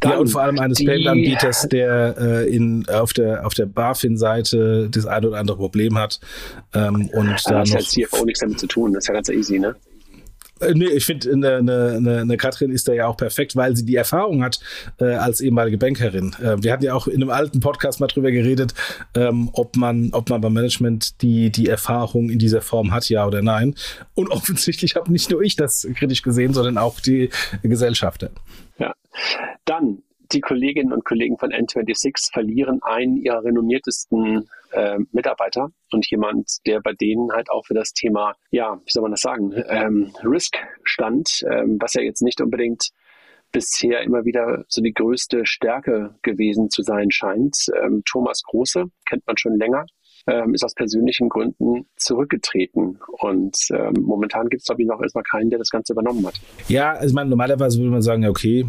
Dann 0.00 0.12
ja, 0.12 0.18
und 0.18 0.28
vor 0.28 0.42
allem 0.42 0.58
eines 0.58 0.78
Payment-Anbieters, 0.78 1.68
der 1.68 2.16
äh, 2.18 2.54
in, 2.54 2.86
auf 2.88 3.12
der, 3.12 3.46
auf 3.46 3.54
der 3.54 3.66
BaFin-Seite 3.66 4.88
das 4.90 5.06
ein 5.06 5.24
oder 5.24 5.38
andere 5.38 5.56
Problem 5.56 5.98
hat. 5.98 6.20
Ähm, 6.74 7.10
und 7.12 7.28
ja, 7.28 7.36
da 7.46 7.58
das 7.60 7.70
noch 7.70 7.78
hat 7.78 7.84
CFO 7.84 8.24
nichts 8.24 8.40
damit 8.40 8.58
zu 8.58 8.66
tun, 8.66 8.92
das 8.92 9.04
ist 9.04 9.08
ja 9.08 9.14
ganz 9.14 9.28
easy, 9.30 9.58
ne? 9.58 9.76
Äh, 10.60 10.74
nee, 10.74 10.86
ich 10.86 11.04
finde, 11.04 11.32
eine, 11.32 11.56
eine, 11.56 12.18
eine 12.20 12.36
Katrin 12.36 12.70
ist 12.70 12.88
da 12.88 12.92
ja 12.92 13.06
auch 13.06 13.16
perfekt, 13.16 13.56
weil 13.56 13.76
sie 13.76 13.84
die 13.84 13.96
Erfahrung 13.96 14.42
hat 14.42 14.60
äh, 15.00 15.14
als 15.14 15.40
ehemalige 15.40 15.78
Bankerin. 15.78 16.34
Äh, 16.40 16.62
wir 16.62 16.72
hatten 16.72 16.84
ja 16.84 16.94
auch 16.94 17.06
in 17.06 17.22
einem 17.22 17.30
alten 17.30 17.60
Podcast 17.60 18.00
mal 18.00 18.06
drüber 18.06 18.30
geredet, 18.30 18.74
ähm, 19.14 19.50
ob 19.52 19.76
man, 19.76 20.10
ob 20.12 20.30
man 20.30 20.40
beim 20.40 20.52
Management 20.52 21.22
die, 21.22 21.50
die 21.50 21.68
Erfahrung 21.68 22.30
in 22.30 22.38
dieser 22.38 22.60
Form 22.60 22.92
hat, 22.92 23.08
ja 23.08 23.26
oder 23.26 23.42
nein. 23.42 23.74
Und 24.14 24.30
offensichtlich 24.30 24.96
habe 24.96 25.10
nicht 25.10 25.30
nur 25.30 25.42
ich 25.42 25.56
das 25.56 25.86
kritisch 25.94 26.22
gesehen, 26.22 26.52
sondern 26.52 26.78
auch 26.78 27.00
die 27.00 27.30
Gesellschafter. 27.62 28.30
Ja. 28.78 28.92
Dann 29.64 30.02
die 30.32 30.40
Kolleginnen 30.40 30.92
und 30.92 31.04
Kollegen 31.04 31.38
von 31.38 31.50
N26 31.50 32.32
verlieren 32.32 32.82
einen 32.82 33.16
ihrer 33.16 33.44
renommiertesten 33.44 34.48
äh, 34.72 34.98
Mitarbeiter 35.12 35.70
und 35.90 36.08
jemand, 36.10 36.58
der 36.66 36.80
bei 36.80 36.92
denen 36.92 37.32
halt 37.32 37.50
auch 37.50 37.66
für 37.66 37.74
das 37.74 37.92
Thema, 37.92 38.34
ja, 38.50 38.80
wie 38.84 38.90
soll 38.90 39.02
man 39.02 39.12
das 39.12 39.22
sagen, 39.22 39.52
ähm, 39.68 40.12
Risk 40.22 40.56
stand, 40.84 41.44
ähm, 41.50 41.78
was 41.80 41.94
ja 41.94 42.02
jetzt 42.02 42.22
nicht 42.22 42.40
unbedingt 42.40 42.90
bisher 43.52 44.02
immer 44.02 44.24
wieder 44.24 44.64
so 44.68 44.80
die 44.80 44.92
größte 44.92 45.44
Stärke 45.44 46.14
gewesen 46.22 46.70
zu 46.70 46.82
sein 46.82 47.10
scheint. 47.10 47.66
Ähm, 47.82 48.02
Thomas 48.08 48.42
Große 48.44 48.84
kennt 49.06 49.26
man 49.26 49.36
schon 49.36 49.56
länger, 49.56 49.86
ähm, 50.30 50.54
ist 50.54 50.64
aus 50.64 50.74
persönlichen 50.74 51.28
Gründen 51.28 51.86
zurückgetreten. 51.96 52.98
Und 53.18 53.56
ähm, 53.70 53.94
momentan 54.02 54.48
gibt 54.48 54.62
es, 54.62 54.66
glaube 54.66 54.82
ich, 54.82 54.88
noch 54.88 55.02
erstmal 55.02 55.24
keinen, 55.24 55.50
der 55.50 55.58
das 55.58 55.70
Ganze 55.70 55.92
übernommen 55.92 56.26
hat. 56.26 56.40
Ja, 56.68 57.02
ich 57.02 57.12
meine, 57.12 57.30
normalerweise 57.30 57.78
würde 57.78 57.90
man 57.90 58.02
sagen, 58.02 58.22
ja, 58.22 58.30
okay, 58.30 58.66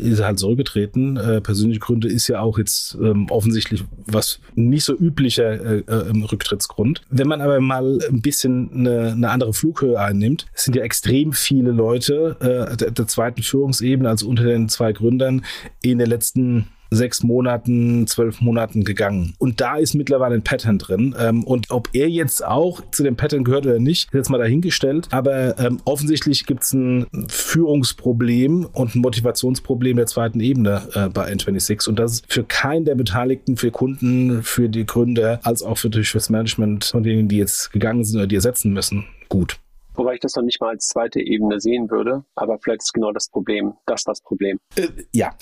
ist 0.00 0.22
halt 0.22 0.38
zurückgetreten. 0.38 1.16
Äh, 1.16 1.40
persönliche 1.40 1.80
Gründe 1.80 2.08
ist 2.08 2.28
ja 2.28 2.40
auch 2.40 2.58
jetzt 2.58 2.96
ähm, 3.00 3.26
offensichtlich 3.30 3.84
was 4.06 4.40
nicht 4.54 4.84
so 4.84 4.94
üblicher 4.94 5.52
äh, 5.52 5.78
äh, 5.86 6.24
Rücktrittsgrund. 6.30 7.02
Wenn 7.10 7.28
man 7.28 7.40
aber 7.40 7.60
mal 7.60 7.98
ein 8.08 8.20
bisschen 8.20 8.70
eine, 8.72 9.12
eine 9.12 9.30
andere 9.30 9.52
Flughöhe 9.54 9.98
einnimmt, 9.98 10.46
sind 10.54 10.76
ja 10.76 10.82
extrem 10.82 11.32
viele 11.32 11.70
Leute 11.70 12.36
äh, 12.40 12.76
der, 12.76 12.90
der 12.90 13.06
zweiten 13.06 13.42
Führungsebene, 13.42 14.08
also 14.08 14.28
unter 14.28 14.44
den 14.44 14.68
zwei 14.68 14.92
Gründern, 14.92 15.44
in 15.82 15.98
den 15.98 16.08
letzten 16.08 16.68
sechs 16.90 17.22
Monaten, 17.22 18.06
zwölf 18.06 18.40
Monaten 18.40 18.84
gegangen. 18.84 19.34
Und 19.38 19.60
da 19.60 19.76
ist 19.76 19.94
mittlerweile 19.94 20.34
ein 20.34 20.42
Pattern 20.42 20.78
drin. 20.78 21.14
Ähm, 21.18 21.44
und 21.44 21.70
ob 21.70 21.88
er 21.92 22.08
jetzt 22.08 22.44
auch 22.44 22.80
zu 22.90 23.02
dem 23.02 23.16
Pattern 23.16 23.44
gehört 23.44 23.66
oder 23.66 23.78
nicht, 23.78 24.08
ist 24.08 24.14
jetzt 24.14 24.30
mal 24.30 24.38
dahingestellt. 24.38 25.08
Aber 25.10 25.58
ähm, 25.58 25.80
offensichtlich 25.84 26.46
gibt 26.46 26.62
es 26.62 26.72
ein 26.72 27.06
Führungsproblem 27.28 28.66
und 28.72 28.94
ein 28.94 29.00
Motivationsproblem 29.00 29.96
der 29.96 30.06
zweiten 30.06 30.40
Ebene 30.40 30.82
äh, 30.94 31.08
bei 31.08 31.30
N26. 31.32 31.88
Und 31.88 31.98
das 31.98 32.12
ist 32.12 32.32
für 32.32 32.44
keinen 32.44 32.84
der 32.84 32.94
Beteiligten, 32.94 33.56
für 33.56 33.70
Kunden, 33.70 34.42
für 34.42 34.68
die 34.68 34.86
Gründer, 34.86 35.40
als 35.42 35.62
auch 35.62 35.78
für 35.78 35.90
das 35.90 36.30
Management 36.30 36.86
von 36.86 37.02
denen, 37.02 37.28
die 37.28 37.38
jetzt 37.38 37.72
gegangen 37.72 38.04
sind 38.04 38.18
oder 38.18 38.26
die 38.26 38.36
ersetzen 38.36 38.72
müssen, 38.72 39.04
gut. 39.28 39.58
Wobei 39.98 40.14
ich 40.14 40.20
das 40.20 40.36
noch 40.36 40.44
nicht 40.44 40.60
mal 40.60 40.68
als 40.68 40.86
zweite 40.86 41.20
Ebene 41.20 41.58
sehen 41.58 41.90
würde. 41.90 42.24
Aber 42.36 42.60
vielleicht 42.60 42.82
ist 42.82 42.92
genau 42.92 43.10
das 43.10 43.28
Problem, 43.28 43.74
das 43.84 44.04
das 44.04 44.20
Problem. 44.20 44.60
Äh, 44.76 44.86
ja. 45.12 45.34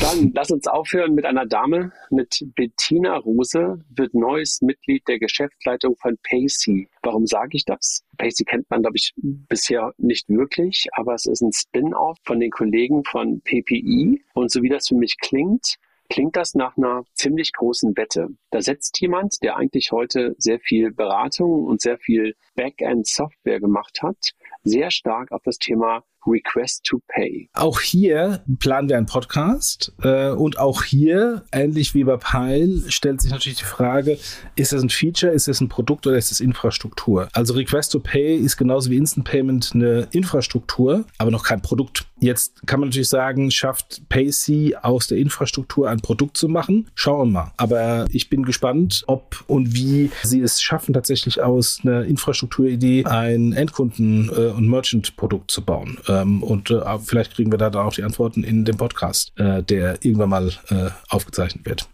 Dann 0.00 0.32
lass 0.34 0.52
uns 0.52 0.68
aufhören 0.68 1.14
mit 1.16 1.24
einer 1.24 1.46
Dame. 1.46 1.90
Mit 2.10 2.46
Bettina 2.54 3.16
Rose 3.16 3.80
wird 3.90 4.14
neues 4.14 4.62
Mitglied 4.62 5.02
der 5.08 5.18
Geschäftsleitung 5.18 5.96
von 5.96 6.16
Pacey. 6.22 6.88
Warum 7.02 7.26
sage 7.26 7.56
ich 7.56 7.64
das? 7.64 8.04
Pacey 8.16 8.44
kennt 8.44 8.70
man, 8.70 8.82
glaube 8.82 8.96
ich, 8.96 9.12
bisher 9.16 9.92
nicht 9.98 10.28
wirklich, 10.28 10.86
aber 10.92 11.14
es 11.14 11.26
ist 11.26 11.42
ein 11.42 11.52
Spin-off 11.52 12.18
von 12.22 12.38
den 12.38 12.52
Kollegen 12.52 13.02
von 13.02 13.40
PPI. 13.40 14.22
Und 14.34 14.52
so 14.52 14.62
wie 14.62 14.68
das 14.68 14.86
für 14.86 14.94
mich 14.94 15.16
klingt, 15.18 15.76
klingt 16.08 16.36
das 16.36 16.54
nach 16.54 16.76
einer 16.76 17.04
ziemlich 17.14 17.52
großen 17.52 17.96
Wette. 17.96 18.28
Da 18.50 18.60
setzt 18.62 19.00
jemand, 19.00 19.42
der 19.42 19.56
eigentlich 19.56 19.92
heute 19.92 20.34
sehr 20.38 20.58
viel 20.60 20.92
Beratung 20.92 21.64
und 21.64 21.80
sehr 21.80 21.98
viel 21.98 22.34
Backend-Software 22.54 23.60
gemacht 23.60 24.02
hat, 24.02 24.32
sehr 24.62 24.90
stark 24.90 25.32
auf 25.32 25.42
das 25.44 25.58
Thema 25.58 26.04
Request 26.26 26.84
to 26.84 27.00
Pay. 27.08 27.48
Auch 27.54 27.80
hier 27.80 28.44
planen 28.58 28.88
wir 28.88 28.96
einen 28.96 29.06
Podcast 29.06 29.92
äh, 30.02 30.30
und 30.30 30.58
auch 30.58 30.82
hier, 30.82 31.44
ähnlich 31.52 31.94
wie 31.94 32.04
bei 32.04 32.16
Pile, 32.16 32.90
stellt 32.90 33.20
sich 33.20 33.30
natürlich 33.30 33.58
die 33.58 33.64
Frage, 33.64 34.18
ist 34.56 34.72
das 34.72 34.82
ein 34.82 34.90
Feature, 34.90 35.32
ist 35.32 35.48
das 35.48 35.60
ein 35.60 35.68
Produkt 35.68 36.06
oder 36.06 36.16
ist 36.16 36.30
das 36.30 36.40
Infrastruktur? 36.40 37.28
Also 37.32 37.54
Request 37.54 37.92
to 37.92 38.00
Pay 38.00 38.36
ist 38.36 38.56
genauso 38.56 38.90
wie 38.90 38.96
Instant 38.96 39.26
Payment 39.26 39.70
eine 39.74 40.08
Infrastruktur, 40.10 41.04
aber 41.18 41.30
noch 41.30 41.44
kein 41.44 41.62
Produkt. 41.62 42.06
Jetzt 42.20 42.66
kann 42.66 42.80
man 42.80 42.88
natürlich 42.88 43.08
sagen, 43.08 43.50
schafft 43.50 44.08
Paycy 44.08 44.74
aus 44.82 45.06
der 45.06 45.18
Infrastruktur 45.18 45.88
ein 45.88 46.00
Produkt 46.00 46.36
zu 46.36 46.48
machen? 46.48 46.88
Schauen 46.94 47.28
wir 47.28 47.32
mal. 47.32 47.52
Aber 47.56 48.06
ich 48.10 48.28
bin 48.28 48.42
gespannt, 48.44 49.04
ob 49.06 49.44
und 49.46 49.74
wie 49.74 50.10
sie 50.24 50.40
es 50.40 50.60
schaffen, 50.60 50.92
tatsächlich 50.92 51.40
aus 51.40 51.80
einer 51.82 52.04
Infrastrukturidee 52.04 53.04
ein 53.04 53.52
Endkunden- 53.52 54.30
äh, 54.30 54.50
und 54.50 54.68
Merchant-Produkt 54.68 55.50
zu 55.50 55.64
bauen. 55.64 55.98
Äh, 56.08 56.18
Ähm, 56.18 56.42
und 56.42 56.70
äh, 56.70 56.98
vielleicht 56.98 57.34
kriegen 57.34 57.50
wir 57.50 57.58
da 57.58 57.70
dann 57.70 57.86
auch 57.86 57.94
die 57.94 58.02
Antworten 58.02 58.44
in 58.44 58.64
dem 58.64 58.76
Podcast, 58.76 59.32
äh, 59.38 59.62
der 59.62 60.04
irgendwann 60.04 60.30
mal 60.30 60.48
äh, 60.70 60.90
aufgezeichnet 61.08 61.66
wird. 61.66 61.88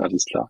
Alles 0.00 0.24
klar. 0.24 0.48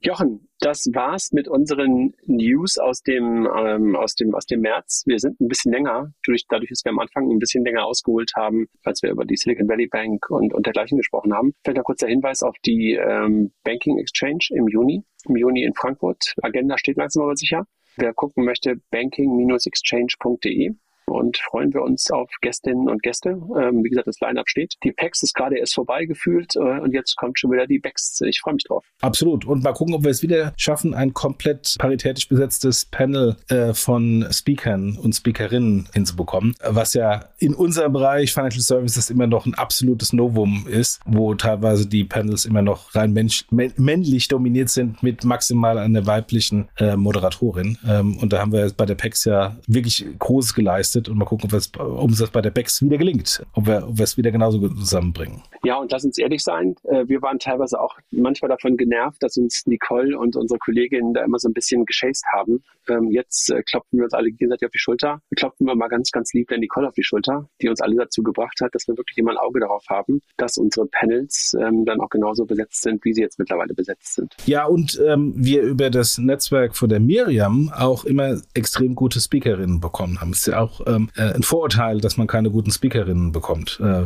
Jochen, 0.00 0.48
das 0.60 0.88
war's 0.92 1.32
mit 1.32 1.48
unseren 1.48 2.14
News 2.26 2.78
aus 2.78 3.02
dem, 3.02 3.48
ähm, 3.56 3.96
aus 3.96 4.14
dem, 4.14 4.34
aus 4.34 4.46
dem 4.46 4.60
März. 4.60 5.02
Wir 5.06 5.18
sind 5.18 5.40
ein 5.40 5.48
bisschen 5.48 5.72
länger, 5.72 6.12
durch, 6.24 6.46
dadurch, 6.48 6.70
dass 6.70 6.84
wir 6.84 6.92
am 6.92 6.98
Anfang 6.98 7.30
ein 7.30 7.38
bisschen 7.38 7.64
länger 7.64 7.84
ausgeholt 7.84 8.32
haben, 8.36 8.66
als 8.84 9.02
wir 9.02 9.10
über 9.10 9.24
die 9.24 9.36
Silicon 9.36 9.68
Valley 9.68 9.88
Bank 9.88 10.30
und, 10.30 10.54
und 10.54 10.66
dergleichen 10.66 10.98
gesprochen 10.98 11.32
haben. 11.32 11.52
Vielleicht 11.64 11.78
ein 11.78 11.84
kurzer 11.84 12.06
Hinweis 12.08 12.42
auf 12.42 12.56
die 12.64 12.94
ähm, 12.94 13.52
Banking 13.64 13.98
Exchange 13.98 14.46
im 14.50 14.68
Juni, 14.68 15.02
im 15.28 15.36
Juni 15.36 15.62
in 15.64 15.74
Frankfurt. 15.74 16.34
Agenda 16.42 16.78
steht 16.78 16.96
langsam 16.96 17.24
aber 17.24 17.36
sicher. 17.36 17.66
Wer 17.96 18.14
gucken 18.14 18.44
möchte, 18.44 18.76
banking-exchange.de 18.90 20.72
und 21.12 21.38
freuen 21.38 21.72
wir 21.72 21.82
uns 21.82 22.10
auf 22.10 22.30
Gästinnen 22.40 22.88
und 22.88 23.02
Gäste. 23.02 23.30
Ähm, 23.30 23.84
wie 23.84 23.90
gesagt, 23.90 24.06
das 24.06 24.20
Line-Up 24.20 24.48
steht. 24.48 24.74
Die 24.82 24.92
PEX 24.92 25.22
ist 25.22 25.34
gerade 25.34 25.58
erst 25.58 25.74
vorbei 25.74 26.04
gefühlt 26.04 26.56
äh, 26.56 26.80
und 26.80 26.92
jetzt 26.92 27.16
kommt 27.16 27.38
schon 27.38 27.52
wieder 27.52 27.66
die 27.66 27.78
BEX. 27.78 28.20
Ich 28.22 28.40
freue 28.40 28.54
mich 28.54 28.64
drauf. 28.64 28.84
Absolut. 29.00 29.44
Und 29.44 29.62
mal 29.62 29.72
gucken, 29.72 29.94
ob 29.94 30.04
wir 30.04 30.10
es 30.10 30.22
wieder 30.22 30.52
schaffen, 30.56 30.94
ein 30.94 31.12
komplett 31.14 31.76
paritätisch 31.78 32.28
besetztes 32.28 32.84
Panel 32.84 33.36
äh, 33.48 33.74
von 33.74 34.26
Speakern 34.30 34.96
und 34.96 35.12
Speakerinnen 35.12 35.88
hinzubekommen, 35.92 36.54
was 36.64 36.94
ja 36.94 37.26
in 37.38 37.54
unserem 37.54 37.92
Bereich 37.92 38.32
Financial 38.32 38.62
Services 38.62 39.10
immer 39.10 39.26
noch 39.26 39.46
ein 39.46 39.54
absolutes 39.54 40.12
Novum 40.12 40.66
ist, 40.68 41.00
wo 41.04 41.34
teilweise 41.34 41.86
die 41.86 42.04
Panels 42.04 42.44
immer 42.44 42.62
noch 42.62 42.94
rein 42.94 43.12
mensch, 43.12 43.44
männlich 43.50 44.28
dominiert 44.28 44.70
sind 44.70 45.02
mit 45.02 45.24
maximal 45.24 45.78
einer 45.78 46.06
weiblichen 46.06 46.68
äh, 46.78 46.96
Moderatorin. 46.96 47.78
Ähm, 47.86 48.16
und 48.18 48.32
da 48.32 48.40
haben 48.40 48.52
wir 48.52 48.70
bei 48.76 48.86
der 48.86 48.94
PEX 48.94 49.24
ja 49.24 49.56
wirklich 49.66 50.06
Großes 50.18 50.54
geleistet 50.54 51.01
getestet 51.02 51.08
und 51.08 51.18
mal 51.18 51.24
gucken, 51.24 51.50
ob 51.52 51.54
es 51.54 51.70
uns 51.78 52.30
bei 52.30 52.40
der 52.40 52.50
BEX 52.50 52.82
wieder 52.82 52.98
gelingt, 52.98 53.44
ob 53.54 53.66
wir, 53.66 53.88
ob 53.88 53.98
wir 53.98 54.04
es 54.04 54.16
wieder 54.16 54.30
genauso 54.30 54.68
zusammenbringen. 54.68 55.42
Ja, 55.64 55.76
und 55.76 55.90
lass 55.92 56.04
uns 56.04 56.18
ehrlich 56.18 56.42
sein, 56.42 56.76
äh, 56.84 57.06
wir 57.08 57.22
waren 57.22 57.38
teilweise 57.38 57.80
auch 57.80 57.96
manchmal 58.10 58.48
davon 58.48 58.76
genervt, 58.76 59.22
dass 59.22 59.36
uns 59.36 59.66
Nicole 59.66 60.18
und 60.18 60.36
unsere 60.36 60.58
Kolleginnen 60.58 61.14
da 61.14 61.24
immer 61.24 61.38
so 61.38 61.48
ein 61.48 61.54
bisschen 61.54 61.84
geschäst 61.84 62.24
haben. 62.32 62.62
Ähm, 62.88 63.10
jetzt 63.10 63.50
äh, 63.50 63.62
klopfen 63.62 63.98
wir 63.98 64.04
uns 64.04 64.14
alle 64.14 64.30
gegenseitig 64.30 64.66
auf 64.66 64.72
die 64.72 64.78
Schulter. 64.78 65.20
Klopfen 65.36 65.66
wir 65.66 65.74
mal 65.74 65.88
ganz, 65.88 66.10
ganz 66.10 66.32
lieb 66.32 66.48
der 66.48 66.58
Nicole 66.58 66.88
auf 66.88 66.94
die 66.94 67.04
Schulter, 67.04 67.48
die 67.60 67.68
uns 67.68 67.80
alle 67.80 67.96
dazu 67.96 68.22
gebracht 68.22 68.60
hat, 68.60 68.74
dass 68.74 68.86
wir 68.88 68.96
wirklich 68.96 69.18
immer 69.18 69.32
ein 69.32 69.38
Auge 69.38 69.60
darauf 69.60 69.84
haben, 69.88 70.20
dass 70.36 70.58
unsere 70.58 70.86
Panels 70.86 71.54
ähm, 71.60 71.84
dann 71.84 72.00
auch 72.00 72.08
genauso 72.08 72.44
besetzt 72.44 72.82
sind, 72.82 73.04
wie 73.04 73.12
sie 73.12 73.22
jetzt 73.22 73.38
mittlerweile 73.38 73.74
besetzt 73.74 74.14
sind. 74.14 74.34
Ja, 74.46 74.66
und 74.66 75.00
ähm, 75.06 75.32
wir 75.36 75.62
über 75.62 75.90
das 75.90 76.18
Netzwerk 76.18 76.76
von 76.76 76.88
der 76.88 77.00
Miriam 77.00 77.72
auch 77.74 78.04
immer 78.04 78.40
extrem 78.54 78.94
gute 78.94 79.20
Speakerinnen 79.20 79.80
bekommen 79.80 80.20
haben. 80.20 80.32
Ist 80.32 80.46
ja 80.46 80.60
auch 80.60 80.80
ähm, 80.86 81.10
äh, 81.16 81.34
ein 81.34 81.42
Vorurteil, 81.42 82.00
dass 82.00 82.16
man 82.16 82.26
keine 82.26 82.50
guten 82.50 82.70
Speakerinnen 82.70 83.32
bekommt. 83.32 83.80
Äh, 83.82 84.04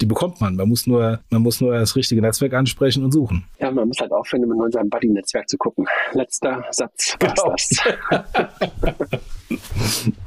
die 0.00 0.06
bekommt 0.06 0.40
man. 0.40 0.56
Man 0.56 0.68
muss 0.68 0.86
nur, 0.86 1.20
man 1.30 1.42
muss 1.42 1.60
nur 1.60 1.74
das 1.74 1.96
richtige 1.96 2.20
Netzwerk 2.20 2.54
ansprechen 2.54 3.04
und 3.04 3.12
suchen. 3.12 3.44
Ja, 3.58 3.70
man 3.70 3.88
muss 3.88 3.98
halt 3.98 4.12
aufhören, 4.12 4.44
in 4.44 4.52
unserem 4.52 4.88
Buddy-Netzwerk 4.88 5.48
zu 5.48 5.56
gucken. 5.56 5.86
Letzter 6.12 6.64
Satz. 6.70 7.16
Genau. 7.18 7.54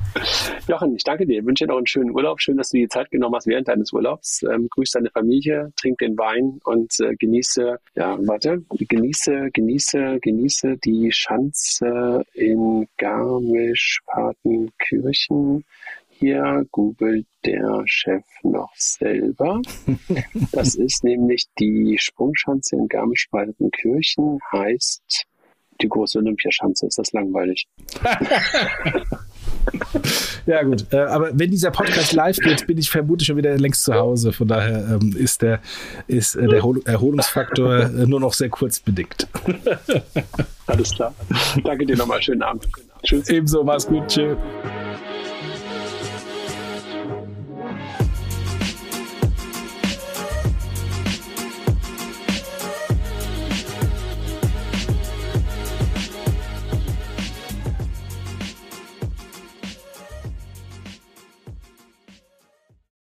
Jochen, 0.68 0.96
ich 0.96 1.04
danke 1.04 1.26
dir. 1.26 1.40
Ich 1.40 1.46
wünsche 1.46 1.66
dir 1.66 1.72
noch 1.72 1.78
einen 1.78 1.88
schönen 1.88 2.12
Urlaub. 2.12 2.40
Schön, 2.42 2.58
dass 2.58 2.70
du 2.70 2.78
die 2.78 2.88
Zeit 2.88 3.10
genommen 3.12 3.36
hast 3.36 3.48
während 3.48 3.68
deines 3.68 3.92
Urlaubs. 3.94 4.44
Ähm, 4.44 4.70
grüß 4.70 4.92
deine 4.92 5.10
Familie, 5.10 5.74
trink 5.76 5.98
den 6.00 6.18
Wein 6.18 6.62
und 6.64 6.98
äh, 7.00 7.16
genieße, 7.16 7.80
ja, 7.96 8.18
warte, 8.22 8.64
genieße, 8.70 9.50
genieße, 9.52 10.20
genieße 10.22 10.78
die 10.78 11.12
Schanze 11.12 12.24
in 12.34 12.88
Garmisch-Partenkirchen. 12.98 15.66
Hier 16.10 16.66
googelt 16.72 17.28
der 17.46 17.84
Chef 17.86 18.26
noch 18.44 18.74
selber. 18.76 19.62
Das 20.52 20.76
ist 20.76 21.04
nämlich 21.04 21.48
die 21.58 21.98
Sprungschanze 21.98 22.76
in 22.76 22.88
Garmisch-Partenkirchen, 22.88 24.38
heißt 24.52 25.26
die 25.82 25.90
große 25.90 26.20
Olympiaschanze. 26.20 26.88
Ist 26.88 26.98
das 26.98 27.12
langweilig? 27.12 27.68
ja, 30.46 30.64
gut. 30.64 30.86
Äh, 30.92 30.98
aber 30.98 31.32
wenn 31.34 31.52
dieser 31.52 31.72
Podcast 31.72 32.14
live 32.14 32.38
geht, 32.38 32.68
bin 32.68 32.78
ich 32.78 32.90
vermutlich 32.90 33.28
schon 33.28 33.38
wieder 33.38 33.58
längst 33.58 33.84
zu 33.84 33.94
Hause. 33.94 34.32
Von 34.32 34.48
daher 34.48 35.00
ähm, 35.02 35.16
ist 35.18 35.42
der, 35.42 35.62
ist, 36.08 36.36
äh, 36.36 36.48
der 36.48 36.64
Erholungsfaktor 36.86 37.80
äh, 37.80 38.06
nur 38.06 38.20
noch 38.20 38.34
sehr 38.34 38.50
kurz 38.50 38.80
bedingt. 38.80 39.28
Alles 40.68 40.94
klar. 40.94 41.14
Danke 41.64 41.86
dir 41.86 41.98
nochmal. 41.98 42.22
Schönen 42.22 42.44
Abend. 42.44 42.68
Tschüss. 43.04 43.30
Ebenso. 43.30 43.64
Mach's 43.64 43.88
gut. 43.88 44.08
Tschüss. 44.08 44.38